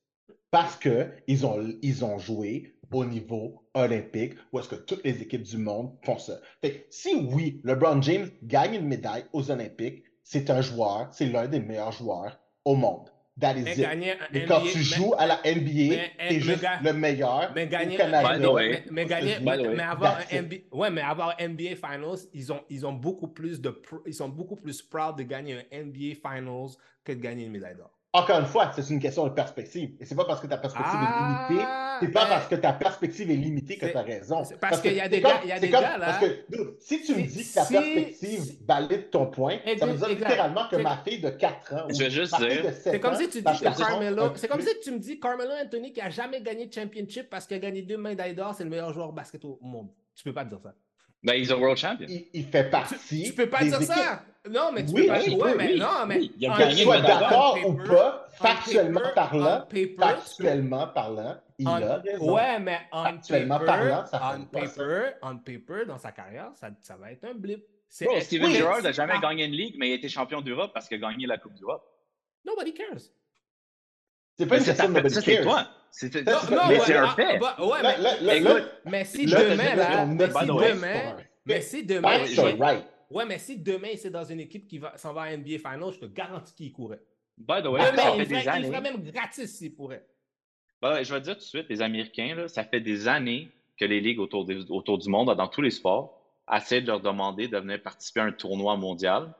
[0.52, 5.44] Parce qu'ils ont, ils ont joué au niveau olympique où est-ce que toutes les équipes
[5.44, 6.40] du monde font ça.
[6.62, 11.48] Fait si oui, LeBron James gagne une médaille aux Olympiques, c'est un joueur, c'est l'un
[11.48, 13.10] des meilleurs joueurs au monde.
[13.40, 13.88] That is it.
[14.34, 15.96] Mais quand tu joues à la NBA,
[16.28, 18.54] t'es juste le meilleur mais gagner, au Canada.
[18.56, 22.86] Mais, mais, gagner, mais, avoir un NBA, ouais, mais avoir NBA Finals, ils ont, ils
[22.86, 26.72] ont beaucoup plus de, ils sont beaucoup plus proud de gagner un NBA Finals
[27.04, 27.97] que de gagner une médaille d'or.
[28.18, 29.92] Encore une fois, c'est une question de perspective.
[30.00, 32.56] Et c'est pas parce que ta perspective est limitée, ah, c'est pas ben, parce que
[32.56, 34.44] ta perspective est limitée que tu as raison.
[34.60, 36.06] Parce, qu'il y a des gars, il y a des gars là.
[36.06, 40.10] Parce que si tu me dis que ta perspective valide ton point, ça veut dire
[40.10, 42.72] littéralement que ma fille de 4 ans je vais juste dire.
[42.82, 44.34] C'est comme si tu dis que Carmelo.
[44.36, 47.46] C'est comme si tu me dis Carmelo Anthony qui a jamais gagné de championship parce
[47.46, 49.90] qu'il a gagné deux médailles d'or, c'est le meilleur joueur basket au monde.
[50.16, 50.74] Tu peux pas dire ça.
[51.28, 52.08] Ben, il est world champion.
[52.34, 53.24] Il, fait partie.
[53.26, 54.24] Tu, peux pas dire ça?
[54.50, 55.20] Non, mais tu peux pas.
[55.20, 56.20] Oui, mais non, mais.
[56.20, 59.68] que tu sois d'accord ou pas, factuellement parlant,
[60.00, 62.34] factuellement parlant, il a raison.
[62.34, 67.12] Ouais, mais factuellement parlant, ça on paper, on paper, dans sa carrière, ça, ça va
[67.12, 67.66] être un blip.
[68.02, 70.88] Bro, Steven Gerrard n'a jamais gagné une ligue, mais il a été champion d'Europe parce
[70.88, 71.84] qu'il a gagné la Coupe d'Europe.
[72.46, 73.12] Nobody cares.
[74.38, 75.74] C'est pas une question de nobody cares.
[75.90, 76.42] C'est toi.
[76.70, 77.40] mais c'est un fait.
[78.22, 81.16] mais, écoute, mais si demain, là, mais si demain,
[81.46, 85.38] mais si demain, ouais, mais si demain, c'est dans une équipe qui s'en va à
[85.38, 87.02] NBA Finals, je te garantis qu'il courait.
[87.38, 88.68] By the way, ça fait des années.
[88.68, 90.06] Il ferait même gratis s'il pourrait.
[90.82, 93.50] Ben, je vais te dire tout de suite, les Américains, là, ça fait des années
[93.80, 96.22] que les ligues autour, autour du monde, dans tous les sports,
[96.52, 99.34] essaient de leur demander de venir participer à un tournoi mondial.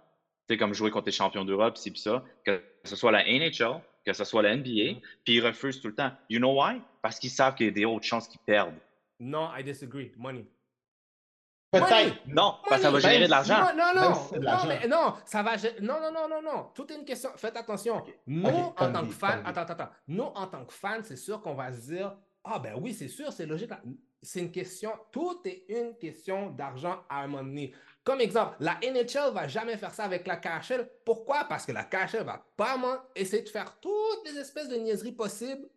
[0.58, 4.24] Comme jouer contre les champions d'Europe, ci, ça, que ce soit la NHL, que ce
[4.24, 6.12] soit la NBA, puis ils refusent tout le temps.
[6.30, 6.82] You know why?
[7.02, 8.80] Parce qu'ils savent qu'il y a des hautes chances qu'ils perdent.
[9.20, 10.14] Non, I disagree.
[10.16, 10.46] Money.
[11.70, 12.26] Peut-être.
[12.26, 13.60] Non, parce que ça va générer de l'argent.
[13.76, 14.40] Non, non, non.
[14.40, 15.58] Non, mais non, ça va.
[15.82, 16.70] Non, non, non, non, non.
[16.74, 17.32] Tout est une question.
[17.36, 18.02] Faites attention.
[18.26, 19.90] Nous, en tant que fans, attends, attends, attends.
[20.08, 22.16] Nous, en tant que fans, c'est sûr qu'on va se dire
[22.46, 23.72] Ah, ben oui, c'est sûr, c'est logique.
[24.22, 24.92] C'est une question.
[25.12, 27.74] Tout est une question d'argent à un moment donné.
[28.08, 30.90] Comme exemple, la NHL va jamais faire ça avec la KHL.
[31.04, 31.44] Pourquoi?
[31.44, 35.68] Parce que la KHL va pas essayer de faire toutes les espèces de niaiseries possibles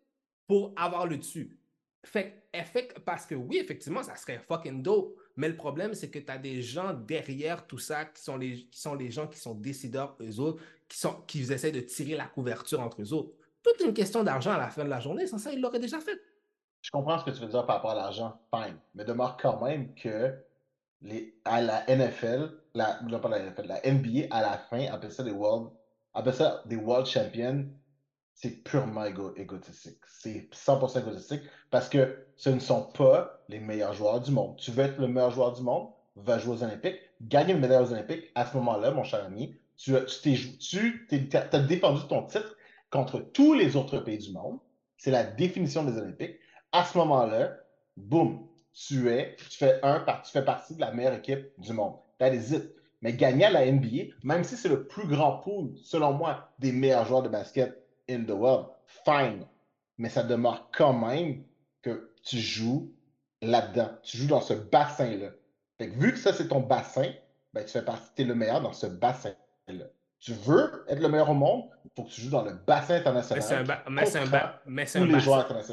[0.47, 1.59] pour avoir le dessus.
[2.05, 5.16] Fait, fait, parce que oui, effectivement, ça serait fucking dope.
[5.35, 8.65] Mais le problème, c'est que tu as des gens derrière tout ça qui sont, les,
[8.66, 12.15] qui sont les gens qui sont décideurs, eux autres, qui, sont, qui essaient de tirer
[12.15, 13.32] la couverture entre eux autres.
[13.61, 15.98] Toute une question d'argent à la fin de la journée, sans ça, ils l'auraient déjà
[15.98, 16.20] fait.
[16.81, 18.78] Je comprends ce que tu veux dire par rapport à l'argent, fine.
[18.94, 20.32] Mais demeure quand même que
[21.44, 25.22] à la NFL, la, non pas la NFL, la NBA, à la fin, appelle ça
[25.22, 25.70] des World,
[26.32, 27.66] ça des World Champions,
[28.35, 29.98] c'est purement égotistique.
[30.06, 34.56] C'est 100% égotistique parce que ce ne sont pas les meilleurs joueurs du monde.
[34.56, 37.82] Tu veux être le meilleur joueur du monde, va jouer aux Olympiques, gagner une médaille
[37.82, 38.31] aux Olympiques.
[38.35, 42.56] À ce moment-là, mon cher ami, tu, tu, tu as défendu ton titre
[42.90, 44.59] contre tous les autres pays du monde.
[44.97, 46.36] C'est la définition des Olympiques.
[46.72, 47.56] À ce moment-là,
[47.97, 51.97] boum, tu es, tu fais un, tu fais partie de la meilleure équipe du monde.
[52.18, 52.74] That is it.
[53.02, 56.70] Mais gagner à la NBA, même si c'est le plus grand pool, selon moi, des
[56.72, 59.47] meilleurs joueurs de basket in the world, fine.
[59.97, 61.42] Mais ça demeure quand même
[61.82, 62.92] que tu joues
[63.40, 63.90] là-dedans.
[64.02, 65.30] Tu joues dans ce bassin-là.
[65.78, 67.10] Vu que ça, c'est ton bassin,
[67.55, 69.86] ben, tu fais partie, tu es le meilleur dans ce bassin-là.
[70.20, 72.97] Tu veux être le meilleur au monde, il faut que tu joues dans le bassin
[72.97, 73.38] international.
[73.88, 75.06] Mais c'est un, bassin...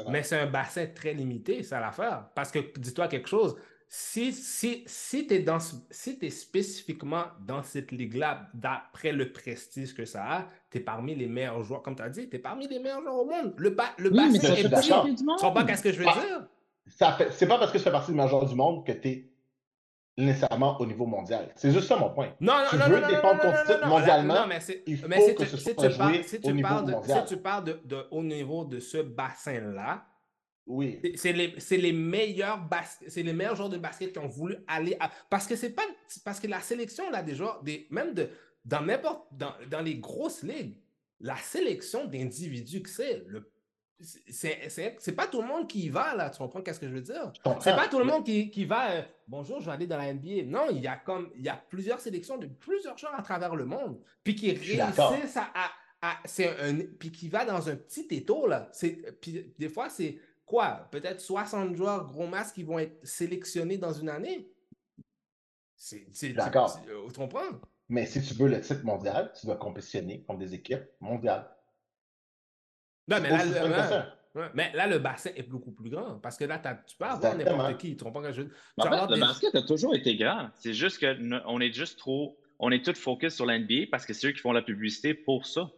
[0.08, 2.24] mais c'est un bassin très limité, c'est l'affaire.
[2.34, 3.56] Parce que dis-toi quelque chose,
[3.90, 5.44] si, si, si tu es,
[5.90, 11.14] si es spécifiquement dans cette ligue-là, d'après le prestige que ça a, tu es parmi
[11.14, 13.54] les meilleurs joueurs, comme tu as dit, tu es parmi les meilleurs joueurs au monde.
[13.56, 15.14] Le, le bassin est petit.
[15.16, 16.46] Tu comprends pas ce que je veux ah, dire?
[17.32, 19.30] C'est pas parce que tu fais partie des meilleurs joueurs du monde que tu es
[20.18, 21.50] nécessairement au niveau mondial.
[21.56, 22.34] C'est juste ça mon point.
[22.40, 25.56] Non, non, tu non, veux non, défendre ton titre mondialement, mais il faut que ce
[25.56, 27.26] soit joué au niveau mondial.
[27.26, 30.04] Si tu parles de, de, au niveau de ce bassin-là,
[30.66, 31.00] oui.
[31.14, 32.60] C'est les, les, meilleurs
[33.06, 35.10] c'est les meilleurs joueurs de basket qui ont voulu aller à...
[35.30, 35.82] Parce que c'est pas
[36.26, 38.28] parce que la sélection là déjà des même de
[38.66, 40.76] dans n'importe dans, dans, les grosses ligues,
[41.20, 43.50] la sélection d'individus que c'est le
[44.00, 47.00] c'est pas tout le monde qui y va là, tu comprends qu'est-ce que je veux
[47.00, 47.32] dire?
[47.60, 50.12] C'est pas tout le monde qui, qui va euh, bonjour, je vais aller dans la
[50.12, 50.44] NBA.
[50.46, 53.56] Non, il y a comme il y a plusieurs sélections de plusieurs joueurs à travers
[53.56, 55.70] le monde puis qui réussissent à,
[56.00, 59.88] à, c'est un puis qui va dans un petit étau là, c'est puis des fois
[59.88, 60.18] c'est
[60.48, 64.50] quoi, peut-être 60 joueurs gros masques qui vont être sélectionnés dans une année?
[65.76, 66.82] C'est d'accord.
[66.88, 67.60] Euh, tu comprends?
[67.88, 71.48] Mais si tu veux le titre mondial, tu dois compétitionner contre des équipes mondiales.
[73.08, 76.58] Non, mais là, le, mais là, le bassin est beaucoup plus grand parce que là,
[76.86, 77.96] tu peux avoir n'importe qui.
[77.96, 78.42] Tu comprends que je...
[78.42, 80.50] le basket a toujours été grand.
[80.54, 82.38] C'est juste qu'on est juste trop.
[82.58, 85.46] On est tous focus sur l'NBA parce que c'est eux qui font la publicité pour
[85.46, 85.70] ça.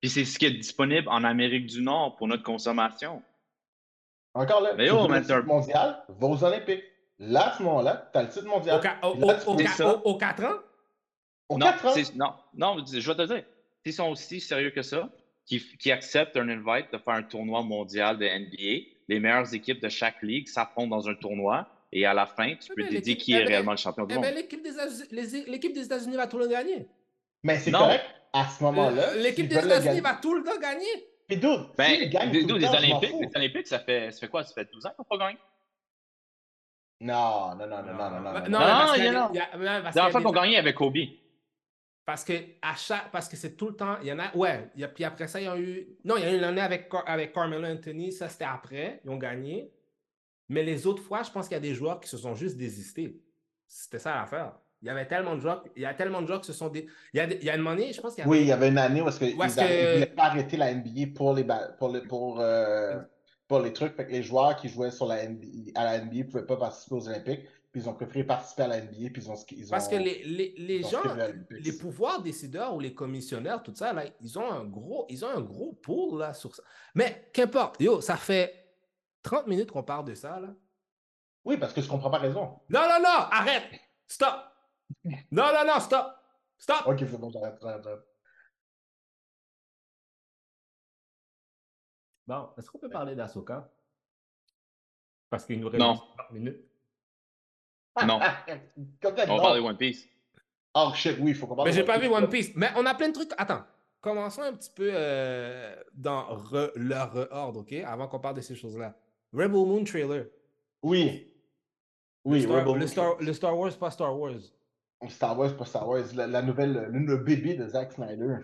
[0.00, 3.22] Puis c'est ce qui est disponible en Amérique du Nord pour notre consommation.
[4.34, 6.84] Encore là, mais tu le titre mondial, va aux Olympiques.
[7.18, 8.98] Là, à ce moment-là, tu as le titre mondial.
[9.02, 9.52] Au, au,
[10.04, 10.58] au, 4 ans?
[11.48, 11.94] Au non, 4 ans?
[12.14, 13.44] Non, non, je vais te dire.
[13.82, 15.08] S'ils sont aussi sérieux que ça,
[15.46, 19.80] qui, qui, acceptent un invite de faire un tournoi mondial de NBA, les meilleures équipes
[19.80, 23.16] de chaque ligue s'affrontent dans un tournoi et à la fin, tu peux te dire
[23.16, 24.26] qui est réellement le champion du monde.
[24.34, 26.86] L'équipe des États-Unis va tout le gagner.
[27.42, 28.04] Mais c'est correct.
[28.32, 30.84] À ce moment-là, l'équipe des États-Unis va tout le temps gagner.
[31.26, 31.56] Puis d'où?
[31.76, 34.44] Ben, les Olympiques, les Olympiques, ça fait, ça fait quoi?
[34.44, 35.38] Ça fait 12 ans qu'on n'a pas gagné?
[37.00, 38.32] Non, non, non, non, non, non.
[38.48, 40.96] Non, non, il y a, La dernière fois qu'on gagnait avec Kobe.
[42.06, 44.70] Parce que à chaque, parce que c'est tout le temps, il y en a, ouais,
[44.76, 46.44] y a, puis après ça, il y a eu, non, il y a eu une
[46.44, 49.72] année avec, avec Carmelo Anthony, ça c'était après, ils ont gagné.
[50.48, 52.56] Mais les autres fois, je pense qu'il y a des joueurs qui se sont juste
[52.56, 53.20] désistés.
[53.66, 54.52] C'était ça l'affaire.
[54.82, 56.68] Il y avait tellement de joueurs, il y a tellement de joueurs qui se sont.
[56.68, 56.86] Des...
[57.12, 58.30] Il, y a, il y a une année, je pense qu'il y avait...
[58.30, 61.34] Oui, il y avait une année où, ils ne voulaient pas arrêter la NBA pour
[61.34, 61.44] les,
[61.76, 63.00] pour les, pour, euh,
[63.48, 63.96] pour les trucs.
[63.96, 66.94] Que les joueurs qui jouaient sur la NBA, à la NBA ne pouvaient pas participer
[66.94, 67.40] aux Olympiques.
[67.76, 69.10] Puis ils ont préféré participer à la NBA.
[69.12, 71.02] Puis ils ont, ils Parce que les, les, les gens,
[71.50, 75.28] les pouvoirs décideurs ou les commissionnaires, tout ça, là, ils ont un gros, ils ont
[75.28, 76.62] un gros pool là, sur ça.
[76.94, 78.72] Mais qu'importe, yo, ça fait
[79.24, 80.40] 30 minutes qu'on parle de ça.
[80.40, 80.54] Là.
[81.44, 82.58] Oui, parce que je ne comprends pas raison.
[82.70, 83.78] Non, non, non, arrête!
[84.06, 84.36] Stop!
[85.04, 86.06] Non, non, non, stop!
[86.56, 86.86] Stop!
[86.86, 88.00] Ok, c'est bon, j'arrête, j'arrête.
[92.26, 93.70] Bon, est-ce qu'on peut parler d'Asoka?
[95.28, 96.65] Parce qu'il nous reste 30 minutes.
[98.04, 98.20] Non.
[99.04, 100.06] on va parler de One Piece.
[100.74, 102.52] Oh shit, oui, il faut qu'on parle Mais j'ai pas vu One Piece.
[102.54, 103.30] Mais on a plein de trucs.
[103.38, 103.62] Attends,
[104.00, 106.26] commençons un petit peu euh, dans
[106.74, 107.72] leur ordre, OK?
[107.72, 108.94] Avant qu'on parle de ces choses-là.
[109.32, 110.26] Rebel Moon trailer.
[110.82, 111.32] Oui.
[112.24, 114.40] Oui, le Star, le, Star, le Star Wars, pas Star Wars.
[115.08, 118.38] Star Wars, pas Star Wars, la, nouvelle, le, bébé de Zack Snyder.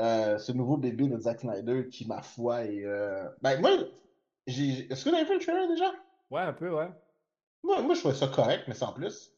[0.00, 2.84] Euh, ce nouveau bébé de Zack Snyder qui, ma foi, est.
[2.84, 3.28] Euh...
[3.42, 3.70] Ben, moi,
[4.46, 4.90] j'ai.
[4.90, 5.92] Est-ce que vous avez vu le trailer déjà?
[6.30, 6.88] Ouais, un peu, ouais.
[7.66, 9.32] Moi, moi je trouvais ça correct, mais sans plus.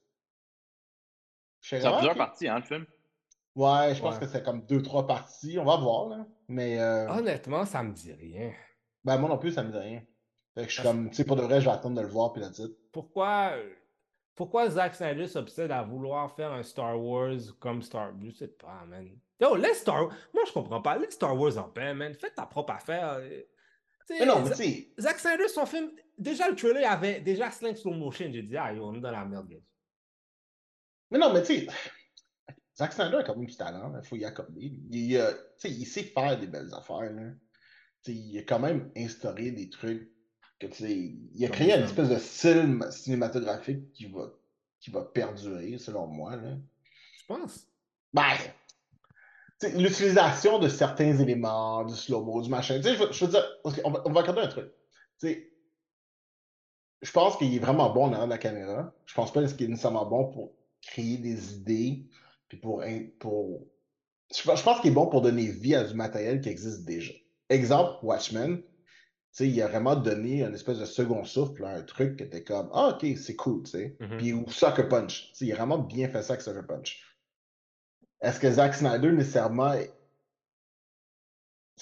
[1.61, 2.87] C'est en plusieurs parties, hein, le film?
[3.55, 5.59] Ouais, je pense que c'est comme deux, trois parties.
[5.59, 6.27] On va voir, là.
[6.47, 6.79] Mais.
[6.79, 7.09] Euh...
[7.09, 8.53] Honnêtement, ça me dit rien.
[9.05, 10.03] Ben, moi non plus, ça me dit rien.
[10.55, 12.09] Fait que je suis comme, tu sais, pour de vrai, je vais attendre de le
[12.09, 12.75] voir, puis la titre.
[12.93, 13.55] Pourquoi
[14.39, 18.21] pourquoi Zack Snyder s'obsède à vouloir faire un Star Wars comme Star Wars?
[18.23, 19.11] Je sais pas, man.
[19.41, 20.15] Yo, laisse Star Wars.
[20.33, 20.97] Moi, je comprends pas.
[20.97, 22.15] Laisse Star Wars en paix, man.
[22.15, 23.21] Fais ta propre affaire.
[24.11, 25.91] Mais non, mais tu Zack Snyder, son film.
[26.17, 28.31] Déjà, le trailer avait déjà Sling Slow Motion.
[28.33, 29.55] J'ai dit, ah, yo, on est dans la merde.
[31.11, 31.67] Mais non, mais tu sais.
[32.77, 34.73] Zack Snyder a quand même du talent, il faut y accorder.
[34.91, 35.33] Il, euh,
[35.65, 37.13] il sait faire des belles affaires.
[37.13, 37.33] Là.
[38.07, 40.11] il a quand même instauré des trucs
[40.61, 44.33] il a créé une espèce de style cinématographique qui va,
[44.81, 46.37] qui va perdurer, selon moi.
[46.37, 46.57] Là.
[47.21, 47.67] Je pense.
[48.13, 48.35] Ben,
[49.75, 52.81] l'utilisation de certains éléments, du slow-mo, du machin.
[52.83, 54.73] Je veux, je veux dire, on va, on va regarder un truc.
[55.23, 58.93] je pense qu'il est vraiment bon dans la caméra.
[59.07, 60.53] Je pense pas qu'il est nécessairement bon pour
[60.83, 62.07] créer des idées,
[62.49, 62.83] puis pour.
[63.19, 63.67] pour...
[64.35, 67.13] Je, pense qu'il est bon pour donner vie à du matériel qui existe déjà.
[67.49, 68.63] Exemple, Watchmen
[69.47, 72.69] il a vraiment donné un espèce de second souffle à un truc qui était comme
[72.73, 73.97] Ah, ok, c'est cool, tu sais.
[74.01, 74.17] Mm-hmm.
[74.17, 75.33] Puis ou Sucker Punch.
[75.41, 77.03] il a vraiment bien fait ça avec Sucker Punch.
[78.21, 79.75] Est-ce que Zack Snyder, nécessairement.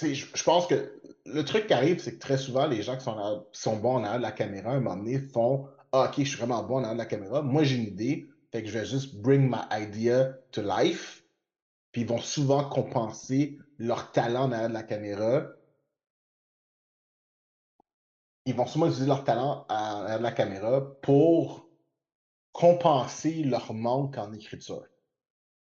[0.01, 3.47] Je, pense que le truc qui arrive, c'est que très souvent, les gens qui sont,
[3.53, 6.25] sont bons en arrière de la caméra, à un moment donné, font Ah, ok, je
[6.25, 7.43] suis vraiment bon en arrière de la caméra.
[7.43, 8.29] Moi, j'ai une idée.
[8.53, 11.25] Fait que je vais juste bring my idea to life.
[11.93, 15.47] Puis ils vont souvent compenser leur talent en arrière de la caméra
[18.47, 21.69] ils vont souvent utiliser leur talent à, la caméra pour
[22.53, 24.87] compenser leur manque en écriture.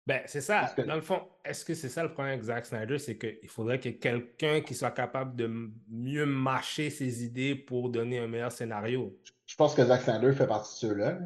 [0.07, 0.73] Ben, c'est ça.
[0.87, 2.97] Dans le fond, est-ce que c'est ça le problème avec Zack Snyder?
[2.97, 7.55] C'est qu'il faudrait qu'il y ait quelqu'un qui soit capable de mieux mâcher ses idées
[7.55, 9.19] pour donner un meilleur scénario.
[9.45, 11.19] Je pense que Zack Snyder fait partie de ceux-là.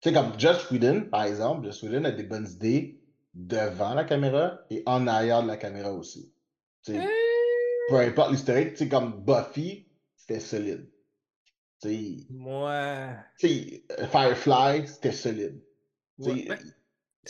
[0.00, 3.00] Tu sais, comme Josh Whedon, par exemple, Josh Whedon a des bonnes idées
[3.34, 6.32] devant la caméra et en arrière de la caméra aussi.
[6.84, 7.00] Tu sais,
[7.88, 10.88] Peu importe l'historique, tu sais, comme Buffy, c'était solide.
[11.80, 13.16] T'sais, ouais.
[14.12, 15.60] Firefly, c'était solide.
[16.18, 16.46] Ouais,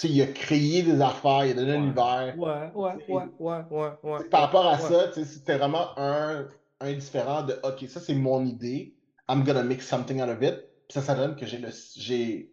[0.02, 2.34] il a créé des affaires, il a donné un univers.
[2.36, 4.28] Ouais, ouais, ouais, ouais, ouais, ouais.
[4.28, 6.48] Par rapport à ça, c'était vraiment un,
[6.80, 8.96] un différent de OK, ça c'est mon idée.
[9.28, 10.56] I'm gonna make something out of it.
[10.88, 12.52] Puis ça, ça donne que j'ai le j'ai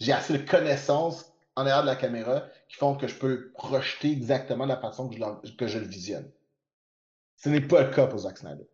[0.00, 3.52] j'ai assez de connaissances en arrière de la caméra qui font que je peux le
[3.52, 6.30] projeter exactement de la façon que je, que je le visionne.
[7.36, 8.66] Ce n'est pas le cas pour Zack Snyder.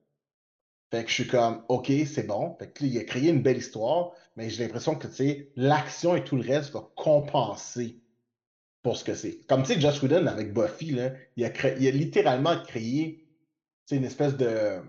[0.93, 2.55] Fait que je suis comme, OK, c'est bon.
[2.59, 5.09] Fait que il a créé une belle histoire, mais j'ai l'impression que,
[5.57, 7.99] l'action et tout le reste va compenser
[8.83, 9.41] pour ce que c'est.
[9.47, 13.27] Comme, tu sais, Josh Whedon avec Buffy, là, il, a il a littéralement créé,
[13.91, 14.83] une espèce de,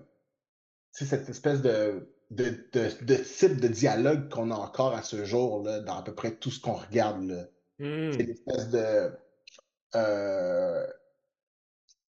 [0.91, 5.79] cette espèce de, de, de, type de dialogue qu'on a encore à ce jour, là,
[5.79, 7.45] dans à peu près tout ce qu'on regarde, là.
[7.79, 8.11] Mmh.
[8.11, 9.09] C'est une espèce de...
[9.95, 10.85] Euh,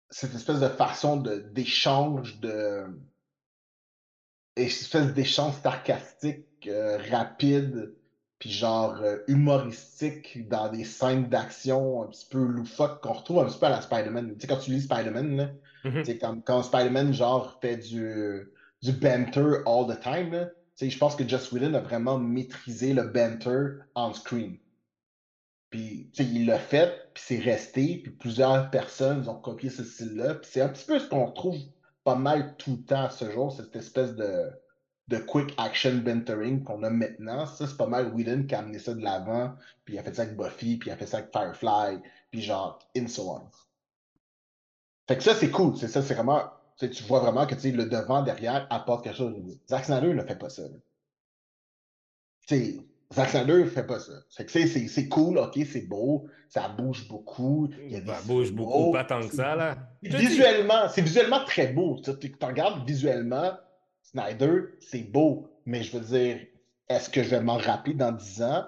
[0.10, 2.86] cette espèce de façon d'échange de,
[4.56, 7.94] espèce d'échange sarcastique, euh, rapide,
[8.40, 13.46] puis genre euh, humoristique dans des scènes d'action un petit peu loufoques qu'on retrouve un
[13.46, 14.34] petit peu à la Spider-Man.
[14.36, 18.52] Tu sais, quand tu lis Spider-Man, mm comme, quand Spider-Man, genre, fait du,
[18.82, 22.18] du banter all the time, là, tu sais, je pense que Joss Whedon a vraiment
[22.18, 24.58] maîtrisé le banter on screen.
[25.70, 29.84] Puis, tu sais, il l'a fait, puis c'est resté, puis plusieurs personnes ont copié ce
[29.84, 30.36] style-là.
[30.36, 31.58] Puis c'est un petit peu ce qu'on retrouve
[32.04, 34.52] pas mal tout le temps à ce jour, cette espèce de,
[35.08, 37.46] de quick action bentering qu'on a maintenant.
[37.46, 39.56] Ça, c'est pas mal Whedon qui a amené ça de l'avant,
[39.86, 42.00] puis il a fait ça avec Buffy, puis il a fait ça avec Firefly,
[42.32, 43.50] puis genre, in so on.
[45.08, 45.76] Fait que ça, c'est cool.
[45.78, 46.50] C'est ça, c'est vraiment.
[46.80, 49.36] Tu vois vraiment que le devant, derrière, apporte quelque chose.
[49.70, 50.64] Zack Snyder ne fait pas ça.
[53.14, 54.14] Zack Snyder ne fait pas ça.
[54.30, 57.70] C'est c'est cool, ok, c'est beau, ça bouge beaucoup.
[58.06, 59.78] ça bouge beaucoup, pas tant que ça, là.
[60.02, 62.00] Visuellement, c'est visuellement très beau.
[62.04, 62.12] Tu,
[62.42, 63.52] regardes visuellement,
[64.02, 66.46] Snyder, c'est beau, mais je veux dire,
[66.90, 68.66] est-ce que je vais m'en rappeler dans 10 ans?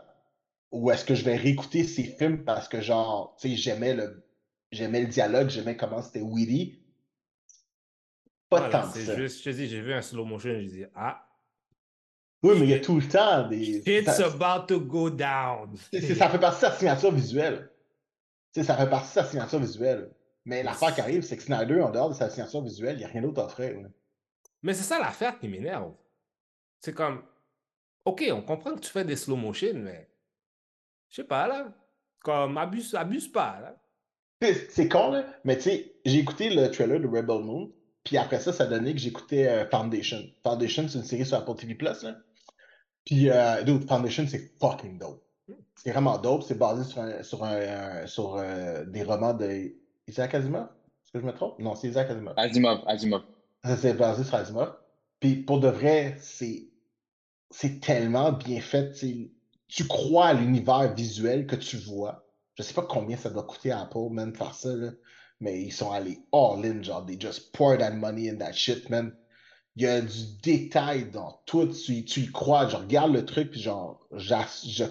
[0.72, 4.26] Ou est-ce que je vais réécouter ces films parce que, genre, tu sais, j'aimais le,
[4.72, 6.82] j'aimais le dialogue, j'aimais comment c'était witty?
[8.50, 9.16] Pas tant que ça.
[9.16, 11.26] Juste, je te dis, j'ai vu un slow motion, je dis, ah,
[12.46, 13.82] oui, mais il y a tout le temps des.
[13.88, 15.76] It's about to go down.
[15.76, 17.72] ça fait partie de sa signature visuelle.
[18.54, 20.12] ça fait partie de sa signature visuelle.
[20.46, 23.04] Mais l'affaire qui arrive, c'est que Snyder, en dehors de sa signature visuelle, il n'y
[23.04, 23.76] a rien d'autre à offrir.
[24.62, 25.92] Mais c'est ça l'affaire qui m'énerve.
[26.82, 27.24] C'est comme,
[28.06, 30.08] OK, on comprend que tu fais des slow motion, mais
[31.10, 31.74] je sais pas, là.
[32.20, 33.76] Comme, abuse, abuse pas, là.
[34.70, 37.72] C'est con, là, mais tu sais, j'ai écouté le trailer de Rebel Moon,
[38.04, 40.22] puis après ça, ça donnait que j'écoutais euh, Foundation.
[40.44, 42.16] Foundation, c'est une série sur Apple TV Plus, là.
[43.06, 45.24] Puis, euh, dude, Foundation, c'est fucking dope.
[45.76, 46.44] C'est vraiment dope.
[46.44, 49.74] C'est basé sur, un, sur, un, sur euh, des romans de
[50.08, 50.64] Isaac Asimov?
[50.64, 51.60] Est-ce que je me trompe?
[51.60, 52.34] Non, c'est Isaac Asimov.
[52.38, 53.22] Asimov, Asimov.
[53.78, 54.74] C'est basé sur Asimov.
[55.20, 56.68] Puis, pour de vrai, c'est,
[57.52, 58.92] c'est tellement bien fait.
[59.68, 62.26] Tu crois à l'univers visuel que tu vois.
[62.56, 64.92] Je sais pas combien ça doit coûter à Apple, man, de faire ça, là.
[65.42, 68.90] Mais ils sont allés all in, genre, they just pour that money in that shit,
[68.90, 69.14] man
[69.76, 71.68] il y a du détail dans tout.
[71.68, 72.68] Tu, tu y crois.
[72.68, 74.86] Je regarde le truc, puis genre, je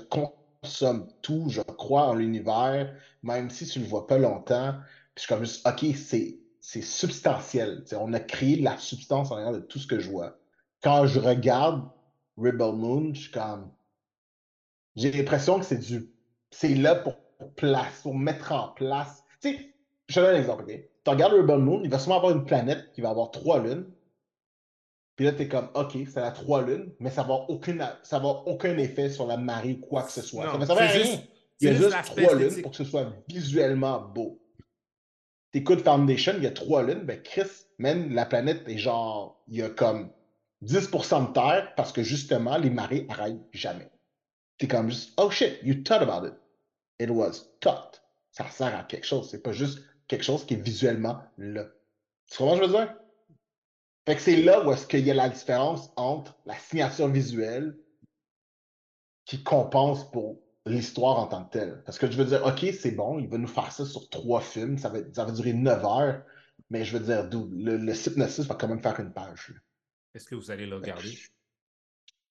[0.63, 1.47] consomme tout.
[1.49, 4.75] Je crois en l'univers, même si tu le vois pas longtemps.
[5.15, 7.85] Puis je suis comme juste, OK, c'est, c'est substantiel.
[7.99, 10.39] on a créé de la substance en arrière de tout ce que je vois.
[10.83, 11.89] Quand je regarde
[12.37, 13.71] Rebel Moon, je suis comme.
[14.97, 16.11] J'ai l'impression que c'est du.
[16.51, 17.17] C'est là pour,
[17.57, 19.25] place, pour mettre en place.
[19.41, 19.75] Tu sais,
[20.09, 20.81] je te donne un exemple, OK?
[21.05, 23.87] Tu regardes Rebel Moon, il va sûrement avoir une planète qui va avoir trois lunes.
[25.17, 28.19] Puis là, tu es comme, OK, c'est la trois lunes, mais ça va aucun, ça
[28.19, 30.45] va aucun effet sur la marée ou quoi que ce soit.
[30.67, 31.21] ça va rien.
[31.61, 34.41] Il y a juste, trois lunes pour que ce soit visuellement beau.
[35.53, 39.59] T'écoutes Foundation, il y a trois lunes, ben Chris, même la planète est genre, il
[39.59, 40.11] y a comme
[40.65, 43.89] 10% de terre parce que justement, les marées arrêtent jamais.
[44.59, 46.35] T'es comme juste, oh shit, you thought about it.
[46.99, 48.03] It was thought.
[48.33, 49.29] Ça sert à quelque chose.
[49.31, 49.79] C'est pas juste
[50.09, 51.67] quelque chose qui est visuellement là.
[52.31, 52.95] Tu comprends ce que je veux dire?
[54.07, 57.77] Fait que c'est là où est-ce qu'il y a la différence entre la signature visuelle
[59.25, 61.83] qui compense pour l'histoire en tant que telle.
[61.85, 64.41] Parce que je veux dire, OK, c'est bon, il va nous faire ça sur trois
[64.41, 66.23] films, ça va, ça va durer neuf heures,
[66.71, 69.55] mais je veux dire, le, le synopsis va quand même faire une page.
[70.15, 71.19] Est-ce que vous allez le regarder?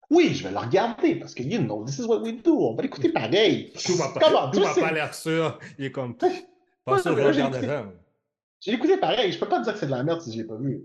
[0.10, 2.56] Oui, je vais le regarder parce que, you know, this is what we do.
[2.56, 3.74] On va l'écouter pareil.
[3.74, 5.60] Tout m'a pas, pas l'air sûr.
[5.78, 6.16] Il est comme.
[6.86, 7.86] Pas sûr, je regarderai.
[8.60, 9.32] J'ai écouté pareil.
[9.32, 10.84] Je peux pas dire que c'est de la merde si je l'ai pas vu.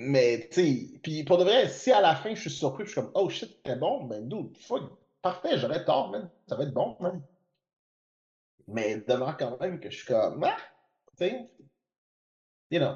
[0.00, 2.92] Mais, tu sais, puis pour de vrai, si à la fin je suis surpris, je
[2.92, 4.92] suis comme, oh shit, c'était bon, ben, dude, fuck,
[5.22, 6.30] parfait, j'aurais tort, man.
[6.46, 7.20] Ça va être bon, man.
[8.68, 10.56] Mais devant quand même que je suis comme, ah,
[11.18, 11.50] tu sais,
[12.70, 12.94] you know.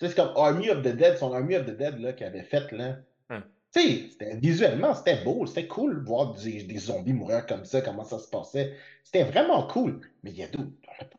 [0.00, 2.72] C'est comme Army of the Dead, son Army of the Dead là, qu'il avait fait,
[2.72, 2.96] là.
[3.30, 3.44] Hein.
[3.72, 8.04] Tu sais, visuellement, c'était beau, c'était cool de voir des, zombies mourir comme ça, comment
[8.04, 8.74] ça se passait.
[9.04, 10.00] C'était vraiment cool.
[10.24, 10.70] Mais il y a d'autres.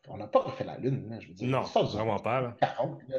[0.10, 1.48] On n'a pas refait la Lune, là, je veux dire.
[1.48, 2.58] Non, vraiment pas, là.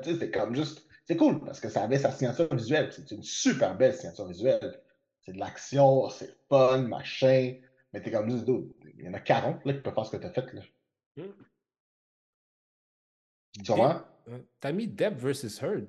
[0.03, 0.86] C'est comme juste.
[1.07, 2.93] C'est cool parce que ça avait sa signature visuelle.
[2.93, 4.83] C'est une super belle signature visuelle.
[5.21, 7.55] C'est de l'action, c'est fun, machin.
[7.93, 8.69] Mais t'es comme juste d'autres.
[8.99, 10.53] Il y en a 40 là, qui peuvent faire ce que t'as fait.
[10.53, 10.63] Là.
[11.17, 11.33] Hmm.
[13.65, 14.07] Tu vois?
[14.29, 15.87] Euh, t'as mis Depp versus Heard.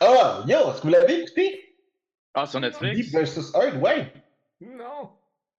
[0.00, 1.78] Ah, yo, est-ce que vous l'avez écouté?
[2.32, 2.96] Ah, sur Netflix?
[2.96, 4.12] Deep versus Heard, ouais.
[4.60, 5.10] Non.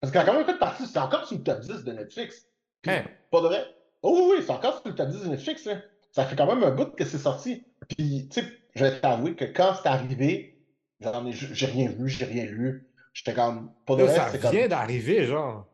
[0.01, 2.47] Parce qu'il a quand même fait partie, c'est encore sur le top 10 de Netflix?
[2.87, 3.05] hein?
[3.31, 3.65] Pas de vrai?
[4.01, 5.65] Oh oui, oui, c'est encore sur le top 10 de Netflix.
[5.65, 5.81] Là.
[6.15, 7.65] Ça fait quand même un bout que c'est sorti.
[7.89, 10.57] Puis, tu sais, je vais t'avouer que quand c'est arrivé,
[10.99, 12.89] j'ai rien vu, j'ai rien lu.
[13.13, 13.71] J'étais comme.
[13.85, 15.67] Pas de vrai, ça vient d'arriver, genre.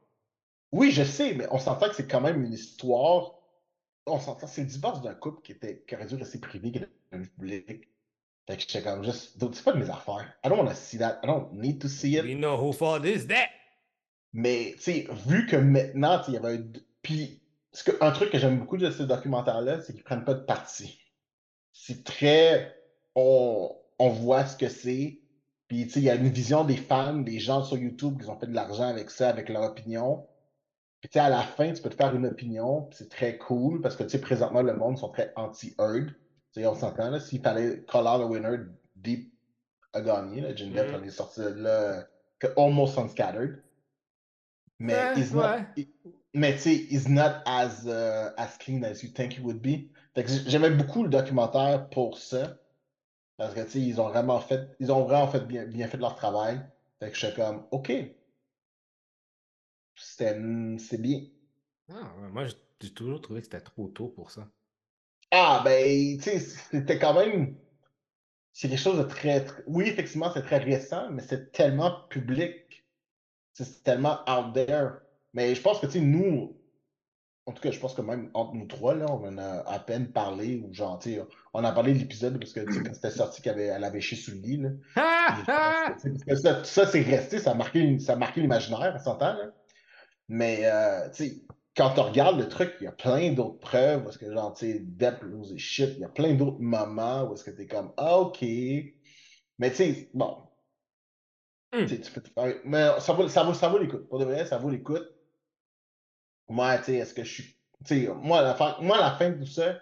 [0.72, 3.42] Oui, je sais, mais on s'entend que c'est quand même une histoire
[4.06, 6.78] on s'entend, c'est le divorce d'un couple qui, était, qui aurait dû rester privé, qui
[6.80, 6.90] était
[7.38, 7.88] public.
[8.48, 10.34] Fait que j'étais comme juste, c'est pas de mes affaires.
[10.44, 11.20] I don't want to see that.
[11.24, 12.24] I don't need to see it.
[12.24, 13.50] We know who fault is that.
[14.34, 16.64] Mais, tu sais, vu que maintenant, il y avait un.
[17.02, 17.41] Puis,
[18.02, 21.00] un truc que j'aime beaucoup de ce documentaire-là, c'est qu'ils prennent pas de parti.
[21.72, 22.76] C'est très.
[23.16, 25.20] On, on voit ce que c'est.
[25.68, 28.30] Puis, tu sais, il y a une vision des fans, des gens sur YouTube qui
[28.30, 30.28] ont fait de l'argent avec ça, avec leur opinion.
[31.00, 33.82] Puis tu sais, à la fin, tu peux te faire une opinion, c'est très cool
[33.82, 36.14] parce que tu sais, présentement, le monde sont très anti-Heard.
[36.54, 38.58] Tu sais, on s'entend là, s'il fallait call out a winner,
[38.98, 39.34] Deep
[39.94, 40.42] a gagné.
[40.42, 41.00] Là, Jim Depp, mm-hmm.
[41.02, 42.06] on est sorti de là,
[42.56, 43.64] almost unscattered.
[44.78, 45.88] Mais ouais, he's not, ouais.
[46.34, 49.90] Mais tu sais, he's not as, uh, as clean as you think he would be.
[50.16, 52.58] Fait que j'aimais beaucoup le documentaire pour ça.
[53.38, 55.98] Parce que tu sais, ils ont vraiment fait, ils ont vraiment fait bien, bien fait
[55.98, 56.62] leur travail.
[57.00, 57.92] Fait que je suis comme, OK,
[59.96, 61.22] c'est bien.
[61.90, 62.46] Ah, moi,
[62.80, 64.48] j'ai toujours trouvé que c'était trop tôt pour ça.
[65.32, 67.58] Ah, ben, tu sais, c'était quand même.
[68.54, 69.46] C'est quelque chose de très.
[69.68, 72.86] Oui, effectivement, c'est très récent, mais c'est tellement public.
[73.54, 75.01] C'est tellement out there.
[75.34, 76.58] Mais je pense que, tu sais, nous,
[77.46, 79.80] en tout cas, je pense que même entre nous trois, là, on en a à
[79.80, 81.22] peine parlé, ou genre, tu sais,
[81.54, 84.18] on a parlé de l'épisode parce que, quand c'était sorti qu'elle avait, elle avait chié
[84.18, 84.70] sous le lit, là.
[86.36, 89.52] ça, ça c'est resté, ça a marqué, ça a marqué l'imaginaire, on s'entend, là.
[90.30, 91.42] Mais, euh, tu sais,
[91.76, 94.72] quand tu regardes le truc, il y a plein d'autres preuves parce que, genre, tu
[94.72, 95.90] sais, Depp lose shit.
[95.96, 98.42] Il y a plein d'autres moments où est-ce que tu es comme, ah, OK.
[98.42, 100.38] Mais, tu sais, bon.
[101.86, 102.56] Tu peux te faire...
[102.66, 104.08] Mais ça vaut, ça vaut, ça vaut l'écoute.
[104.10, 105.10] Pour de vrai, ça vaut l'écoute.
[106.52, 107.56] Moi, tu sais, est-ce que je suis.
[107.86, 109.80] Tu sais, moi, la fin, moi, la fin de tout ça,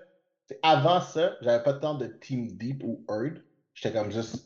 [0.61, 3.43] avant ça, j'avais pas tant de Team Deep ou Heard.
[3.73, 4.45] J'étais comme juste.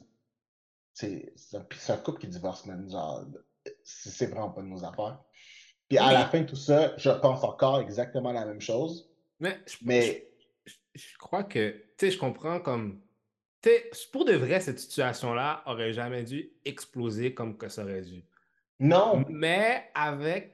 [0.93, 2.89] C'est un, un couple qui divorce, man.
[2.89, 3.25] Genre,
[3.83, 5.19] c'est vraiment pas de nos affaires.
[5.89, 9.11] Puis à la fin de tout ça, je pense encore exactement la même chose.
[9.39, 10.29] Mais, mais...
[10.95, 13.01] Je, crois que, tu sais, je comprends comme.
[13.61, 18.01] Tu sais, pour de vrai, cette situation-là aurait jamais dû exploser comme que ça aurait
[18.01, 18.23] dû.
[18.79, 19.25] Non.
[19.27, 20.53] Mais avec,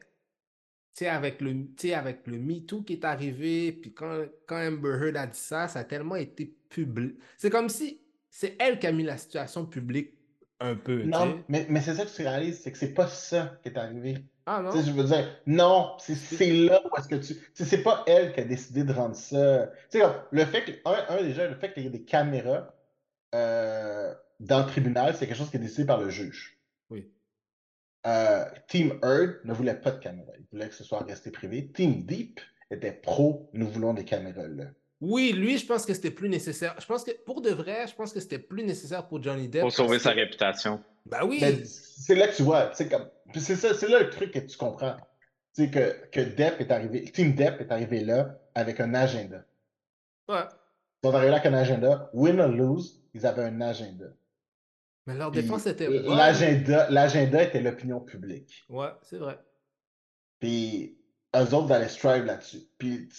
[1.00, 5.28] sais, avec le, avec le MeToo qui est arrivé, puis quand, quand Amber Heard a
[5.28, 7.18] dit ça, ça a tellement été public.
[7.38, 10.14] C'est comme si c'est elle qui a mis la situation publique
[10.60, 11.04] un peu.
[11.04, 13.78] Non, mais, mais c'est ça que tu réalises, c'est que c'est pas ça qui est
[13.78, 14.18] arrivé.
[14.46, 14.72] Ah non?
[14.72, 17.36] je veux dire, non, c'est là où est-ce que tu.
[17.54, 19.68] C'est pas elle qui a décidé de rendre ça.
[19.92, 20.72] Tu sais, le fait que.
[20.86, 22.74] Un, déjà, le fait qu'il y ait des caméras
[23.36, 26.59] euh, dans le tribunal, c'est quelque chose qui est décidé par le juge.
[28.08, 30.34] Euh, Team Earth ne voulait pas de caméras.
[30.38, 31.72] Il voulait que ce soit resté privé.
[31.72, 32.40] Team Deep
[32.72, 34.66] était pro, nous voulons des caméras là.
[35.02, 36.76] Oui, lui, je pense que c'était plus nécessaire.
[36.78, 39.62] Je pense que pour de vrai, je pense que c'était plus nécessaire pour Johnny Depp.
[39.62, 40.84] Pour sauver sa réputation.
[41.06, 41.40] Ben oui.
[41.66, 42.72] C'est là que tu vois.
[42.74, 43.08] C'est comme...
[43.34, 44.98] c'est là le truc que tu comprends.
[45.54, 49.44] C'est que, que Depp est arrivé, Team Depp est arrivé là avec un agenda.
[50.28, 50.44] Ouais.
[51.02, 52.10] Ils sont arrivés là avec un agenda.
[52.14, 54.08] Win or lose, ils avaient un agenda.
[55.10, 58.64] Mais leur défense était L'agenda, l'agenda était l'opinion publique.
[58.70, 59.40] Ouais, c'est vrai.
[60.40, 61.00] Puis
[61.36, 62.62] eux autres allaient strive là-dessus.
[62.78, 63.10] Puis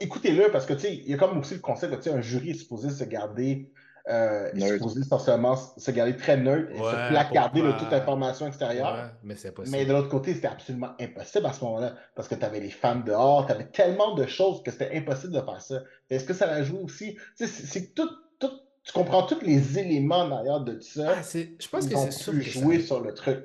[0.00, 2.50] écoutez-le parce que tu sais, il y a comme aussi le concept que un jury
[2.50, 3.70] est supposé se garder
[4.08, 9.10] euh, est supposé essentiellement se garder très neutre et se placarder de toute information extérieure.
[9.22, 12.44] mais c'est Mais de l'autre côté, c'était absolument impossible à ce moment-là parce que tu
[12.44, 15.82] avais les femmes dehors, tu avais tellement de choses que c'était impossible de faire ça.
[16.10, 17.18] Est-ce que ça a joué aussi?
[17.34, 18.08] C'est tout,
[18.86, 21.16] tu comprends tous les éléments derrière de ça.
[21.18, 22.40] Ah, je pense que c'est sûr.
[22.40, 23.44] jouer sur le truc.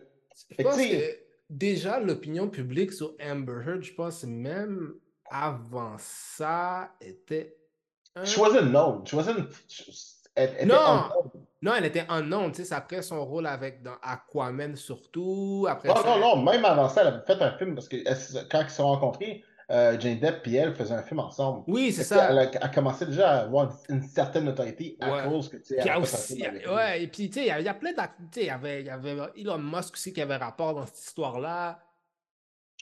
[0.58, 1.18] Je pense que
[1.50, 4.94] déjà, l'opinion publique sur Amber Heard, je pense même
[5.30, 7.58] avant ça, était.
[8.16, 8.24] Un...
[8.24, 9.04] She known.
[10.66, 11.10] non,
[11.64, 15.66] non, elle était en tu sais, après son rôle avec dans Aquaman surtout.
[15.68, 17.98] Après non, non, non, même avant ça, elle avait fait un film parce que
[18.50, 21.64] quand ils se sont rencontrés, euh, Jane Depp et elle faisaient un film ensemble.
[21.68, 22.30] Oui, c'est ça.
[22.30, 26.44] Elle a, commencé déjà à avoir une, certaine notoriété à cause que, tu sais, aussi,
[26.44, 28.90] ouais, et puis, tu sais, il y, a plein d'acteurs, il y avait, il y
[28.90, 31.80] avait Elon Musk aussi qui avait rapport dans cette histoire-là.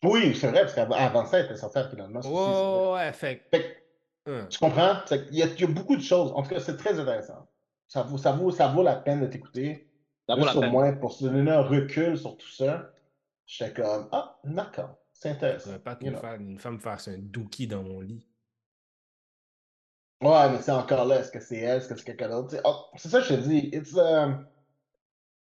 [0.03, 2.94] Oui, c'est vrai, parce qu'avant ça, elle était sortie avec Elon Musk aussi.
[2.94, 3.80] Ouais, fait, fait
[4.30, 4.48] Hum.
[4.49, 4.98] Tu comprends?
[5.32, 6.32] Il y, a, beaucoup de choses.
[6.36, 7.48] En tout cas, c'est très intéressant.
[7.88, 9.90] Ça vaut, ça vaut, ça vaut la peine de t'écouter.
[10.30, 12.91] Juste au moins pour se donner un recul sur tout ça.
[13.48, 15.74] J'étais comme, ah, d'accord, c'est intéressant.
[15.74, 18.26] Je pas une, femme, une femme faire un dookie dans mon lit.
[20.22, 22.56] Ouais, mais c'est encore là, est-ce que c'est elle, est-ce que c'est quelqu'un d'autre?
[22.64, 23.70] Oh, c'est ça que je te dis.
[23.74, 24.48] It's, um,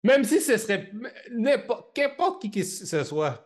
[0.03, 0.91] Même si ce serait
[1.31, 3.45] n'importe, qu'importe qui que ce soit.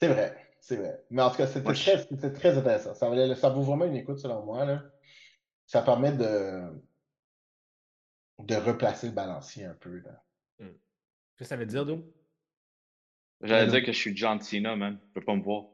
[0.00, 0.36] C'est vrai.
[0.60, 1.04] C'est vrai.
[1.10, 2.94] Mais en tout cas, c'était très, très, intéressant.
[2.94, 4.64] Ça, ça, vaut vraiment une écoute, selon moi.
[4.64, 4.82] Là.
[5.66, 6.62] Ça permet de,
[8.38, 9.98] de replacer le balancier un peu.
[9.98, 10.22] Là.
[10.60, 10.68] Hmm.
[10.68, 12.04] Qu'est-ce que ça veut dire, d'où?
[13.42, 14.98] J'allais dire que je suis John Cena, man.
[15.02, 15.64] Tu peux pas me voir.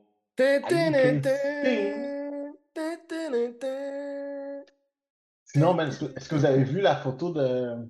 [5.45, 7.89] Sinon, man, est-ce que, vous avez vu la photo de.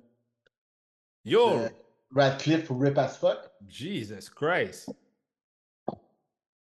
[1.25, 1.59] Yo!
[2.15, 3.37] Radcliffe ou Rip as fuck?
[3.67, 4.89] Jesus Christ!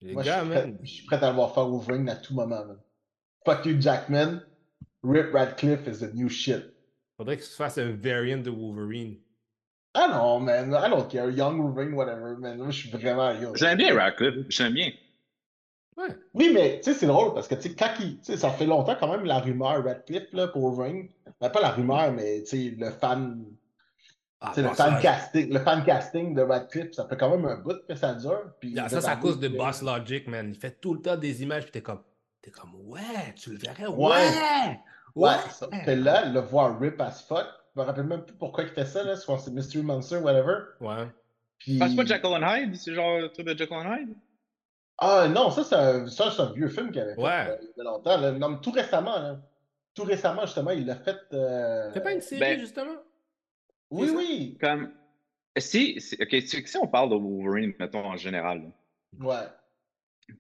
[0.03, 2.65] Moi, je, suis prêt, à le voir faire Wolverine à tout moment.
[3.45, 4.43] Fuck you, Jackman.
[5.03, 6.75] Rip Radcliffe is the new shit.
[7.17, 9.19] Faudrait que tu fasses un variant de Wolverine.
[9.97, 10.69] Ah non, man.
[10.71, 11.31] I don't care.
[11.31, 12.59] Young Wolverine, whatever, man.
[12.59, 13.33] Moi, je suis vraiment.
[13.55, 14.47] J'aime bien Radcliffe.
[14.51, 14.93] J'aime bien.
[15.97, 16.09] Ouais.
[16.35, 17.75] Oui, mais tu sais, c'est drôle parce que tu
[18.23, 21.09] sais, ça fait longtemps quand même la rumeur Radcliffe là, pour Wolverine.
[21.41, 23.47] Ben, pas la rumeur, mais tu sais, le fan
[24.41, 27.79] ah, le, fan casting, le fan casting de Radcliffe, ça fait quand même un bout
[27.89, 28.53] que ça dure.
[28.61, 30.51] Puis ça, c'est à cause de Boss Logic, man.
[30.51, 32.03] Il fait tout le temps des images, puis t'es comme,
[32.43, 34.15] t'es comme, ouais, tu le verrais, ouais!
[35.15, 35.39] Ouais!
[35.87, 35.97] ouais.
[35.97, 37.47] là, le voir rip as fuck.
[37.77, 39.17] Je me rappelle même plus pourquoi il fait ça, là.
[39.17, 40.61] C'est Mystery Monster, whatever.
[40.81, 41.09] Ouais.
[41.59, 41.79] Puis...
[41.79, 42.75] C'est pas Jekyll and Hyde?
[42.75, 44.17] C'est genre le truc de Jekyll and Hyde?
[44.97, 47.49] Ah non, ça, c'est un, un, vieux film qu'il avait fait ouais.
[47.51, 48.19] euh, il y a longtemps.
[48.19, 48.33] Là.
[48.33, 49.39] Non, tout récemment, là.
[49.95, 51.19] Tout récemment, justement, il l'a fait.
[51.35, 51.91] Euh...
[51.93, 52.97] C'est pas une série, ben, justement?
[53.91, 54.59] Oui, oui.
[54.59, 54.91] Comme,
[55.59, 58.73] si, ok, si, on parle de Wolverine, mettons, en général.
[59.21, 59.45] ouais.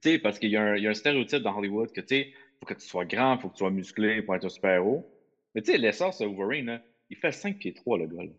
[0.02, 2.66] Tu sais, parce qu'il y, y, a un stéréotype dans Hollywood que, tu sais, faut
[2.66, 5.06] que tu sois grand, faut que tu sois musclé pour être un super-héros.
[5.54, 6.80] Mais tu sais, l'essence de Wolverine,
[7.10, 8.24] il fait 5 pieds 3, le gars.
[8.24, 8.30] Là.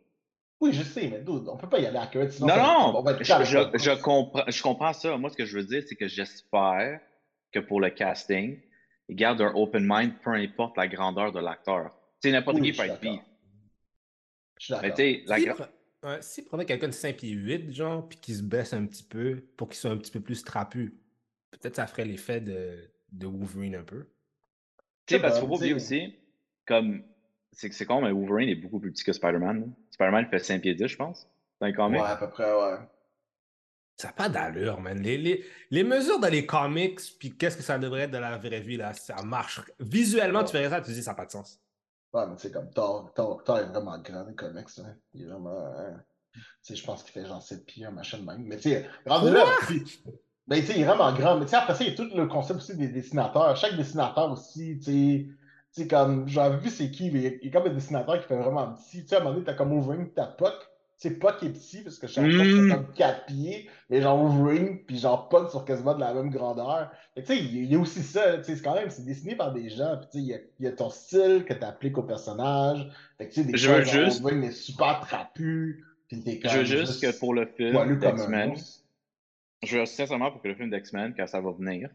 [0.60, 2.28] Oui, je sais, mais dude, on peut pas y aller à cœur.
[2.42, 5.16] Non, non, je, je, comprends, je comprends ça.
[5.18, 7.00] Moi, ce que je veux dire, c'est que j'espère
[7.52, 8.60] que pour le casting,
[9.08, 11.92] il garde un open mind, peu importe la grandeur de l'acteur.
[12.22, 13.22] Tu sais, n'importe qui peut être vif.
[14.60, 15.68] Je suis d'accord.
[16.22, 19.44] S'il prenait quelqu'un de 5 pieds 8, genre, puis qu'il se baisse un petit peu
[19.58, 21.00] pour qu'il soit un petit peu plus trapu,
[21.52, 24.08] peut-être ça ferait l'effet de, de Wolverine un peu.
[25.06, 26.16] Tu sais, parce qu'il faut pas oublier aussi,
[26.66, 27.04] comme,
[27.58, 29.74] c'est que c'est quand même Wolverine est beaucoup plus petit que Spider-Man.
[29.90, 31.28] Spider-Man fait 5 pieds 10, je pense.
[31.60, 32.00] Dans les comics.
[32.00, 32.78] Ouais, à peu près, ouais.
[33.98, 35.02] Ça n'a pas d'allure, man.
[35.02, 38.38] Les, les, les, mesures dans les comics, puis qu'est-ce que ça devrait être dans la
[38.38, 39.60] vraie vie, là, ça marche.
[39.80, 41.60] Visuellement, tu verrais ça, tu te dis, ça n'a pas de sens.
[42.14, 44.68] Ouais, mais c'est comme Thor, Thor, Thor, est vraiment grand les comics.
[44.78, 44.96] Hein.
[45.16, 45.74] Il est vraiment.
[45.80, 46.00] Hein.
[46.34, 48.44] Tu sais, je pense qu'il fait genre 7 pieds, un machin de même.
[48.44, 49.46] Mais tu sais, rendu là.
[50.46, 51.40] Ben, tu sais, il est vraiment grand.
[51.40, 53.58] Mais tu sais, après ça, il y a tout le concept aussi des dessinateurs.
[53.58, 55.28] Chaque dessinateur aussi, tu sais.
[55.78, 58.28] Tu sais, comme, j'avais vu c'est qui, mais il y a comme un dessinateur qui
[58.28, 59.04] fait vraiment petit.
[59.04, 60.56] Tu sais, à un moment donné, t'as comme Wolverine, t'as Puck.
[60.98, 63.70] C'est Puck qui est petit, parce que chaque fois, c'est comme 4 pieds.
[63.92, 66.90] Et genre Wolverine, puis genre Puck sur quasiment de la même grandeur.
[67.16, 68.40] Tu sais, il y a aussi ça.
[68.40, 69.98] Tu sais, c'est quand même, c'est dessiné par des gens.
[69.98, 72.90] Puis tu sais, il y, a ton style que tu appliques au personnage.
[73.20, 74.22] Fait que tu sais, des je veux juste...
[74.24, 75.86] Wolverine est super trapu.
[76.08, 78.56] Puis t'es je veux juste, que pour le film d'X-Men,
[79.62, 81.92] je veux sincèrement pour que le film d'X-Men, quand ça va venir,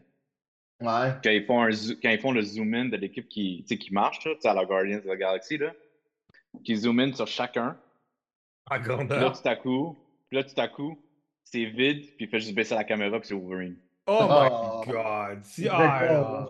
[0.81, 1.13] Ouais.
[1.23, 4.33] Quand ils font, un, quand ils font le zoom-in de l'équipe qui, qui marche, là,
[4.43, 5.73] à la Guardians of the Galaxy, là,
[6.63, 7.77] qui zoom in sur chacun,
[8.69, 9.19] à grandeur.
[9.21, 9.97] Là, tout à coup,
[10.31, 11.01] là, tout à coup,
[11.43, 13.77] c'est vide, puis il fait juste baisser la caméra, puis c'est Wolverine.
[14.07, 15.43] Oh, my god!
[15.69, 16.49] Ah,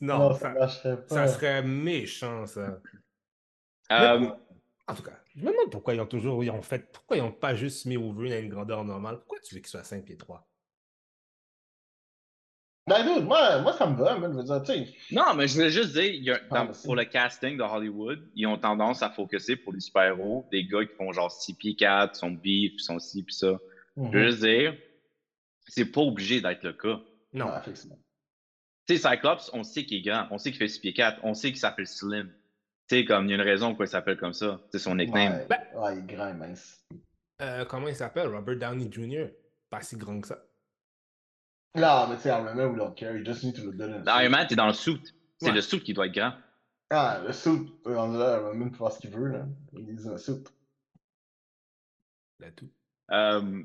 [0.00, 1.14] Non, ça, marcherait pas.
[1.14, 2.80] Ça serait méchant, ça.
[3.92, 4.30] Euh,
[4.88, 6.90] en tout cas, je me demande pourquoi ils ont toujours ils ont fait.
[6.92, 9.18] Pourquoi ils n'ont pas juste mis Wolverine à une grandeur normale?
[9.18, 10.48] Pourquoi tu veux qu'il soit 5 pieds 3?
[12.88, 16.40] Ben, moi, moi, ça me va, je veux dire, Non, mais je voulais juste dire,
[16.50, 20.64] ah, pour le casting de Hollywood, ils ont tendance à focuser pour les super-héros, des
[20.66, 23.58] gars qui font genre 6 pieds 4, sont beef, sont ci, puis ça.
[23.96, 24.26] Je veux mhm.
[24.26, 24.76] juste dire,
[25.68, 27.00] c'est pas obligé d'être le cas.
[27.32, 27.98] Non, ah, effectivement.
[28.88, 31.20] Tu sais, Cyclops, on sait qu'il est grand, on sait qu'il fait 6 pieds 4,
[31.22, 32.32] on sait qu'il s'appelle Slim.
[32.88, 34.60] Tu sais, comme il y a une raison pourquoi il s'appelle comme ça.
[34.72, 35.34] C'est son nickname.
[35.34, 36.84] Ouais, ben ouais, il est grand et mince.
[37.40, 38.26] Euh, comment il s'appelle?
[38.26, 39.26] Robert Downey Jr.
[39.70, 40.42] Pas si grand que ça.
[41.74, 43.16] Non, mais tu sais, Iron Man, we don't care.
[43.16, 45.00] You just need to look good in Iron Man, t'es dans le suit.
[45.38, 46.34] C'est le suit qui doit être grand.
[46.90, 47.72] Ah, le suit.
[47.86, 49.46] On là, Iron Man faire ce qu'il veut, là.
[49.72, 50.44] Il est dans le suit.
[52.40, 52.68] Là, tout.
[53.10, 53.62] Euh,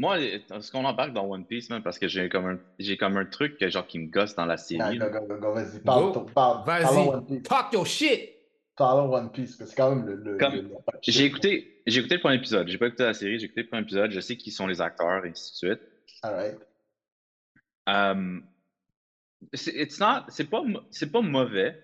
[0.00, 1.82] moi, est-ce qu'on embarque dans One Piece, man?
[1.82, 4.46] Parce que j'ai comme un, j'ai comme un truc que, genre, qui me gosse dans
[4.46, 4.98] la série.
[4.98, 6.64] go, go, go, vas-y, parle, parle.
[6.64, 8.30] Vas-y, talk your shit!
[8.76, 10.14] Parlons One Piece, parce que c'est quand même le.
[10.14, 10.70] le, comme,
[11.02, 12.66] j'ai écouté, j'ai écouté le premier épisode.
[12.68, 14.10] J'ai pas écouté la série, j'ai écouté le premier épisode.
[14.10, 15.80] Je sais qui sont les acteurs, et ainsi de suite.
[16.22, 16.58] Alright.
[17.86, 18.44] Um,
[19.54, 20.64] c'est pas,
[21.12, 21.78] pas mauvais.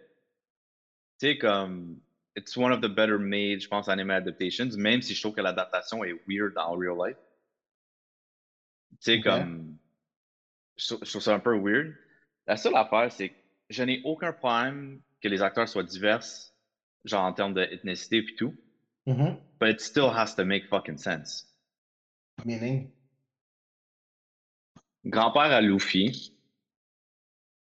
[1.19, 2.01] Sais, comme.
[2.37, 5.41] It's one of the better made, je pense, anime adaptations, même si je trouve que
[5.41, 7.17] l'adaptation est weird dans real life.
[9.01, 9.79] Tu sais, comme.
[10.77, 11.95] Je, trouve ça un peu weird.
[12.47, 13.37] La seule affaire, c'est que
[13.71, 16.23] je n'ai aucun problème que les acteurs soient divers,
[17.05, 18.55] genre en termes d'ethnicité et tout.
[19.07, 19.37] Mm-hmm.
[19.59, 21.47] But it still has to make fucking sense.
[22.45, 22.91] Meaning?
[25.07, 26.33] Grand-père à Luffy.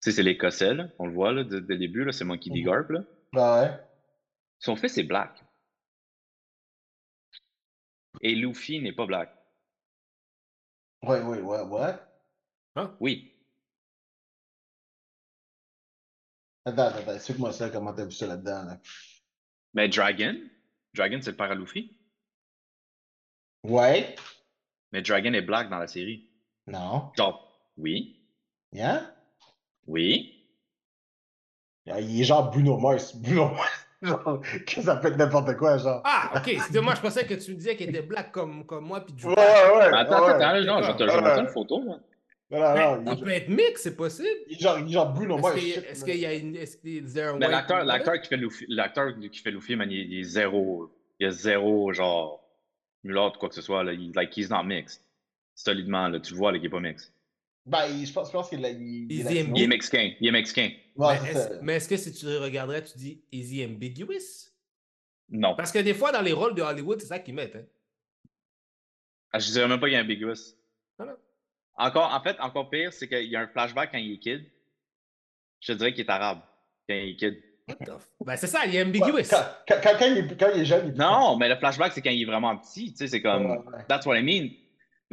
[0.01, 2.11] Tu sais, c'est l'Écossais, On le voit, là, dès le début, là.
[2.11, 2.61] C'est Monkey D.
[2.61, 2.65] Mm-hmm.
[2.65, 3.03] Garp, là.
[3.35, 3.79] Ah ouais.
[4.59, 5.43] Son fils est black.
[8.21, 9.35] Et Luffy n'est pas black.
[11.01, 11.95] Ouais, ouais, ouais, ouais.
[12.77, 12.95] Hein?
[13.01, 13.33] Oui.
[16.65, 18.79] Attends, attends, explique-moi ça, comment t'as vu ça là-dedans, là.
[19.73, 20.39] Mais Dragon?
[20.93, 21.97] Dragon, c'est le père à Luffy?
[23.63, 24.15] Ouais.
[24.93, 26.29] Mais Dragon est black dans la série.
[26.67, 27.11] Non.
[27.17, 28.19] Genre, oui.
[28.71, 29.13] Yeah?
[29.87, 30.33] Oui.
[31.85, 33.15] Il est genre Bruno Mars.
[33.21, 33.87] Bruno Mars.
[34.01, 36.01] Genre, que ça fait n'importe quoi, genre.
[36.03, 36.57] Ah, ok.
[36.81, 39.25] Moi, je pensais que tu me disais qu'il était black comme, comme moi, puis du
[39.25, 39.93] Ouais, ouais.
[39.93, 40.33] Attends, ouais.
[40.33, 41.99] attends, non, je vais te montrer une photo, là.
[42.51, 43.17] Non, non, non.
[43.17, 44.27] Ça peut être mix, c'est possible.
[44.47, 45.57] Il est genre, il est genre Bruno Mars.
[45.57, 46.55] Est-ce qu'il y a une.
[46.55, 49.75] Est-ce qu'il y a un Mais l'acteur, l'acteur qui fait Luffy, l'acteur qui fait Luffy,
[49.75, 50.91] man, il, est zéro.
[51.19, 52.43] Il y a zéro, genre,
[53.03, 53.93] mulâtre, quoi que ce soit, là.
[53.93, 55.02] Il, like, he's not mixed.
[55.55, 56.19] Solidement, là.
[56.19, 57.13] Tu le vois, là, qu'il est pas mixed.
[57.65, 60.13] Ben, je pense, je pense qu'il est, il, il, il, est mexicain.
[60.19, 60.71] Il est mexicain.
[60.95, 61.17] Ouais,
[61.61, 64.51] mais est-ce que si tu regarderais, tu dis, is he ambiguous?
[65.29, 65.55] Non.
[65.55, 67.55] Parce que des fois, dans les rôles de Hollywood, c'est ça qu'ils mettent.
[67.55, 67.65] Hein?
[69.31, 70.55] Ah, je dirais même pas qu'il est ambiguous.
[70.99, 71.15] Non.
[71.75, 74.45] Encore, en fait, encore pire, c'est qu'il y a un flashback quand il est kid.
[75.61, 76.41] Je te dirais qu'il est arabe
[76.87, 77.41] quand il est kid.
[78.19, 79.29] ben, c'est ça, il est ambiguous.
[79.29, 81.93] Quand, quand, quand, il, est, quand il, est, jeune, il est Non, mais le flashback,
[81.93, 82.91] c'est quand il est vraiment petit.
[82.91, 83.63] Tu sais, c'est comme.
[83.87, 84.49] That's what I mean.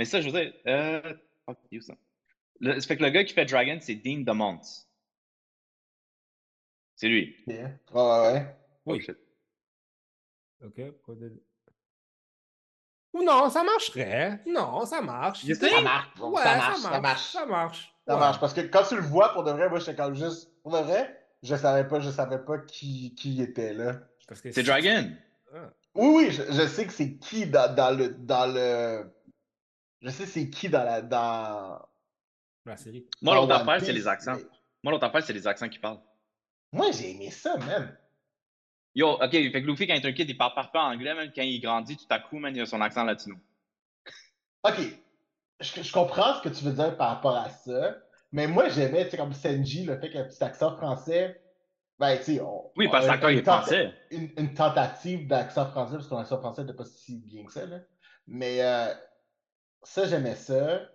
[0.01, 0.55] Mais ça, je veux dire.
[0.66, 1.12] Euh...
[1.44, 1.93] Fuck you, ça?
[2.59, 4.62] Le, ça fait que le gars qui fait Dragon, c'est Dean DeMont.
[6.97, 7.36] C'est lui.
[7.47, 7.72] Yeah.
[7.93, 8.56] Ouais, ouais, ouais.
[8.86, 9.06] Oui.
[10.62, 10.81] Oh, OK.
[13.12, 14.40] Ou non, ça marcherait.
[14.47, 15.44] Non, ça marche.
[15.44, 16.18] Ça marche.
[16.18, 17.32] Ouais, ça, marche, ça marche.
[17.32, 17.94] Ça marche.
[18.06, 18.40] Ça marche.
[18.40, 20.51] Parce que quand tu le vois, pour de vrai, moi, j'étais quand juste.
[20.62, 24.01] Pour de vrai, je savais pas, je savais pas qui, qui était là.
[24.35, 25.10] C'est Dragon.
[25.55, 25.70] Ah.
[25.94, 28.09] Oui, oui, je, sais que c'est qui dans, dans, le.
[28.09, 29.12] Dans le...
[30.01, 31.02] Je sais c'est qui dans la.
[31.02, 31.81] Dans
[32.64, 33.06] la série.
[33.22, 34.36] Moi, l'autre affaire, c'est les accents.
[34.82, 36.01] Moi, l'autre affaire, c'est les accents qui parlent.
[36.72, 37.97] Moi, j'ai aimé ça, même.
[38.94, 41.31] Yo, ok, fait que Luffy, quand il est un kid, il parle parfois anglais, même
[41.35, 43.36] quand il grandit, tout à coup, man, il a son accent latino.
[44.64, 44.78] Ok,
[45.60, 47.97] je, je, comprends ce que tu veux dire par rapport à ça,
[48.32, 51.40] mais moi, j'aimais, tu sais, comme Senji, le fait qu'il a un petit accent français.
[51.98, 52.40] Ben, tu sais,
[52.77, 53.93] Oui, parce que il est français.
[54.10, 57.52] Une, une tentative d'accent français, parce que son accent français n'était pas si bien que
[57.52, 57.78] ça, là.
[58.27, 58.93] Mais euh,
[59.82, 60.89] ça, j'aimais ça.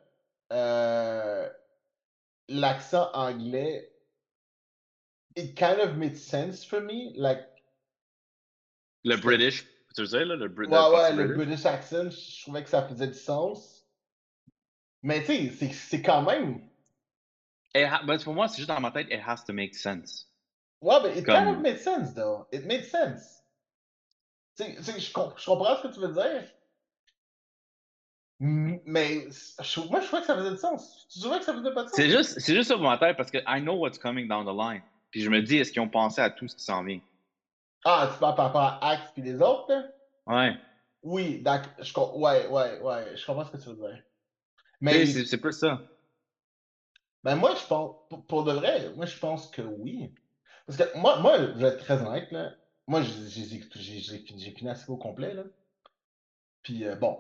[0.52, 1.50] Euh,
[2.48, 3.92] l'accent anglais,
[5.36, 7.14] it kind of made sense for me.
[7.16, 7.46] Like,
[9.04, 10.74] le British, tu veux dire, là, le, British.
[10.74, 11.66] Ouais, ouais, le British?
[11.66, 13.88] Accent, je trouvais que ça faisait du sens.
[15.04, 16.62] Mais tu sais, c'est quand même.
[17.74, 20.28] Ben, pour moi, c'est juste dans ma tête, it has to make sense.
[20.82, 21.36] Ouais, mais it Comme...
[21.36, 22.48] kind of made sense, though.
[22.52, 23.44] It made sense.
[24.58, 26.50] Tu sais, je, je comprends ce que tu veux dire.
[28.40, 29.32] Mais moi,
[29.62, 31.08] je trouvais que ça faisait du sens.
[31.12, 31.96] Tu trouvais que ça faisait pas de sens?
[31.96, 34.58] C'est juste, c'est juste sur ma tête parce que I know what's coming down the
[34.58, 34.82] line.
[35.12, 37.00] Puis je me dis, est-ce qu'ils ont pensé à tout ce qui s'en vient?
[37.86, 39.86] Ah, tu parles par rapport à Axe et les autres, là?
[40.28, 40.58] Ouais.
[41.04, 41.72] Oui, d'accord.
[41.80, 43.16] Je, ouais, ouais, ouais.
[43.16, 44.04] Je comprends ce que tu veux dire.
[44.82, 45.06] Mais.
[45.06, 45.82] C'est plus ça.
[47.24, 47.96] Ben moi, je pense,
[48.28, 50.14] pour, de vrai, moi, je pense que oui.
[50.68, 52.52] Parce que moi, moi je vais être très honnête, là.
[52.88, 55.44] Moi, j'ai fini assez au complet, là.
[56.62, 57.20] Puis, euh, bon,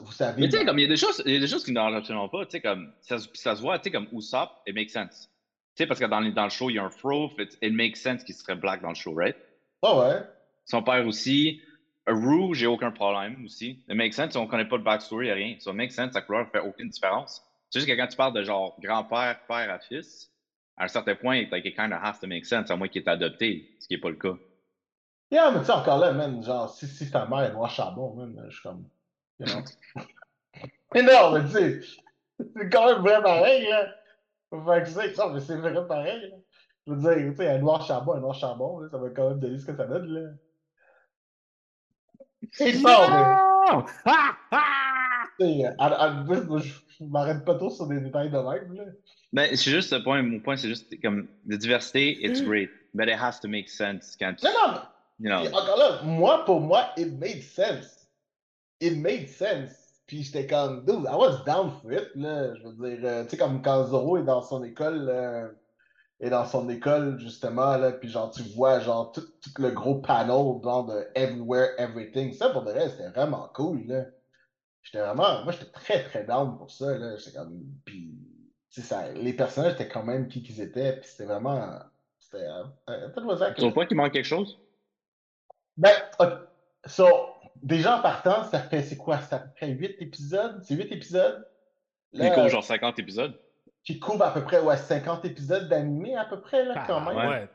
[0.00, 0.40] vous, savez.
[0.40, 1.72] Mais tu sais, comme il y a des choses, il y a des choses qui
[1.72, 4.74] n'en absolument pas, tu sais, comme ça, ça, se voit, tu sais, comme Usopp, it
[4.74, 5.28] makes sense.
[5.74, 7.72] Tu sais, parce que dans, dans le show, il y a un fro, it, it
[7.72, 9.36] makes sense qu'il serait black dans le show, right?
[9.82, 10.22] Ah ouais.
[10.64, 11.60] Son père aussi.
[12.06, 13.82] Rouge, j'ai aucun problème aussi.
[13.88, 15.56] It makes sense, on connaît pas le backstory, a rien.
[15.60, 17.42] So, it makes sense, sa couleur fait aucune différence.
[17.70, 20.30] C'est juste que quand tu parles de genre grand-père, père à fils,
[20.76, 23.02] à un certain point, like, it kind of has to make sense, à moins qu'il
[23.02, 24.34] est adopté, ce qui n'est pas le cas.
[25.30, 28.14] Yeah, mais tu sais, encore là, man, genre, si, si ta mère est noire charbon,
[28.14, 28.84] man, je suis comme.
[29.42, 29.64] You know.
[30.94, 31.80] mais non, mais tu sais,
[32.56, 33.94] c'est quand même vrai pareil, là.
[34.50, 36.36] Fait que c'est ça, mais c'est vrai pareil, là.
[36.86, 39.30] Je veux dire, tu sais, un noir charbon, un noir charbon, là, ça va quand
[39.30, 40.30] même donner ce que ça donne, là.
[42.50, 43.84] C'est ça, mais.
[46.58, 48.84] je m'arrête pas trop sur des détails de même, là.
[49.32, 53.08] Ben, c'est juste ce point, mon point, c'est juste comme la diversité, it's great, but
[53.08, 54.44] it has to make sense quand tu.
[54.44, 54.52] Non,
[55.18, 58.01] non, encore là, moi, pour moi, it made sense.
[58.82, 60.02] It made sense.
[60.06, 62.54] Puis j'étais comme, dude, I was down for it, là.
[62.56, 65.48] Je veux dire, euh, tu sais, comme quand Zoro est dans son école, euh,
[66.20, 69.24] est dans son école, justement, là, puis genre, tu vois, genre, tout,
[69.58, 72.32] le gros panel, genre, de Everywhere, Everything.
[72.32, 74.04] Ça, pour de vrai, c'était vraiment cool, là.
[74.82, 77.16] J'étais vraiment, moi, j'étais très, très down pour ça, là.
[77.16, 78.12] J'étais comme, puis,
[78.70, 81.78] ça, les personnages étaient quand même qui qu'ils étaient, puis c'était vraiment,
[82.18, 84.58] c'était, euh, euh, Sur le point qu'il manque quelque chose?
[85.76, 85.92] Ben,
[86.86, 87.31] so,
[87.62, 89.20] déjà en partant, ça fait, c'est quoi?
[89.20, 90.62] Ça fait 8 épisodes?
[90.64, 91.46] C'est 8 épisodes?
[92.12, 93.38] Là, il couvre genre 50 épisodes.
[93.84, 97.16] Qui couvre à peu près, ouais, 50 épisodes d'animé à peu près, là, quand même.
[97.16, 97.48] Ouais.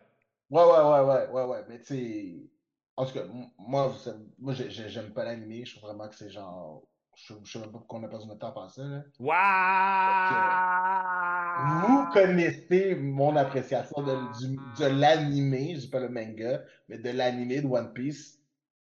[0.49, 1.65] Ouais, ouais, ouais, ouais, ouais, ouais.
[1.69, 2.49] Mais tu sais,
[2.95, 3.25] en tout cas,
[3.57, 3.93] moi,
[4.39, 5.65] moi j'aime pas l'animé.
[5.65, 6.83] Je trouve vraiment que c'est genre.
[7.15, 9.03] Je, je sais même pas pourquoi on a pas besoin de temps à passer, là.
[9.19, 10.37] Waouh!
[11.87, 14.15] Vous connaissez mon appréciation de,
[14.79, 18.36] de l'animé, je dis pas le manga, mais de l'animé de One Piece.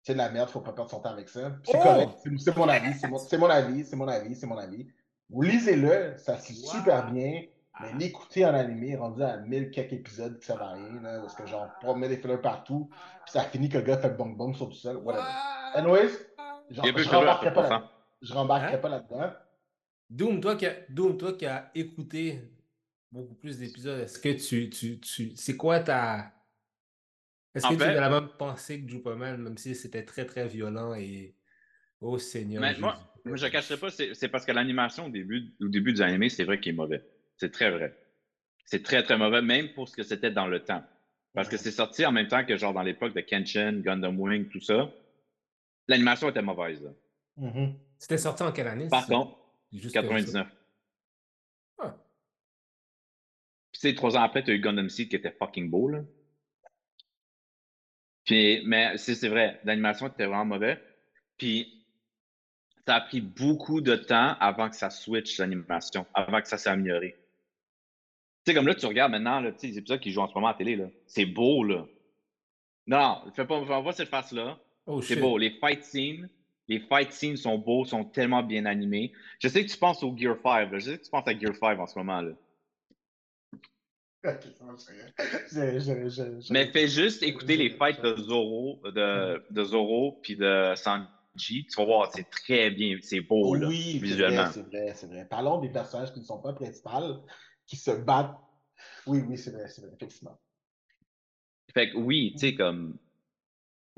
[0.05, 1.56] C'est de la merde, faut pas perdre son temps avec ça.
[1.64, 1.82] C'est oh!
[1.82, 4.86] correct, c'est mon avis, c'est mon, mon, avis, c'est mon avis, c'est mon avis.
[5.31, 7.44] Vous lisez-le, ça se super bien,
[7.81, 7.97] mais ah.
[7.98, 11.47] l'écouter en animé, rendu à mille quelques épisodes qui servent à rien, là, parce que
[11.47, 14.36] genre, on met des fillers partout, puis ça finit que le gars fait le bong
[14.36, 15.24] bong sur tout seul, whatever.
[15.74, 16.10] Anyways,
[16.68, 17.90] genre, je rembarquerai pas, là,
[18.20, 18.78] je rembarquerai hein?
[18.78, 19.32] pas là-dedans.
[20.10, 22.43] Doom, toi qui as, Doom, toi qui as écouté
[23.10, 26.34] beaucoup plus d'épisodes, est-ce que tu, tu, tu c'est quoi ta
[27.55, 30.94] est-ce que tu as la même pensée que Jupaman, même si c'était très très violent
[30.94, 31.36] et
[32.01, 32.60] oh Seigneur.
[32.60, 35.93] Mais moi, moi, je ne cacherai pas, c'est parce que l'animation au début, au début
[35.93, 37.02] du animé, c'est vrai qu'il est mauvais.
[37.36, 37.97] C'est très vrai.
[38.66, 40.85] C'est très très mauvais, même pour ce que c'était dans le temps.
[41.32, 44.48] Parce que c'est sorti en même temps que genre dans l'époque de Kenshin, Gundam Wing,
[44.48, 44.93] tout ça.
[45.89, 46.89] L'animation était mauvaise.
[47.39, 47.74] Mm-hmm.
[47.98, 48.89] C'était sorti en quelle année?
[48.89, 49.39] Par contre,
[49.72, 50.47] 99.
[51.78, 51.97] Ah.
[53.72, 55.89] Puis, tu sais, trois ans après, tu as eu Gundam Seed qui était fucking beau,
[55.89, 56.05] là.
[58.24, 60.82] Puis, mais c'est vrai, l'animation était vraiment mauvais.
[61.36, 61.84] Puis,
[62.86, 66.70] ça a pris beaucoup de temps avant que ça switch l'animation, avant que ça s'est
[66.70, 67.16] amélioré.
[68.44, 70.48] Tu sais, comme là, tu regardes maintenant là, les épisodes qui jouent en ce moment
[70.48, 70.86] à la télé, là.
[71.06, 71.86] C'est beau, là.
[72.86, 74.59] Non, fais pas, on voit cette face-là.
[74.86, 75.38] Oh, c'est beau.
[75.38, 76.28] Les fight scenes,
[76.68, 79.12] les fight scenes sont beaux, sont tellement bien animés.
[79.38, 80.78] Je sais que tu penses au Gear 5, là.
[80.78, 82.32] Je sais que tu penses à Gear 5 en ce moment, là.
[86.51, 91.66] Mais fais juste écouter les fights de Zoro, de, de Zoro puis de Sanji.
[91.66, 94.51] Tu vas voir, c'est très bien, c'est beau là, oui, visuellement.
[94.51, 95.26] c'est vrai, c'est vrai.
[95.28, 97.26] Parlons des personnages qui ne sont pas principaux,
[97.66, 98.38] qui se battent.
[99.06, 100.38] Oui, oui, c'est vrai, c'est vrai, effectivement.
[101.74, 102.96] Fait que oui, tu sais, comme.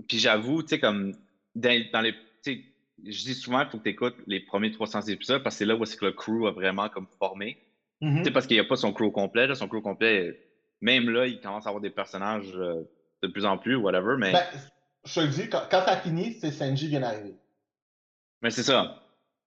[0.08, 1.14] Puis j'avoue, tu sais, comme.
[1.54, 2.14] Dans, les.
[2.42, 2.64] Tu sais,
[3.04, 5.66] je dis souvent qu'il faut que tu écoutes les premiers 300 épisodes parce que c'est
[5.66, 7.58] là où c'est que le crew a vraiment comme formé.
[8.02, 8.24] Mm-hmm.
[8.24, 9.54] C'est parce qu'il n'y a pas son crew complet.
[9.54, 10.38] Son crew complet,
[10.80, 12.82] même là, il commence à avoir des personnages euh,
[13.22, 14.16] de plus en plus, whatever.
[14.18, 14.32] Mais...
[14.32, 14.44] Ben,
[15.04, 17.34] je te le dis, quand, quand ça finit, c'est Sanji vient d'arriver.
[18.42, 19.02] Mais c'est ça.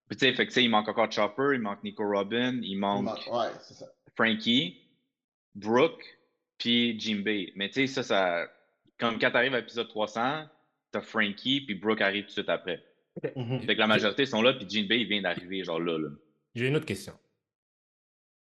[0.10, 3.50] tu sais, fait que, il manque encore Chopper, il manque Nico Robin, il manque, ouais,
[3.62, 3.86] ça.
[4.16, 4.78] Frankie,
[5.56, 6.04] Brooke,
[6.58, 7.52] puis Jimbei.
[7.56, 8.48] Mais tu sais, ça, ça.
[8.98, 10.46] Comme quand t'arrives à l'épisode 300,
[10.92, 12.84] t'as Frankie, puis Brooke arrive tout de suite après.
[13.24, 13.66] Mm-hmm.
[13.66, 15.98] Fait que la majorité sont là, puis Jinbei, il vient d'arriver, genre là.
[15.98, 16.10] là.
[16.56, 17.14] J'ai une autre question.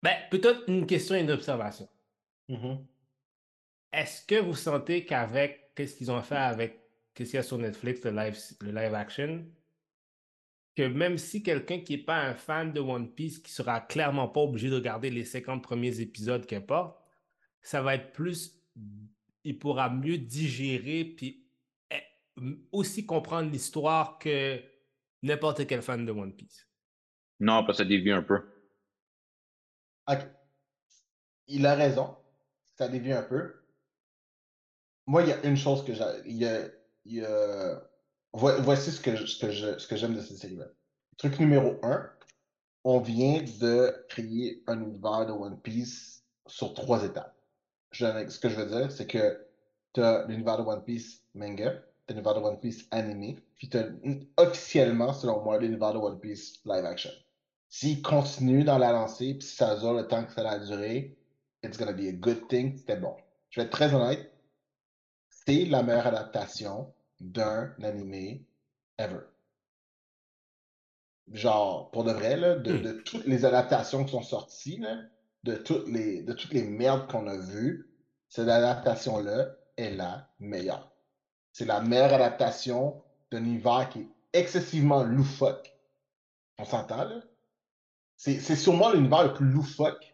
[0.03, 1.87] Ben, peut-être une question et une observation.
[2.49, 2.77] Mm-hmm.
[3.93, 6.81] Est-ce que vous sentez qu'avec qu'est-ce qu'ils ont fait avec
[7.13, 9.45] qu'est-ce qu'il y a sur Netflix, le live, le live action,
[10.75, 14.27] que même si quelqu'un qui n'est pas un fan de One Piece, qui sera clairement
[14.27, 16.99] pas obligé de regarder les 50 premiers épisodes qu'importe,
[17.61, 18.61] ça va être plus,
[19.45, 21.47] il pourra mieux digérer puis
[21.91, 22.03] eh,
[22.73, 24.59] aussi comprendre l'histoire que
[25.21, 26.67] n'importe quel fan de One Piece.
[27.39, 28.41] Non, parce que ça dévie un peu.
[30.07, 30.19] OK.
[31.47, 32.15] il a raison.
[32.77, 33.53] Ça dévie un peu.
[35.05, 36.71] Moi, il y a une chose que j'ai.
[38.33, 40.65] Voici ce que, ce que j'aime de cette série-là.
[41.17, 42.09] Truc numéro un,
[42.83, 47.35] on vient de créer un univers de One Piece sur trois étapes.
[47.91, 49.45] ce que je veux dire, c'est que
[49.93, 51.71] tu as l'univers de One Piece manga,
[52.07, 53.85] tu as l'univers de One Piece animé, puis tu as
[54.37, 57.11] officiellement, selon moi, l'univers de One Piece live action.
[57.75, 61.17] S'il continue dans la lancée, puis si ça dure le temps que ça va durer,
[61.63, 63.15] it's gonna be a good thing, c'était bon.
[63.49, 64.31] Je vais être très honnête,
[65.27, 68.45] c'est la meilleure adaptation d'un animé
[68.99, 69.21] ever.
[71.31, 73.03] Genre, pour de vrai, là, de, hmm.
[73.05, 74.79] toutes les adaptations qui sont sorties,
[75.43, 77.89] de, toutes les, de toutes les merdes qu'on a vues,
[78.29, 79.47] cette adaptation-là
[79.77, 80.91] est la meilleure.
[81.53, 83.01] C'est la meilleure adaptation
[83.31, 85.75] d'un univers qui est excessivement loufoque.
[86.59, 87.23] On s'entend, là?
[88.23, 90.13] C'est sûrement l'univers le plus loufoque.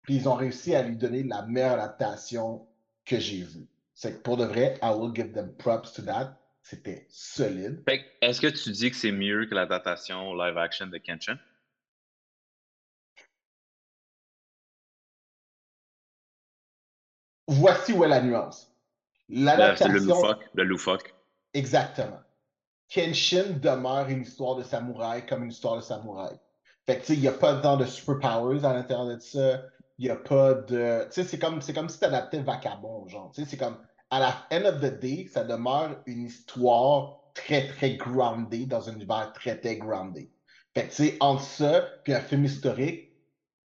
[0.00, 2.66] Puis ils ont réussi à lui donner la meilleure adaptation
[3.04, 3.68] que j'ai vue.
[3.92, 6.38] C'est que pour de vrai, I will give them props to that.
[6.62, 7.84] C'était solide.
[8.22, 11.38] Est-ce que tu dis que c'est mieux que l'adaptation live action de Kenshin?
[17.46, 18.74] Voici où est la nuance.
[19.28, 19.92] L'adaptation.
[19.92, 20.48] Le, loufoque.
[20.54, 21.14] Le loufoque.
[21.52, 22.22] Exactement.
[22.88, 26.38] Kenshin demeure une histoire de samouraï comme une histoire de samouraï.
[26.86, 29.62] Fait que, tu sais, il n'y a pas tant de superpowers à l'intérieur de ça.
[29.98, 31.04] Il n'y a pas de.
[31.06, 33.30] Tu sais, c'est comme, comme si tu adaptais Vacabon, genre.
[33.34, 33.78] Tu sais, c'est comme
[34.10, 38.94] à la end of the day, ça demeure une histoire très, très grounded dans un
[38.94, 40.28] univers très, très grounded.
[40.74, 43.12] Fait tu sais, entre ça puis un film historique,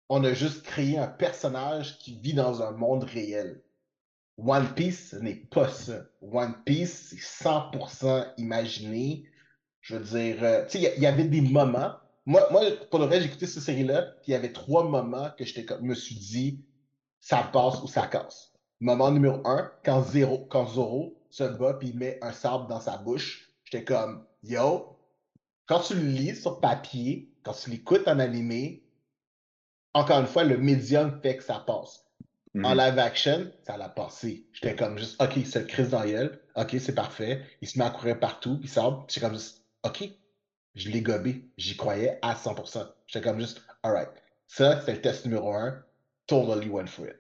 [0.09, 3.63] on a juste créé un personnage qui vit dans un monde réel.
[4.39, 6.05] One Piece, ce n'est pas ça.
[6.23, 9.25] One Piece, c'est 100% imaginé.
[9.81, 11.93] Je veux dire, euh, tu sais, il y, avait des moments.
[12.29, 12.61] Moi, moi
[12.91, 15.75] pour le reste, j'ai écouté cette série-là, puis il y avait trois moments que je
[15.81, 16.63] me suis dit,
[17.21, 18.53] ça passe ou ça casse.
[18.81, 22.81] Moment numéro un, quand, Zero, quand Zoro se bat puis il met un sabre dans
[22.81, 24.99] sa bouche, j'étais comme, yo,
[25.65, 28.85] quand tu le lis sur papier, quand tu l'écoutes en animé,
[29.95, 32.05] encore une fois, le médium fait que ça passe.
[32.57, 32.79] En mhm.
[32.79, 34.47] live action, ça l'a passé.
[34.53, 36.05] J'étais comme juste, OK, c'est le Chris dans
[36.57, 37.43] OK, c'est parfait.
[37.63, 39.07] Il se met à courir partout, il sort.
[39.09, 40.11] J'étais comme juste, OK,
[40.79, 41.45] je l'ai gobé.
[41.57, 42.87] J'y croyais à 100%.
[43.07, 44.09] J'étais comme juste, alright.
[44.47, 45.83] Ça, c'est le test numéro un.
[46.27, 47.17] Totally went for it.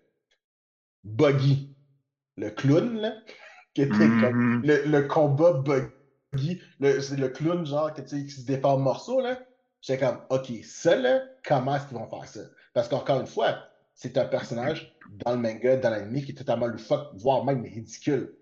[1.05, 1.75] Buggy,
[2.37, 3.15] le clown, là,
[3.75, 4.85] qui était comme mm-hmm.
[4.85, 9.41] le, combat Buggy, le, c'est le clown, genre, qui, qui se défend en morceaux, là.
[9.81, 12.41] J'étais comme, OK, ça, là, comment est-ce qu'ils vont faire ça?
[12.75, 13.65] Parce qu'encore une fois,
[13.95, 14.95] c'est un personnage
[15.25, 18.37] dans le manga, dans l'anime, qui est totalement loufoque, voire même ridicule.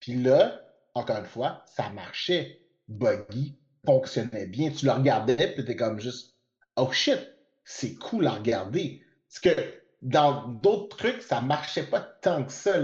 [0.00, 0.60] Puis là,
[0.94, 2.56] encore une fois, ça marchait.
[2.88, 4.70] Buggy fonctionnait bien.
[4.70, 6.36] Tu le regardais, puis t'es comme juste,
[6.76, 7.20] oh shit,
[7.64, 9.02] c'est cool à regarder.
[9.28, 9.62] Parce que
[10.02, 12.74] dans d'autres trucs, ça marchait pas tant que ça.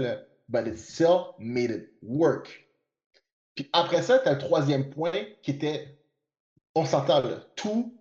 [0.49, 2.67] But it still made it work.
[3.55, 5.97] Puis après ça, tu as le troisième point qui était,
[6.75, 7.97] on s'entend là, tout,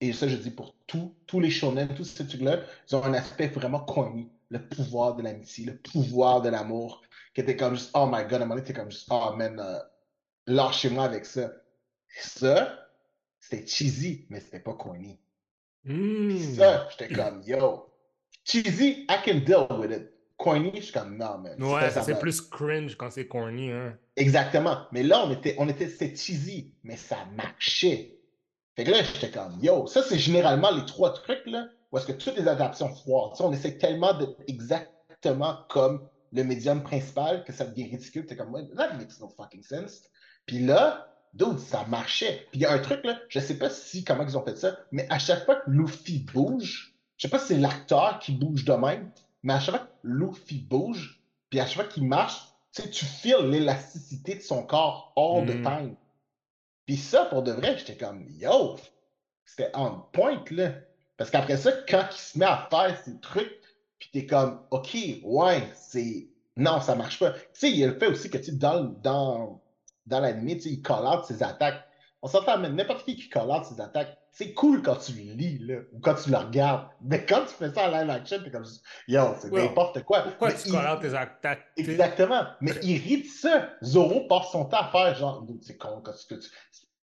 [0.00, 2.60] et ça je dis pour tout, tous les shonen, tous ces trucs-là,
[2.90, 4.28] ils ont un aspect vraiment connu.
[4.50, 7.02] Le pouvoir de l'amitié, le pouvoir de l'amour,
[7.34, 9.58] qui était comme juste, oh my god, à un moment donné, comme juste, oh man,
[9.58, 9.78] euh,
[10.46, 11.50] lâchez-moi avec ça.
[12.18, 12.88] Ça,
[13.38, 15.18] c'était cheesy, mais c'était pas corny.
[15.84, 16.38] Mmh.
[16.56, 17.92] Ça, j'étais comme, yo,
[18.44, 20.12] cheesy, I can deal with it.
[20.38, 21.62] Corny, je suis comme non, man.
[21.62, 23.96] Ouais, c'est plus cringe quand c'est corny, hein.
[24.16, 24.86] Exactement.
[24.92, 28.18] Mais là, on était, on était, c'était cheesy, mais ça marchait.
[28.74, 32.06] Fait que là, j'étais comme, yo, ça, c'est généralement les trois trucs, là, où est-ce
[32.06, 33.34] que toutes les adaptations foirent.
[33.40, 38.26] On essaie tellement d'être exactement comme le médium principal que ça devient ridicule.
[38.26, 40.02] T'es comme, that makes no fucking sense.
[40.44, 42.46] Puis là, d'autres, ça marchait.
[42.50, 44.56] Puis il y a un truc, là, je sais pas si, comment ils ont fait
[44.56, 48.32] ça, mais à chaque fois que Luffy bouge, je sais pas si c'est l'acteur qui
[48.32, 49.10] bouge de même,
[49.42, 52.40] mais à chaque fois que Luffy bouge, puis à chaque fois qu'il marche,
[52.72, 55.62] tu sais, tu files l'élasticité de son corps all the mm.
[55.62, 55.96] time.
[56.86, 58.76] Puis ça, pour de vrai, j'étais comme, yo,
[59.44, 60.72] c'était on point, là.
[61.16, 63.60] Parce qu'après ça, quand il se met à faire ces trucs,
[63.98, 66.28] puis t'es comme, OK, ouais, c'est.
[66.56, 67.32] Non, ça marche pas.
[67.32, 69.62] Tu sais, il y a le fait aussi que, tu dans, dans,
[70.06, 71.82] dans l'anime, tu sais, il call out ses attaques.
[72.22, 75.32] On s'entend, mais n'importe qui qui call out ses attaques, c'est cool quand tu le
[75.32, 76.88] lis, là, ou quand tu le regardes.
[77.00, 78.66] Mais quand tu fais ça en live action, t'es comme,
[79.08, 80.22] yo, c'est n'importe quoi.
[80.22, 81.66] Pourquoi tu colles tes attaques?
[81.76, 82.42] Exactement.
[82.60, 83.70] Mais il rit de ça.
[83.82, 86.36] Zoro passe son temps à faire, genre, c'est con, quand tu.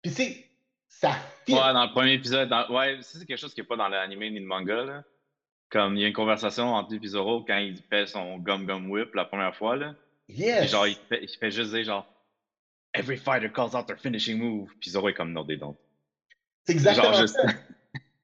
[0.01, 0.51] Puis c'est.
[0.87, 1.11] Ça
[1.45, 1.53] fit.
[1.53, 4.39] Ouais, dans le premier épisode, ouais, c'est quelque chose qui n'est pas dans l'anime ni
[4.39, 5.03] le manga, là.
[5.69, 8.65] Comme il y a une conversation entre lui et Zoro quand il fait son gum
[8.65, 9.95] gum whip la première fois, là.
[10.29, 10.71] Yes.
[10.71, 12.07] genre, il fait, il fait juste dire, genre,
[12.95, 14.69] Every fighter calls out their finishing move.
[14.79, 15.75] Puis Zoro est comme, no, they don't.
[16.65, 17.43] C'est exactement ça.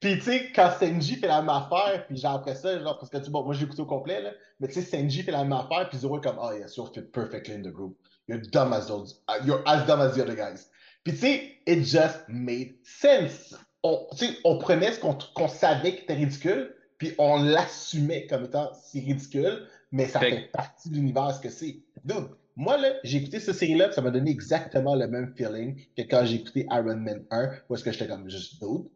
[0.02, 3.12] Puis, tu sais, quand Senji fait la même affaire, puis genre après ça, genre, parce
[3.12, 5.44] que, tu bon, moi j'ai écouté au complet, là, mais tu sais, Senji fait la
[5.44, 7.96] même affaire, puis Zoro est comme, oh yes, you fit perfectly in the group.
[8.28, 10.70] You're dumb as those, uh, you're as dumb as the other guys.
[11.04, 13.56] Puis, tu sais, it just made sense.
[13.84, 14.08] On,
[14.44, 19.68] on prenait ce qu'on savait qui était ridicule, puis on l'assumait comme étant si ridicule,
[19.92, 21.78] mais ça fait, partie de l'univers que c'est.
[22.06, 26.02] Donc, moi, là, j'ai écouté cette série-là, ça m'a donné exactement le même feeling que
[26.04, 28.90] quand j'ai écouté Iron Man 1, où est-ce que j'étais comme juste, dude,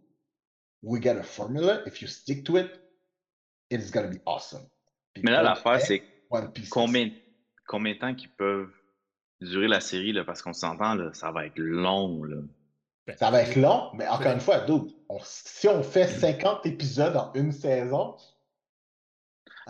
[0.84, 1.82] we get a formula.
[1.86, 2.70] If you stick to it,
[3.70, 4.68] it's gonna be awesome.
[5.24, 6.04] Mais là, l'affaire, c'est
[6.70, 7.10] combien,
[7.68, 8.72] combien de temps qu'ils peuvent
[9.42, 12.24] durer la série, là, parce qu'on s'entend, ça va être long.
[12.24, 12.38] Là.
[13.08, 17.16] Ben, ça va être long, mais encore une fois, dude, si on fait 50 épisodes
[17.16, 18.16] en une saison.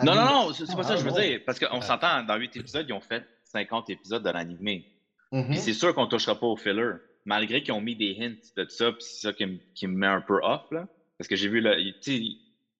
[0.03, 1.41] Non, non, non, c'est pas ça que je veux dire.
[1.45, 3.23] Parce qu'on s'entend, dans 8 épisodes, ils ont fait
[3.55, 4.91] 50 épisodes de l'animé.
[5.31, 6.91] Mm c'est sûr qu'on touchera pas au filler.
[7.25, 10.21] Malgré qu'ils ont mis des hints de ça, puis c'est ça qui, me met un
[10.21, 10.69] peu off.
[10.71, 10.87] Là.
[11.17, 11.75] Parce que j'ai vu, là,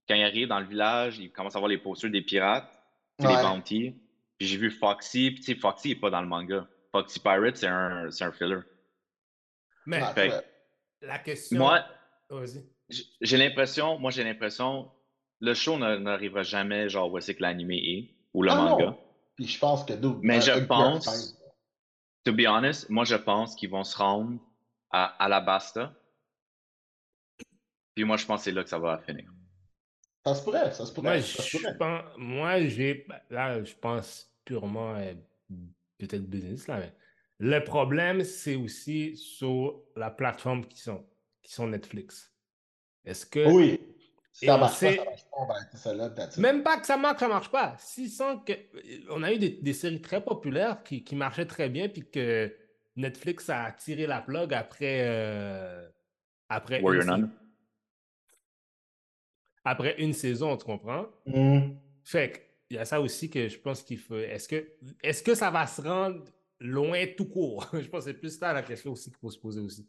[0.08, 2.72] quand il arrive dans le village, il commence à voir les postures des pirates,
[3.20, 3.96] des bounties.
[4.38, 6.68] Puis j'ai vu Foxy, puis Foxy n'est pas dans le manga.
[6.92, 8.60] Foxy Pirate, c'est un, un filler.
[9.86, 10.02] Mais
[11.02, 11.58] la question.
[11.58, 11.84] Moi,
[13.22, 14.92] j'ai l'impression, moi j'ai l'impression,
[15.40, 18.98] le show n'arrivera jamais genre où c'est que l'animé est, ou le ah manga.
[19.36, 21.38] Puis je pense que Mais je pense,
[22.24, 24.40] to be honest, moi je pense qu'ils vont se rendre
[24.92, 25.94] à Alabasta.
[27.94, 29.32] Puis moi je pense que c'est là que ça va finir.
[30.26, 31.22] Ça se pourrait, ça se pourrait.
[32.18, 33.06] Moi, j'ai.
[33.30, 35.14] Là, je pense purement euh,
[36.00, 36.94] peut-être business, là, mais
[37.38, 41.06] le problème, c'est aussi sur la plateforme qui sont,
[41.44, 42.34] qui sont Netflix.
[43.04, 43.52] Est-ce que.
[43.52, 43.80] Oui.
[44.36, 47.50] Ça marche, pas, ça marche pas, on va Même pas que ça marche, ça marche
[47.50, 47.76] pas.
[47.80, 48.52] Si sans que.
[49.10, 52.54] On a eu des, des séries très populaires qui, qui, marchaient très bien, puis que
[52.98, 55.04] Netflix a tiré la plug après.
[55.08, 55.88] Euh,
[56.50, 57.30] après Warrior Nun.
[59.64, 61.06] Après une saison, tu comprends?
[61.26, 61.70] Mm.
[62.04, 62.40] Fait que,
[62.72, 64.18] il y a ça aussi que je pense qu'il faut.
[64.18, 64.68] Est-ce que,
[65.02, 66.26] est-ce que ça va se rendre
[66.60, 67.70] loin tout court?
[67.74, 69.88] je pense que c'est plus ça la question aussi qu'il faut se poser aussi.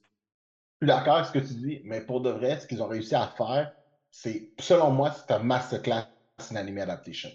[0.80, 2.86] Je suis d'accord avec ce que tu dis, mais pour de vrai, ce qu'ils ont
[2.86, 3.72] réussi à faire,
[4.16, 6.06] c'est, selon moi, c'est un masterclass
[6.50, 7.30] en anime adaptation.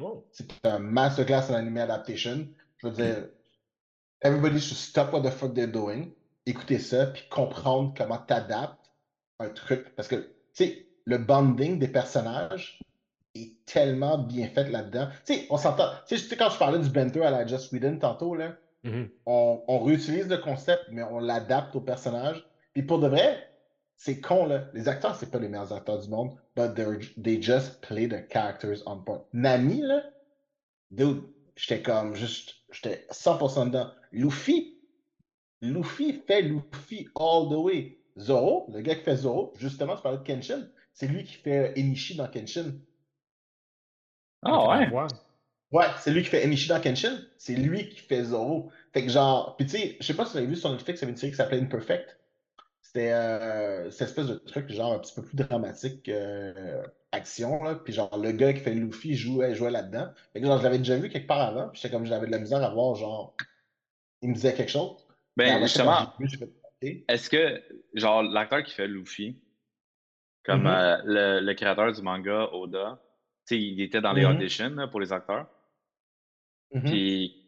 [0.00, 0.26] Oh.
[0.32, 2.48] C'est un masterclass en anime adaptation.
[2.78, 3.28] Je veux dire,
[4.22, 6.10] everybody should stop what the fuck they're doing,
[6.46, 8.90] écouter ça, puis comprendre comment t'adaptes
[9.40, 9.94] un truc.
[9.94, 12.80] Parce que, tu sais, le bonding des personnages
[13.34, 15.08] est tellement bien fait là-dedans.
[15.26, 15.90] Tu sais, on s'entend.
[16.08, 19.10] Tu sais, quand je parlais du Benter à la Just Whedon tantôt, là, Mm-hmm.
[19.26, 22.44] on, réutilise le concept, mais on l'adapte au personnage.
[22.74, 23.51] Et pour de vrai,
[23.96, 24.68] c'est con, là.
[24.74, 26.74] Les acteurs, c'est pas les meilleurs acteurs du monde, but
[27.22, 29.24] they just play the characters on point.
[29.32, 30.04] Nami, là,
[30.90, 31.22] dude,
[31.56, 33.90] j'étais comme juste, j'étais 100% dedans.
[34.10, 34.78] Luffy,
[35.60, 37.98] Luffy fait Luffy all the way.
[38.18, 41.72] Zoro, le gars qui fait Zoro, justement, tu parlais de Kenshin, c'est lui qui fait
[41.78, 42.74] Enishi dans Kenshin.
[44.42, 44.90] Ah ouais?
[45.70, 47.18] Ouais, c'est lui qui fait Enishi dans Kenshin.
[47.38, 48.70] C'est lui qui fait Zoro.
[48.92, 51.00] Fait que genre, puis tu sais, je sais pas si vous avez vu sur Netflix,
[51.00, 52.18] il y avait une série qui s'appelait Imperfect.
[52.94, 57.74] C'était euh, cette espèce de truc, genre un petit peu plus dramatique, euh, action, là.
[57.74, 60.10] Puis genre, le gars qui fait Luffy jouait, jouait là-dedans.
[60.34, 62.32] Fait que genre, je l'avais déjà vu quelque part avant, puis j'étais comme, j'avais de
[62.32, 63.34] la misère à voir, genre,
[64.20, 65.06] il me disait quelque chose.
[65.38, 66.12] Ben, justement,
[66.82, 67.62] est-ce que,
[67.94, 69.38] genre, l'acteur qui fait Luffy,
[70.44, 71.00] comme mm-hmm.
[71.06, 73.00] euh, le, le, créateur du manga Oda,
[73.48, 74.36] tu sais, il était dans les mm-hmm.
[74.36, 75.46] auditions pour les acteurs.
[76.74, 77.42] Mmh Puis,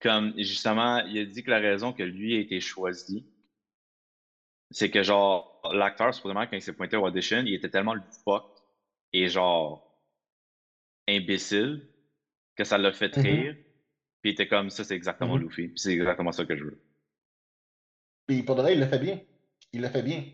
[0.00, 3.24] comme justement, il a dit que la raison que lui a été choisi,
[4.72, 8.02] c'est que genre, l'acteur, supposément, quand il s'est pointé au audition, il était tellement le
[8.24, 8.44] fuck
[9.12, 9.88] et genre
[11.08, 11.88] imbécile
[12.56, 13.56] que ça l'a fait mmh rire.
[14.20, 15.68] Puis il était comme ça, c'est exactement mmh Luffy.
[15.68, 16.80] Puis c'est exactement ça que je veux.
[18.26, 19.20] Puis pour de vrai, il le fait bien.
[19.72, 20.24] Il le fait bien.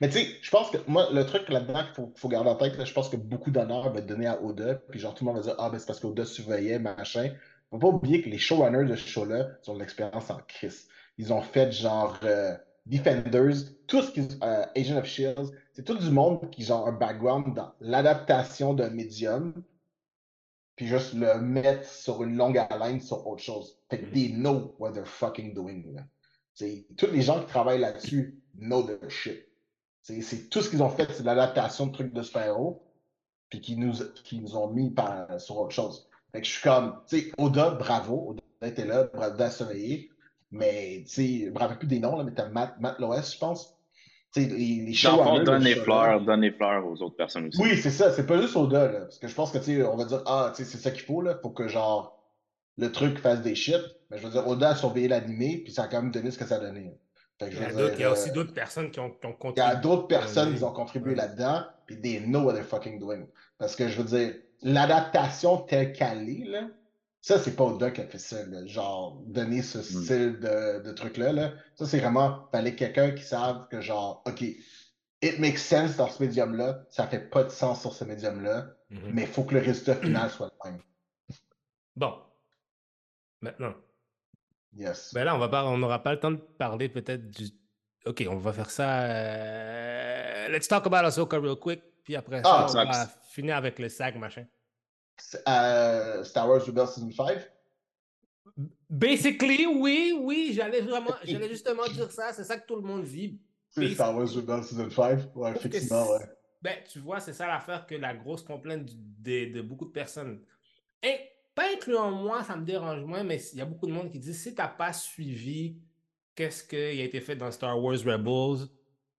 [0.00, 2.54] Mais tu sais, je pense que moi, le truc là-dedans qu'il faut, faut, garder en
[2.54, 4.76] tête, je pense que beaucoup d'honneur va être donné à Oda.
[4.90, 7.34] Puis genre, tout le monde va dire Ah, ben c'est parce qu'Oda surveillait, machin
[7.70, 10.88] faut pas oublier que les showrunners de ce show-là ont l'expérience en crise.
[11.18, 12.56] Ils ont fait genre euh,
[12.88, 16.92] Defenders, tout ce qui euh, Agent of Shields, c'est tout du monde qui ont un
[16.92, 19.52] background dans l'adaptation d'un médium,
[20.74, 23.78] puis juste le mettre sur une longue haleine sur autre chose.
[23.90, 25.96] Fait que they know what they're fucking doing.
[26.96, 29.46] Tous les gens qui travaillent là-dessus know their shit.
[30.02, 32.82] C'est tout ce qu'ils ont fait, c'est l'adaptation de trucs de super-héros,
[33.50, 33.92] puis qui nous,
[34.24, 36.08] qui nous ont mis par, sur autre chose.
[36.32, 38.30] Fait que je suis comme, tu sais, Oda, bravo.
[38.30, 40.10] Oda était là, bravo surveillé.
[40.50, 43.34] Mais, tu sais, je me rappelle plus des noms, là, mais t'as Matt, Matt Loess,
[43.34, 43.74] je pense.
[44.32, 45.44] Tu sais, les, les showrunners.
[45.44, 47.60] donne les fleurs, donne les fleurs aux autres personnes aussi.
[47.60, 48.12] Oui, c'est ça.
[48.12, 49.00] C'est pas juste Oda, là.
[49.00, 50.90] Parce que je pense que, tu sais, on va dire, ah, tu sais, c'est ça
[50.90, 51.38] qu'il faut, là.
[51.42, 52.18] Faut que, genre,
[52.76, 53.80] le truc fasse des shit.
[54.10, 56.38] Mais je veux dire, Oda a surveillé l'animé, puis ça a quand même donné ce
[56.38, 56.94] que ça a donné.
[57.42, 59.52] il y a, aussi d'autres personnes qui ont, contribué.
[59.56, 62.98] Il y a d'autres personnes qui ont contribué là-dedans, puis they know what they're fucking
[62.98, 63.26] doing.
[63.58, 66.68] Parce que je veux dire, l'adaptation telle qu'elle est, là,
[67.20, 68.36] ça, c'est pas Oda qui a fait ça,
[68.66, 69.82] genre, donner ce hmm.
[69.82, 71.32] style de, de truc-là.
[71.32, 71.52] Là.
[71.74, 76.22] Ça, c'est vraiment, fallait quelqu'un qui savent que, genre, OK, it makes sense dans ce
[76.22, 79.10] médium-là, ça fait pas de sens sur ce médium-là, mm-hmm.
[79.12, 80.80] mais il faut que le résultat final soit le même.
[81.96, 82.14] Bon.
[83.40, 83.74] Maintenant.
[84.76, 85.12] Yes.
[85.14, 87.48] Ben là, on va n'aura pas le temps de parler peut-être du.
[88.06, 89.02] Ok, on va faire ça.
[89.02, 93.78] Euh, let's talk about Ahsoka real quick, puis après ah, ça, on va finir avec
[93.78, 94.46] le sac, machin.
[95.48, 97.38] Euh, Star Wars Rebels Season 5?
[98.90, 103.04] Basically, oui, oui, j'allais vraiment, j'allais justement dire ça, c'est ça que tout le monde
[103.04, 103.38] dit.
[103.70, 105.36] C'est Star Wars Rebels Season 5?
[105.36, 106.24] Ouais, effectivement, ouais.
[106.60, 110.40] Ben, tu vois, c'est ça l'affaire que la grosse complainte de, de beaucoup de personnes.
[111.02, 111.16] Et
[111.54, 114.18] pas incluant moi, ça me dérange moins, mais il y a beaucoup de monde qui
[114.18, 115.76] dit si tu n'as pas suivi
[116.34, 118.68] qu'est-ce qui a été fait dans Star Wars Rebels,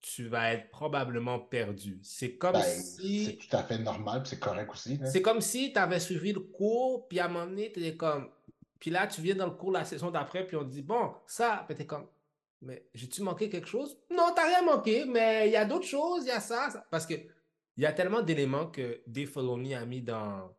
[0.01, 1.99] tu vas être probablement perdu.
[2.03, 3.25] C'est comme ben, si.
[3.25, 4.99] C'est tout à fait normal, c'est correct aussi.
[5.05, 7.97] C'est comme si tu avais suivi le cours, puis à un moment donné, tu étais
[7.97, 8.29] comme.
[8.79, 11.13] Puis là, tu viens dans le cours la session d'après, puis on te dit, bon,
[11.27, 12.07] ça, puis tu comme,
[12.61, 13.97] mais j'ai-tu manqué quelque chose?
[14.09, 17.05] Non, t'as rien manqué, mais il y a d'autres choses, il y a ça, Parce
[17.05, 17.15] que
[17.77, 20.53] il y a tellement d'éléments que Dave Filoni a mis dans,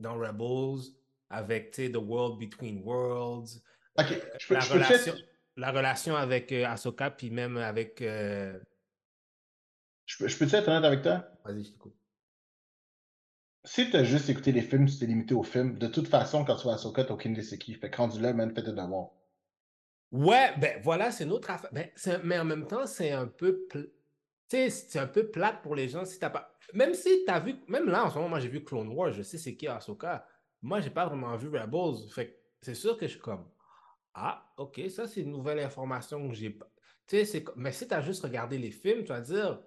[0.00, 0.92] dans Rebels
[1.30, 3.62] avec, tu sais, The World Between Worlds.
[3.98, 5.14] Ok, euh, je peux, la relation
[5.56, 8.02] la relation avec euh, Ahsoka, puis même avec.
[8.02, 8.58] Euh,
[10.06, 11.24] je peux, je peux être honnête avec toi?
[11.44, 11.94] Vas-y, je t'écoute.
[13.64, 16.44] Si tu as juste écouté les films, tu t'es limité aux films, de toute façon,
[16.44, 17.74] quand tu vas à Ahsoka, t'as aucune idée c'est qui.
[17.74, 19.10] Fait que rendu là, man, fais tes devoirs.
[20.10, 21.70] Ouais, ben voilà, c'est une autre affaire.
[21.72, 21.88] Ben,
[22.24, 23.66] mais en même temps, c'est un peu.
[23.72, 23.88] Tu
[24.48, 26.58] sais, c'est un peu plate pour les gens si t'as pas.
[26.74, 27.54] Même si t'as vu.
[27.68, 30.26] Même là, en ce moment, moi, j'ai vu Clone Wars, je sais c'est qui Ahsoka.
[30.60, 32.08] Moi, j'ai pas vraiment vu Rebels.
[32.10, 33.48] Fait que c'est sûr que je suis comme.
[34.14, 36.68] Ah, OK, ça, c'est une nouvelle information que j'ai pas.
[37.06, 39.60] Tu sais, mais si tu as juste regardé les films, tu vas dire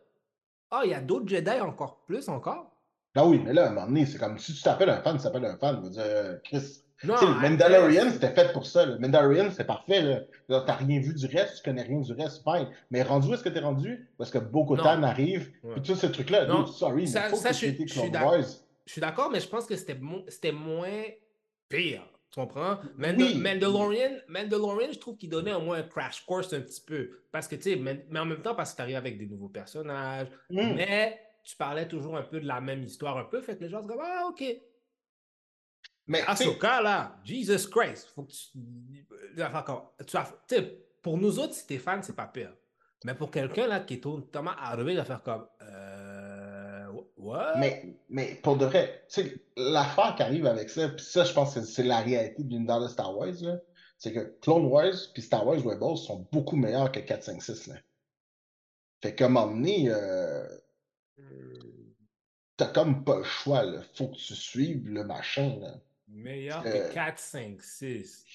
[0.71, 2.71] Ah, il y a d'autres Jedi encore plus encore.
[3.15, 5.17] Ah oui, mais là, à un moment donné, c'est comme si tu t'appelles un fan,
[5.17, 5.77] tu t'appelles un fan.
[5.77, 6.81] Je veux dire, euh, Chris.
[7.03, 8.85] Non, le Mandalorian, c'était fait pour ça.
[8.85, 10.27] Le Mandalorian, c'est parfait.
[10.47, 12.69] Tu n'as rien vu du reste, tu connais rien du reste, fine.
[12.89, 14.09] Mais rendu est-ce que tu es rendu?
[14.17, 16.45] Parce que Bo-Katan arrive, puis tout ce truc-là.
[16.45, 17.53] Non, sorry, ça, mais faut que
[18.85, 21.03] je suis d'accord, mais je pense que c'était moins
[21.69, 22.07] pire.
[22.35, 22.79] Tu comprends?
[22.97, 27.21] Mandalorian, Mandalorian, je trouve qu'il donnait au moins un crash course un petit peu.
[27.31, 29.47] Parce que, tu sais, mais, en même temps, parce que tu arrives avec des nouveaux
[29.47, 30.27] personnages.
[30.49, 30.73] Mm.
[30.75, 33.41] Mais tu parlais toujours un peu de la même histoire, un peu.
[33.41, 34.43] Fait que les gens se disent, ah, OK.
[36.07, 38.49] Mais Ahsoka, là, Jesus Christ, faut que tu.
[40.49, 40.55] tu
[41.01, 42.53] pour nous autres, Stéphane, c'est pas pire.
[43.05, 45.47] Mais pour quelqu'un là qui est totalement arrivé, va faire comme.
[45.61, 45.84] Euh,
[47.57, 49.03] mais, mais pour de vrai,
[49.57, 52.81] l'affaire qui arrive avec ça, puis ça, je pense que c'est la réalité d'une l'univers
[52.81, 53.33] de Star Wars,
[53.97, 57.67] c'est que Clone Wars puis Star Wars Rebels sont beaucoup meilleurs que 4, 5, 6.
[57.67, 57.75] Là.
[59.01, 60.47] Fait un moment donné, euh,
[62.57, 63.63] t'as comme pas le choix.
[63.63, 63.81] Là.
[63.93, 65.57] Faut que tu suives le machin.
[65.59, 65.75] Là.
[66.07, 68.25] Meilleur que 4, 5, 6.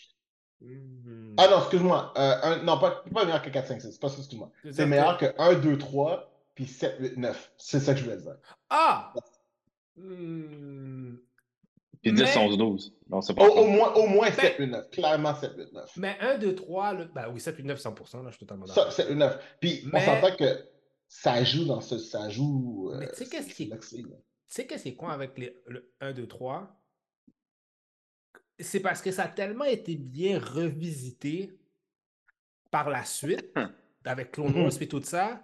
[1.39, 2.13] Ah non, excuse-moi.
[2.17, 3.99] Euh, non, pas, pas meilleur que 4, 5, 6.
[3.99, 4.51] Pas ça, excuse-moi.
[4.71, 6.30] C'est meilleur que 1, 2, 3
[6.61, 7.53] puis 7, 8, 9.
[7.57, 8.37] C'est ça que je voulais dire.
[8.69, 9.15] Ah!
[9.97, 11.17] Hmm.
[12.03, 12.97] Puis 10, 11, 12.
[13.09, 14.91] Non, c'est pas au, au, moins, au moins 7, 8, 9.
[14.91, 15.97] Clairement 7, 8, 9.
[15.97, 17.05] Mais 1, 2, 3, le...
[17.07, 18.25] ben oui, 7, 8, 9, 100%.
[18.25, 18.93] Là, je suis totalement d'accord.
[18.93, 19.57] 7, 8, 9.
[19.59, 20.01] Puis mais...
[20.01, 20.69] on s'entend que
[21.09, 21.99] ça joue dans ce.
[21.99, 22.93] Ça joue.
[22.99, 23.71] Mais tu sais qu'est-ce qui.
[23.71, 24.07] Tu
[24.49, 26.77] sais qu'est-ce qui est con avec les, le 1, 2, 3?
[28.59, 31.59] C'est parce que ça a tellement été bien revisité
[32.71, 33.55] par la suite,
[34.05, 35.43] avec Clone Wars et tout ça,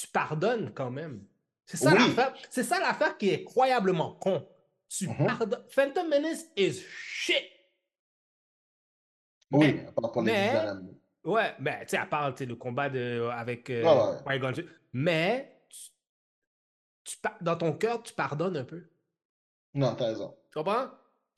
[0.00, 1.22] tu pardonnes quand même.
[1.66, 2.34] C'est ça l'affaire.
[2.48, 4.48] C'est ça l'affaire qui est incroyablement con.
[4.88, 5.26] Tu mm-hmm.
[5.26, 5.64] pardonnes.
[5.68, 7.44] Phantom Menace is shit.
[9.52, 10.52] Oui, mais, à part pour mais,
[11.22, 14.16] Ouais, mais tu sais, à part le combat de, avec euh,
[14.94, 15.64] Mais
[17.04, 18.82] tu, dans ton cœur, tu pardonnes un peu.
[19.74, 20.34] Non, t'as raison.
[20.50, 20.88] Tu comprends?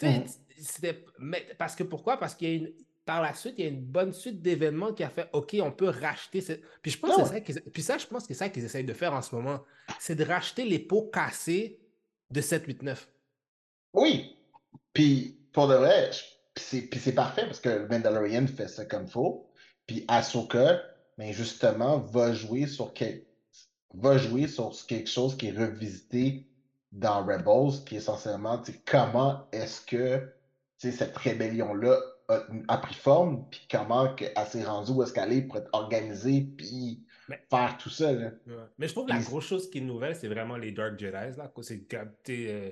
[0.00, 1.04] Mm-hmm.
[1.18, 2.16] mais, parce que pourquoi?
[2.16, 2.72] Parce qu'il y a une,
[3.04, 5.72] par la suite, il y a une bonne suite d'événements qui a fait OK, on
[5.72, 6.40] peut racheter.
[6.40, 6.62] Cette...
[6.80, 8.92] Puis je pense que ça Puis ça, je pense que c'est ça qu'ils essayent de
[8.92, 9.62] faire en ce moment.
[9.98, 11.80] C'est de racheter les pots cassés
[12.30, 13.08] de 7, 8, 9.
[13.94, 14.36] Oui.
[14.92, 16.10] Puis pour de vrai,
[16.54, 19.50] puis c'est parfait parce que Mandalorian fait ça comme faut.
[19.86, 20.80] Puis Ahsoka,
[21.18, 22.92] mais justement, va jouer sur
[23.94, 26.46] va jouer sur quelque chose qui est revisité
[26.92, 30.32] dans Rebels, qui est essentiellement comment est-ce que
[30.78, 31.98] cette rébellion-là
[32.68, 36.46] a, pris forme, puis comment elle s'est rendue où est-ce qu'elle est pour être organisée,
[36.56, 37.04] puis
[37.50, 38.12] faire tout ça.
[38.12, 38.30] Là.
[38.78, 41.36] Mais je trouve que la grosse chose qui est nouvelle, c'est vraiment les Dark Jedi,
[41.36, 42.70] là, c'est capter euh,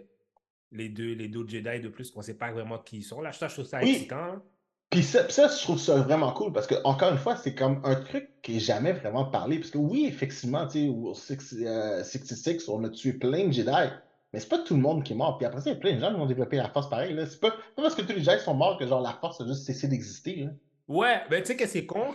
[0.72, 3.20] les deux les deux Jedi de plus qu'on ne sait pas vraiment qui ils sont.
[3.20, 4.42] Là, je trouve ça excitant.
[4.90, 7.94] Puis ça, je trouve ça vraiment cool parce que, encore une fois, c'est comme un
[7.94, 9.58] truc qui n'est jamais vraiment parlé.
[9.60, 13.88] Parce que oui, effectivement, tu sais, au 66, on a tué plein de Jedi,
[14.32, 15.38] mais c'est pas tout le monde qui est mort.
[15.38, 17.16] Puis après ça, il y a plein de gens qui ont développé la force pareil.
[17.28, 19.46] C'est pas, pas, parce que tous les Jedi sont morts que genre la force a
[19.46, 20.48] juste cessé d'exister.
[20.88, 22.14] Ouais, ben tu sais que c'est con.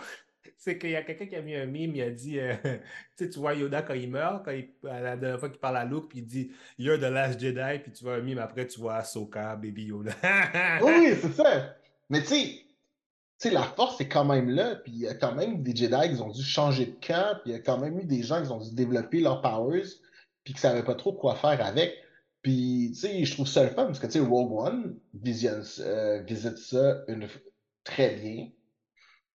[0.58, 2.54] C'est qu'il y a quelqu'un qui a mis un mime, il a dit, euh,
[3.16, 6.08] tu vois Yoda quand il meurt, quand il, la dernière fois qu'il parle à Luke,
[6.08, 8.94] puis il dit You're the last Jedi, puis tu vois un mime après, tu vois
[8.96, 10.12] Ahsoka, Baby Yoda.
[10.82, 11.76] oui, c'est ça.
[12.08, 12.34] Mais tu
[13.38, 16.14] sais, la force est quand même là, puis il y a quand même des Jedi
[16.14, 18.42] qui ont dû changer de camp, puis il y a quand même eu des gens
[18.42, 19.86] qui ont dû développer leurs powers,
[20.42, 21.94] puis qui ne savaient pas trop quoi faire avec.
[22.46, 25.64] Puis, tu sais, je trouve ça le fun, parce que, tu sais, Rogue One visionne,
[25.80, 27.26] euh, visite ça une...
[27.82, 28.50] très bien.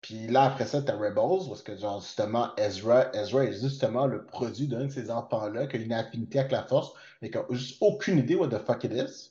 [0.02, 4.26] Puis là, après ça, t'as Rebels, parce que, genre, justement, Ezra, Ezra est justement le
[4.26, 7.44] produit d'un de ces enfants-là qui a une affinité avec la force, mais qui n'a
[7.50, 9.31] juste aucune idée what the fuck it is.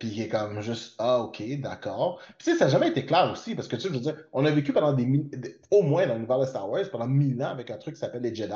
[0.00, 2.20] Puis il est comme juste Ah, ok, d'accord.
[2.38, 4.00] Puis tu sais, ça n'a jamais été clair aussi, parce que tu sais, je veux
[4.00, 5.06] dire, on a vécu pendant des,
[5.70, 8.22] au moins dans l'univers de Star Wars, pendant mille ans avec un truc qui s'appelle
[8.22, 8.54] les Jedi.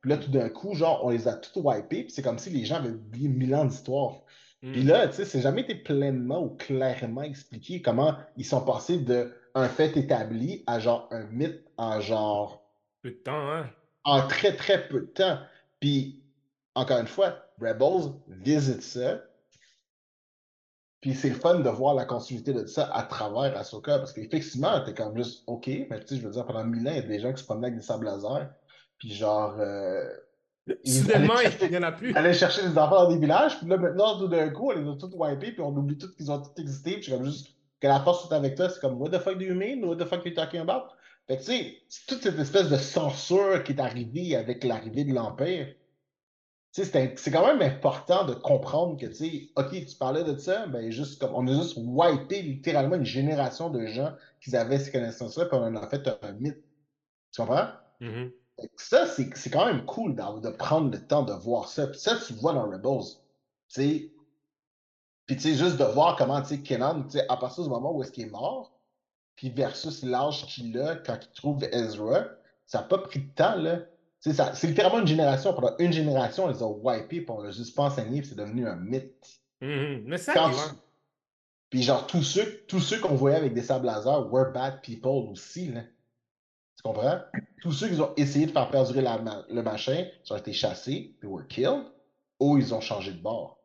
[0.00, 2.48] Puis là, tout d'un coup, genre, on les a tous wipés, puis c'est comme si
[2.50, 4.20] les gens avaient oublié mille ans d'histoire.
[4.60, 4.88] Puis hmm.
[4.88, 9.68] là, tu sais, c'est jamais été pleinement ou clairement expliqué comment ils sont passés d'un
[9.68, 12.62] fait établi à genre un mythe en genre.
[13.02, 13.68] Peu de temps, hein?
[14.04, 15.38] En très, très peu de temps.
[15.80, 16.22] Puis,
[16.76, 19.20] encore une fois, Rebels visite ça
[21.04, 24.80] puis c'est le fun de voir la continuité de ça à travers Ahsoka, parce qu'effectivement,
[24.86, 26.98] t'es comme juste OK, mais tu sais, je veux dire, pendant mille ans, il y
[26.98, 28.48] a des gens qui se promenaient avec des sables laser,
[28.96, 29.54] puis genre.
[29.58, 30.02] Euh,
[30.82, 32.16] Soudainement, il n'y en a plus.
[32.16, 34.90] Aller chercher des enfants dans des villages, puis là, maintenant, tout d'un coup, on les
[34.90, 37.48] a tous wipés, puis on oublie tous qu'ils ont tous existé, puis c'est comme juste
[37.82, 39.84] que la force soit avec toi, c'est comme What the fuck do you mean?
[39.84, 40.84] What the fuck are you talking about?
[41.26, 45.12] Fait que tu sais, toute cette espèce de censure qui est arrivée avec l'arrivée de
[45.12, 45.66] l'Empire,
[46.82, 50.90] c'est quand même important de comprendre que, tu sais, OK, tu parlais de ça, ben
[50.90, 55.46] juste comme on a juste wipé littéralement une génération de gens qui avaient ces connaissances-là,
[55.46, 56.64] puis on en a fait un mythe.
[57.32, 57.68] Tu comprends?
[58.00, 58.32] Mm-hmm.
[58.76, 61.86] Ça, c'est quand même cool de prendre le temps de voir ça.
[61.86, 63.04] Puis ça, tu vois dans Rebels.
[63.68, 64.10] Tu sais.
[65.26, 67.70] Puis tu sais, juste de voir comment, tu sais, Kenan, tu sais, à partir du
[67.70, 68.72] moment où est-ce qu'il est mort,
[69.36, 72.24] puis versus l'âge qu'il a quand il trouve Ezra,
[72.66, 73.78] ça n'a pas pris de temps, là.
[74.32, 75.52] C'est littéralement une génération.
[75.52, 78.38] Pendant une génération, on les a wipés, puis on l'a juste pas enseigné, puis c'est
[78.38, 79.42] devenu un mythe.
[79.60, 80.02] Mm-hmm.
[80.06, 80.50] Mais ça,
[81.68, 85.30] Puis genre, tous ceux, tous ceux qu'on voyait avec des sables laser were bad people
[85.30, 85.82] aussi, là.
[86.76, 87.20] Tu comprends?
[87.60, 91.28] Tous ceux qui ont essayé de faire perdurer le machin, ils ont été chassés, puis
[91.28, 91.84] were killed,
[92.40, 93.58] ou ils ont changé de bord.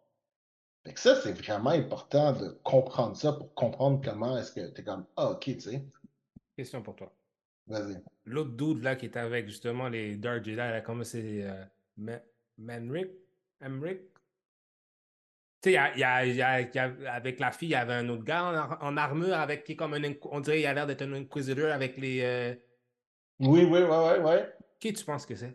[0.86, 4.84] Fait que ça, c'est vraiment important de comprendre ça pour comprendre comment est-ce que t'es
[4.84, 5.86] comme, ah, ok, tu sais.
[6.56, 7.12] Question pour toi.
[8.26, 11.66] L'autre dude là qui était avec justement les Dark Jedi, là, comment c'est euh?
[15.62, 18.78] Tu sais, y a, y a, avec la fille, il y avait un autre gars
[18.80, 21.98] en, armure avec qui, comme un, on dirait, il a l'air d'être un inquisiteur avec
[21.98, 22.22] les.
[22.22, 22.56] Euh,
[23.42, 24.56] oui, oui, ouais, ouais.
[24.80, 25.54] Qui tu penses que c'est?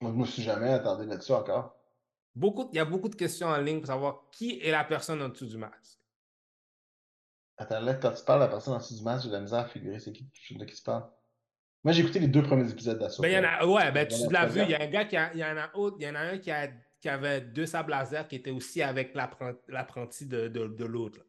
[0.00, 1.76] Moi, je me suis jamais attendu là-dessus encore.
[2.34, 5.22] Beaucoup, il y a beaucoup de questions en ligne pour savoir qui est la personne
[5.22, 6.00] en dessous du masque.
[7.56, 9.40] Attends, là, quand tu parles de la personne en dessous du masque, j'ai de la
[9.40, 11.08] misère à figurer c'est qui, de qui tu parles.
[11.84, 13.22] Moi, j'ai écouté les deux premiers épisodes d'Assaut.
[13.22, 14.62] Ben, y en a, ouais, ben, tu l'as vu.
[14.62, 16.14] Il y a un gars qui a, il y en a autre, il y en
[16.14, 16.68] a un qui, a,
[17.00, 21.20] qui avait deux sables laser qui était aussi avec l'apprenti de, de, de l'autre.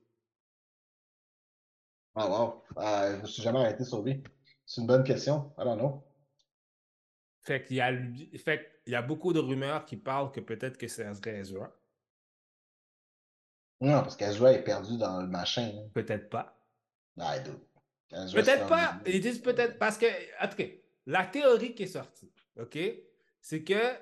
[2.16, 2.64] Ah, wow.
[2.78, 4.24] Ah, je me suis jamais arrêté sur lui.
[4.66, 5.54] C'est une bonne question.
[5.60, 6.04] I don't know.
[7.44, 7.92] Fait qu'il y a,
[8.38, 11.72] fait il y a beaucoup de rumeurs qui parlent que peut-être que c'est Ezra.
[13.86, 15.72] Non, parce qu'Ezra est perdu dans le machin.
[15.94, 16.58] Peut-être pas.
[17.20, 17.36] Ah,
[18.10, 19.00] peut-être pas.
[19.06, 20.08] Ils disent peut-être parce que,
[20.44, 20.66] en tout cas,
[21.06, 22.78] la théorie qui est sortie, OK,
[23.42, 23.94] c'est que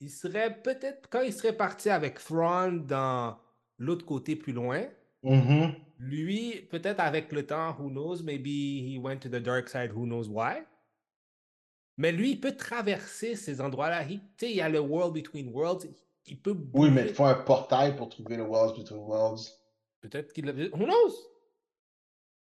[0.00, 3.36] il serait peut-être, quand il serait parti avec Thrawn dans
[3.78, 4.84] l'autre côté plus loin,
[5.24, 5.74] mm-hmm.
[5.98, 10.06] lui, peut-être avec le temps, who knows, maybe he went to the dark side, who
[10.06, 10.62] knows why.
[11.96, 14.04] Mais lui, il peut traverser ces endroits-là.
[14.04, 15.88] Tu sais, il y a le World Between Worlds.
[16.26, 19.50] Il peut Oui, mais il faut un portail pour trouver le World Between Worlds.
[20.00, 20.52] Peut-être qu'il l'a.
[20.52, 21.14] Who knows?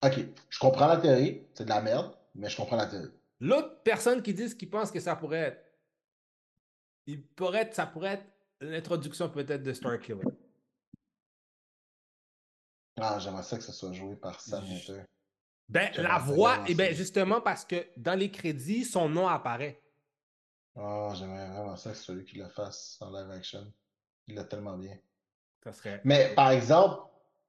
[0.03, 1.43] Ok, je comprends la théorie.
[1.53, 3.11] C'est de la merde, mais je comprends la théorie.
[3.39, 5.63] L'autre personne qui dit qu'il pense que ça pourrait être.
[7.05, 8.25] Il pourrait être, ça pourrait être
[8.61, 10.23] l'introduction peut-être de Starkiller.
[12.99, 15.03] Ah, j'aimerais ça que ce soit joué par Sam Winter.
[15.69, 19.81] Ben, la voix, et eh ben justement parce que dans les crédits, son nom apparaît.
[20.79, 23.65] Oh, j'aimerais vraiment ça que celui qui le fasse en live action.
[24.27, 24.95] Il l'a tellement bien.
[25.63, 26.01] Ça serait...
[26.03, 27.01] Mais par exemple,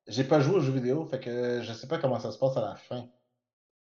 [0.07, 2.57] j'ai pas joué aux jeux vidéo, fait que je sais pas comment ça se passe
[2.57, 3.07] à la fin.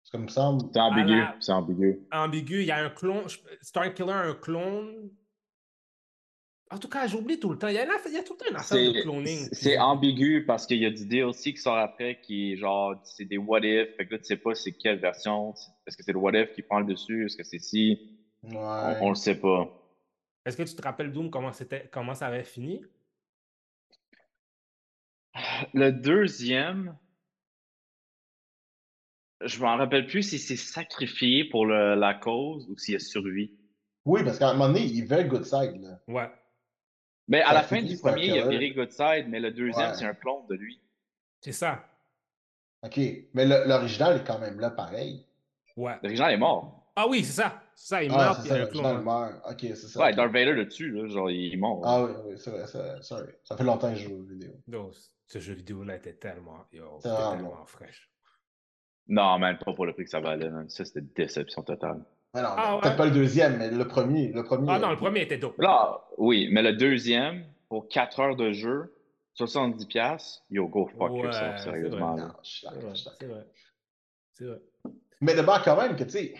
[0.02, 0.52] C'est comme ça.
[0.72, 1.22] C'est ambigu.
[1.40, 2.06] C'est ambigu.
[2.12, 2.60] Ambigu.
[2.60, 3.24] Il y a un clone.
[3.60, 5.10] Starkiller a un clone.
[6.70, 7.68] En tout cas, j'oublie tout le temps.
[7.68, 9.48] Il y, a il y a tout le temps une affaire de cloning.
[9.52, 13.24] C'est ambigu parce qu'il y a du DLC qui sort après qui est genre, c'est
[13.24, 13.96] des what if.
[13.96, 15.54] Fait que là, tu sais pas c'est quelle version.
[15.86, 17.26] Est-ce que c'est le what if qui prend le dessus?
[17.26, 18.16] Est-ce que c'est si?
[18.46, 18.54] Ouais.
[19.00, 19.68] On, on, le sait pas.
[20.44, 21.50] Est-ce que tu te rappelles Doom comment,
[21.90, 22.82] comment ça avait fini?
[25.74, 26.96] Le deuxième,
[29.42, 33.52] je m'en rappelle plus si c'est sacrifié pour le, la cause ou s'il a survécu.
[34.04, 35.82] Oui, parce qu'à un moment donné, il veut Good Side.
[35.82, 36.00] Là.
[36.06, 36.30] Ouais.
[37.28, 40.06] Mais à la fin du premier, il a viré Good Side, mais le deuxième, c'est
[40.06, 40.80] un clone de lui.
[41.40, 41.84] C'est ça.
[42.82, 43.00] OK.
[43.34, 45.26] Mais l'original est quand même là, pareil.
[45.76, 45.98] Ouais.
[46.02, 46.85] L'original est mort.
[46.98, 47.62] Ah oui, c'est ça.
[47.74, 48.40] C'est ça, il ah, meurt.
[48.42, 49.34] C'est ça, il meurt.
[49.50, 50.00] OK, c'est ça.
[50.00, 51.82] Ouais, Darth Vader dessus, là, genre, il mort.
[51.84, 52.64] Ah oui, oui, c'est vrai.
[53.02, 53.32] Sorry.
[53.44, 54.58] Ça fait longtemps que je joue aux vidéos.
[54.66, 54.90] Non,
[55.26, 58.10] ce jeu vidéo-là était tellement, yo, tellement fraîche.
[59.08, 60.50] Non, même pas pour le prix que ça valait.
[60.68, 62.02] Ça, c'était déception totale.
[62.34, 64.32] Ah, peut-être pas le deuxième, mais le premier.
[64.32, 65.58] Le premier ah non, le premier était dope.
[65.58, 68.94] Là, oui, mais le deuxième, pour 4 heures de jeu,
[69.38, 72.16] 70$, yo, go fuck yourself, sérieusement.
[72.42, 73.46] C'est vrai.
[74.32, 74.60] C'est vrai.
[75.20, 76.34] Mais d'abord, quand même, que tu sais,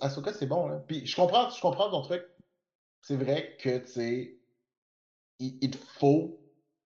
[0.00, 0.68] Ahsoka, c'est bon.
[0.68, 0.76] Là.
[0.86, 2.22] Puis je comprends, je comprends ton truc.
[3.02, 4.38] C'est vrai que, tu sais,
[5.38, 6.40] il, il, faut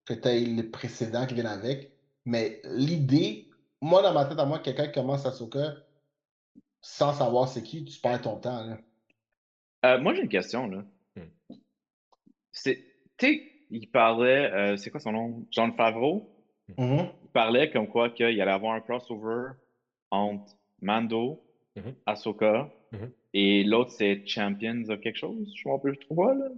[0.05, 1.93] que tu aies les précédents qui viennent avec.
[2.24, 3.51] Mais l'idée,
[3.81, 5.74] moi, dans ma tête, à moi, quelqu'un qui commence Ahsoka
[6.82, 8.64] sans savoir c'est qui, tu perds ton temps.
[8.64, 8.78] Là.
[9.85, 10.66] Euh, moi, j'ai une question.
[10.66, 10.85] là.
[11.16, 11.56] Hmm.
[12.52, 12.85] C'est,
[13.16, 15.47] tu il parlait, euh, c'est quoi son nom?
[15.51, 16.31] Jean Favreau?
[16.77, 17.10] Mm-hmm.
[17.24, 19.52] Il parlait comme quoi qu'il allait avoir un crossover
[20.10, 20.52] entre
[20.82, 21.43] Mando,
[21.77, 21.94] mm-hmm.
[22.07, 23.11] Ahsoka, mm-hmm.
[23.35, 26.49] et l'autre c'est Champions of quelque chose, je m'en rappelle trop pas, là.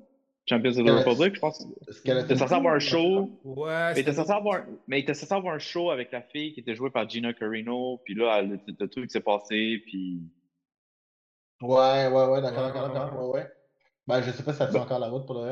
[0.46, 1.66] Champions of the Republic, je pense.
[2.04, 3.30] Il était censé avoir un show.
[3.44, 6.52] Ouais, mais était censé avoir, mais il était censé avoir un show avec la fille
[6.52, 10.20] qui était jouée par Gina Carino, puis là, le, le, truc s'est passé, puis.
[11.62, 13.46] Ouais, ouais, ouais, d'accord, d'accord, d'accord, ouais, ouais.
[14.06, 15.50] Ben, je sais pas si ça tient encore la route pour le.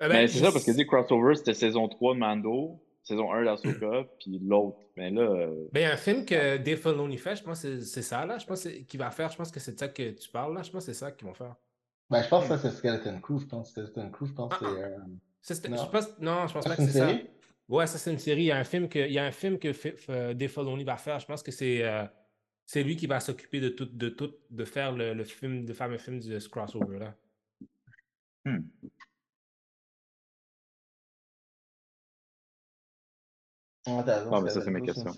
[0.00, 3.32] Eh ben, mais c'est ça, parce que dit crossover, c'était saison 3 de Mando, saison
[3.32, 4.78] 1 d'Asoka, puis l'autre.
[4.96, 5.22] Mais là.
[5.22, 8.02] Euh, ben, il y a un film que Dave Filoni fait, je pense que c'est
[8.02, 8.38] ça, là.
[8.38, 10.62] Je pense qu'il va faire, je pense que c'est ça que tu parles, là.
[10.62, 11.54] Je pense que c'est ça qu'ils vont faire.
[12.10, 13.38] Ben, je pense que ça, c'est Skeleton Crew.
[13.38, 14.64] Je pense que Skeleton Crew, je pense que
[15.40, 15.66] c'est.
[15.66, 15.68] Euh...
[15.68, 15.84] Non.
[15.84, 16.18] Je pense...
[16.18, 17.10] non, je pense pas que c'est ça.
[17.68, 18.42] Ouais, ça, c'est une série.
[18.42, 20.96] Il y a un film que, il y a un film que Dave Filoni va
[20.96, 21.18] faire.
[21.20, 21.82] Je pense que c'est.
[21.84, 22.04] Euh...
[22.66, 25.74] C'est lui qui va s'occuper de tout, de tout, de faire le, le film, le
[25.74, 27.14] fameux film du crossover là.
[28.46, 28.60] Hmm.
[33.86, 35.12] Ah, mais ça, c'est mes questions.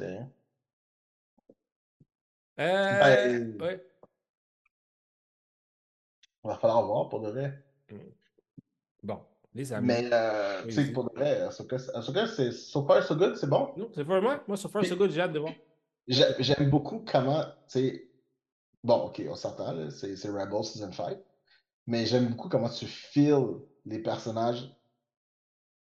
[2.59, 3.87] Euh, ben, ouais.
[6.45, 7.63] Il va falloir voir pour de vrai.
[7.91, 7.99] Hmm.
[9.03, 9.21] Bon,
[9.55, 9.87] les amis.
[9.87, 13.73] Mais, euh, tu sais, pour de vrai, Ahsoka, c'est So Far So Good, c'est bon?
[13.77, 15.53] Non, c'est vraiment, moi, So Far So Good, j'ai hâte de voir.
[16.09, 18.11] J'aime beaucoup comment, tu sais,
[18.83, 21.19] bon, ok, on s'entend, c'est Rebel Season 5,
[21.87, 24.73] mais j'aime beaucoup comment tu files les personnages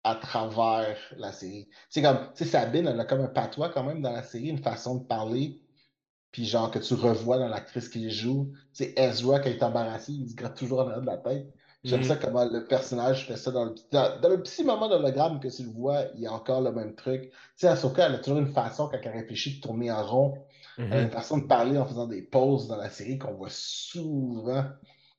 [0.05, 1.69] à travers la série.
[1.89, 4.49] C'est comme, tu sais, Sabine, elle a comme un patois quand même dans la série,
[4.49, 5.61] une façon de parler,
[6.33, 8.53] puis genre que tu revois dans l'actrice qui joue.
[8.73, 11.53] C'est Ezra qui est embarrassé, il se gratte toujours en arrière de la tête.
[11.85, 12.21] J'aime ça mm-hmm.
[12.21, 15.71] comment le personnage fait ça dans le, dans, le petit moment d'hologramme que tu le
[15.71, 17.23] vois, il y a encore le même truc.
[17.23, 20.39] Tu sais, Ahsoka, elle a toujours une façon, quand elle réfléchit, de tourner en rond.
[20.79, 21.11] Elle a une mm-hmm.
[21.11, 24.65] façon de parler en faisant des pauses dans la série qu'on voit souvent.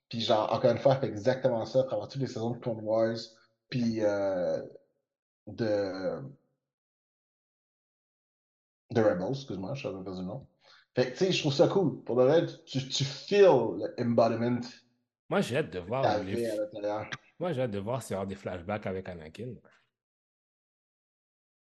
[0.07, 2.59] Puis genre, encore une fois, elle fait exactement ça à travers toutes les saisons de
[2.59, 3.17] Clone Wars
[3.73, 4.61] puis euh,
[5.47, 6.21] de,
[8.91, 10.45] de Rebels, excuse-moi, je savais pas du nom.
[10.95, 12.03] Fait que, tu sais, je trouve ça cool.
[12.03, 14.61] Pour le reste, tu, tu feels l'embodiment.
[15.27, 16.03] Moi, j'ai hâte de voir.
[17.39, 19.55] Moi, j'ai hâte de voir s'il y aura des flashbacks avec Anakin.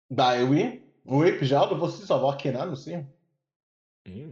[0.10, 0.82] Ben oui.
[1.04, 2.96] Oui, puis j'ai hâte de voir aussi savoir Kenan aussi.
[4.06, 4.32] Mm.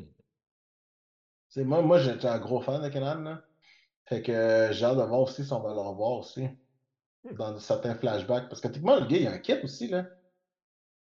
[1.58, 3.22] Moi, moi j'étais un gros fan de Kenan.
[3.22, 3.42] Là.
[4.06, 6.48] Fait que j'ai hâte de voir aussi si on va le revoir aussi
[7.34, 8.50] dans certains flashbacks.
[8.50, 10.06] Parce que techniquement, le gars, il a un kit aussi, là.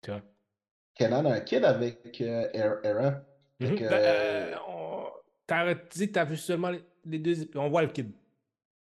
[0.03, 0.23] Tu vois.
[0.95, 3.17] Kenan a un kit avec euh, Aaron.
[3.61, 3.89] Mm -hmm.
[3.93, 4.55] euh,
[5.47, 6.73] T'as dit que t'as vu seulement
[7.05, 8.11] les deux On voit le kid.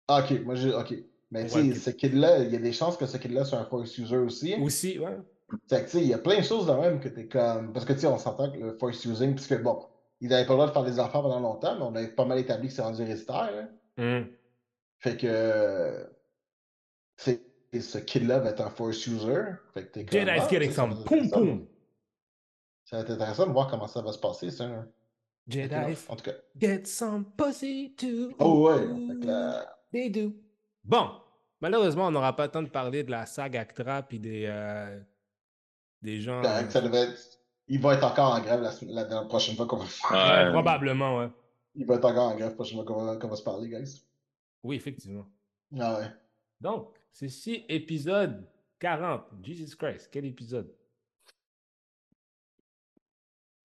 [0.07, 0.73] Ah, ok, moi j'ai.
[0.73, 0.93] Ok.
[1.31, 3.65] Mais tu sais, ce kid-là, il y a des chances que ce kid-là soit un
[3.65, 4.55] force user aussi.
[4.61, 5.17] Aussi, ouais.
[5.69, 7.73] Fait que tu sais, il y a plein de choses de même que t'es comme.
[7.73, 9.85] Parce que tu sais, on s'entend que le force using, puisque bon,
[10.21, 12.25] il n'avait pas le droit de faire des enfants pendant longtemps, mais on avait pas
[12.25, 13.51] mal établi que c'est rendu héréditaire.
[13.97, 14.19] Hein.
[14.21, 14.27] Mm.
[14.99, 16.07] Fait que
[17.17, 19.43] ce kid-là va être un force user.
[19.73, 21.67] Fait que Jedi's ah, getting some poum poum.
[22.85, 24.85] Ça va être intéressant de voir comment ça va se passer, ça.
[25.47, 25.75] Jedi.
[26.07, 26.33] En tout cas.
[26.57, 28.33] Get some pussy too.
[28.39, 28.87] Oh ouais.
[29.91, 30.33] They do.
[30.83, 31.11] Bon.
[31.59, 34.99] Malheureusement, on n'aura pas le temps de parler de la saga Actra puis des, euh,
[36.01, 36.41] des gens.
[36.41, 37.39] Ben, ça devait être...
[37.67, 40.51] Il va être encore en grève la, la, prochaine fois qu'on va faire.
[40.53, 41.29] probablement, ouais.
[41.75, 44.03] Il va être encore en grève la prochaine fois qu'on va, va, se parler, guys.
[44.63, 45.25] Oui, effectivement.
[45.77, 46.07] Ah ouais.
[46.61, 48.47] Donc, Ceci, épisode
[48.79, 49.23] 40.
[49.43, 50.71] Jesus Christ, quel épisode?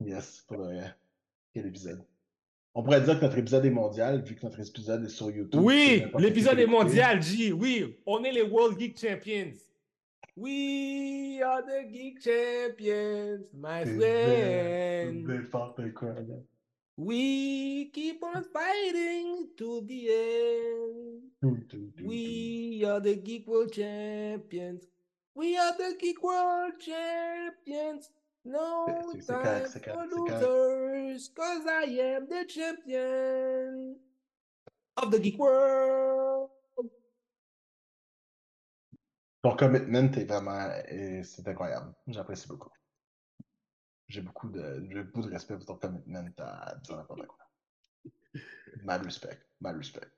[0.01, 0.81] Yes, pour le
[1.53, 2.05] Quel épisode?
[2.75, 5.61] On pourrait dire que notre épisode est mondial, vu que notre épisode est sur YouTube.
[5.63, 7.53] Oui, l'épisode est mondial, G.
[7.53, 9.53] Oui, on est les World Geek Champions.
[10.35, 15.27] We are the Geek Champions, my friend.
[16.97, 21.12] We keep on fighting to the end.
[21.43, 24.87] We are the Geek World Champions.
[25.35, 28.11] We are the Geek World Champions.
[28.45, 28.87] No
[29.27, 33.97] time for losers, cause I am the champion
[34.97, 36.51] of the Geek World.
[39.43, 40.71] Ton commitment est vraiment.
[41.25, 41.93] C'est incroyable.
[42.07, 42.71] J'apprécie beaucoup.
[44.07, 47.39] J'ai beaucoup de, beaucoup de respect pour ton commitment à dire n'importe quoi.
[48.85, 49.41] Mal respect.
[49.61, 50.09] Mal respect.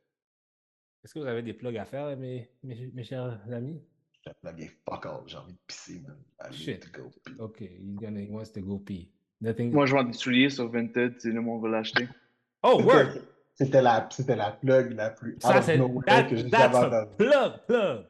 [1.04, 3.78] Est-ce que vous avez des plugs à faire, mes, mes, mes chers amis?
[4.24, 5.20] J'ai plugué fuck all.
[5.26, 6.16] J'ai envie de pisser, man.
[6.40, 6.80] I Shit.
[6.80, 7.34] to go pee.
[7.38, 9.10] Ok, he's gonna, he wants to go pee.
[9.42, 9.70] Nothing...
[9.70, 12.08] Moi, je vends des souliers sur Vinted si le monde veut l'acheter.
[12.62, 13.20] Oh, word!
[13.52, 17.16] C'était la, c'était la plug la plus Ça, c'est that, que j'ai jamais entendue.
[17.18, 18.06] Plug, plug!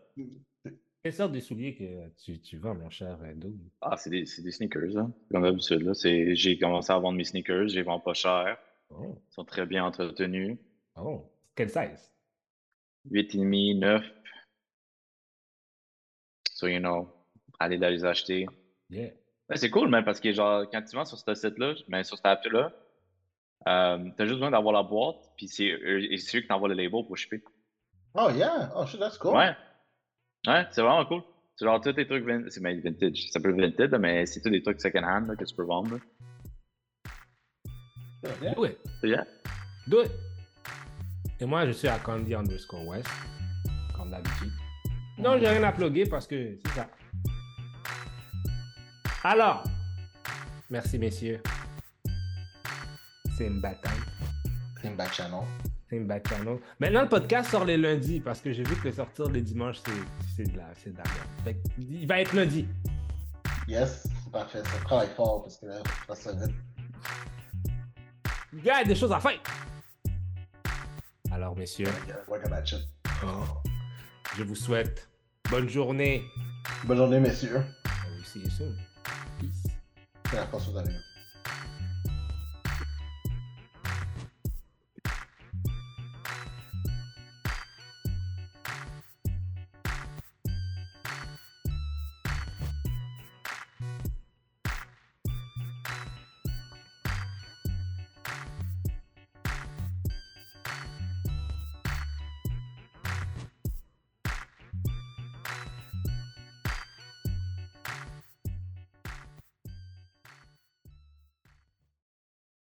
[1.02, 3.58] Quelle sorte de souliers que tu, tu vends, mon cher Doug?
[3.80, 5.12] Ah, c'est des, des, sneakers, hein.
[5.32, 5.92] comme d'habitude.
[6.34, 8.56] J'ai commencé à vendre mes sneakers, je les vends pas cher.
[8.88, 9.20] Oh.
[9.28, 10.56] Ils sont très bien entretenus.
[10.96, 12.13] Oh, quelle size?
[13.10, 14.02] 8,5, 9.
[16.54, 17.08] So, you know,
[17.58, 18.46] allez les acheter.
[18.90, 19.10] Yeah.
[19.54, 22.16] c'est cool, même, parce que genre, quand tu vends sur ce site-là, mais ben, sur
[22.16, 22.72] cette app-là,
[23.66, 27.16] euh, t'as juste besoin d'avoir la boîte, puis c'est eux qui t'envoient le label pour
[27.16, 27.42] shipper.
[28.14, 28.70] Oh, yeah!
[28.76, 29.34] Oh, shit, that's cool.
[29.34, 29.54] Ouais.
[30.46, 31.22] Ouais, c'est vraiment cool.
[31.56, 33.30] C'est genre tous tes trucs c'est ben, vintage.
[33.30, 35.98] Ça peut être vintage, mais c'est tous des trucs second-hand que tu peux vendre.
[38.40, 38.54] Yeah.
[38.54, 38.78] Do it.
[39.02, 39.24] Yeah.
[39.86, 40.10] Do it.
[41.40, 43.08] Et moi, je suis à Candy underscore West,
[43.96, 44.52] comme d'habitude.
[45.18, 46.88] Non, j'ai rien à plugger parce que c'est ça.
[49.24, 49.64] Alors,
[50.70, 51.42] merci messieurs.
[53.36, 53.92] C'est une bataille.
[54.80, 55.40] C'est une bataille channel.
[55.88, 56.58] C'est une bataille channel.
[56.78, 59.78] Maintenant, le podcast sort les lundis parce que j'ai vu que sortir les dimanches,
[60.36, 61.56] c'est de la, c'est de la merde.
[61.78, 62.66] Il va être lundi.
[63.66, 64.62] Yes, c'est parfait.
[64.62, 65.78] Ça travaille fort parce que là,
[66.08, 66.56] ça se vite.
[68.52, 69.40] Il y a des choses à faire.
[71.34, 71.88] Alors, messieurs.
[73.24, 73.26] Oh.
[74.36, 75.08] Je vous souhaite
[75.50, 76.22] bonne journée.
[76.84, 77.64] Bonne journée, messieurs.
[77.86, 78.76] I will see you soon.
[79.40, 79.66] Peace.
[80.30, 80.38] C'est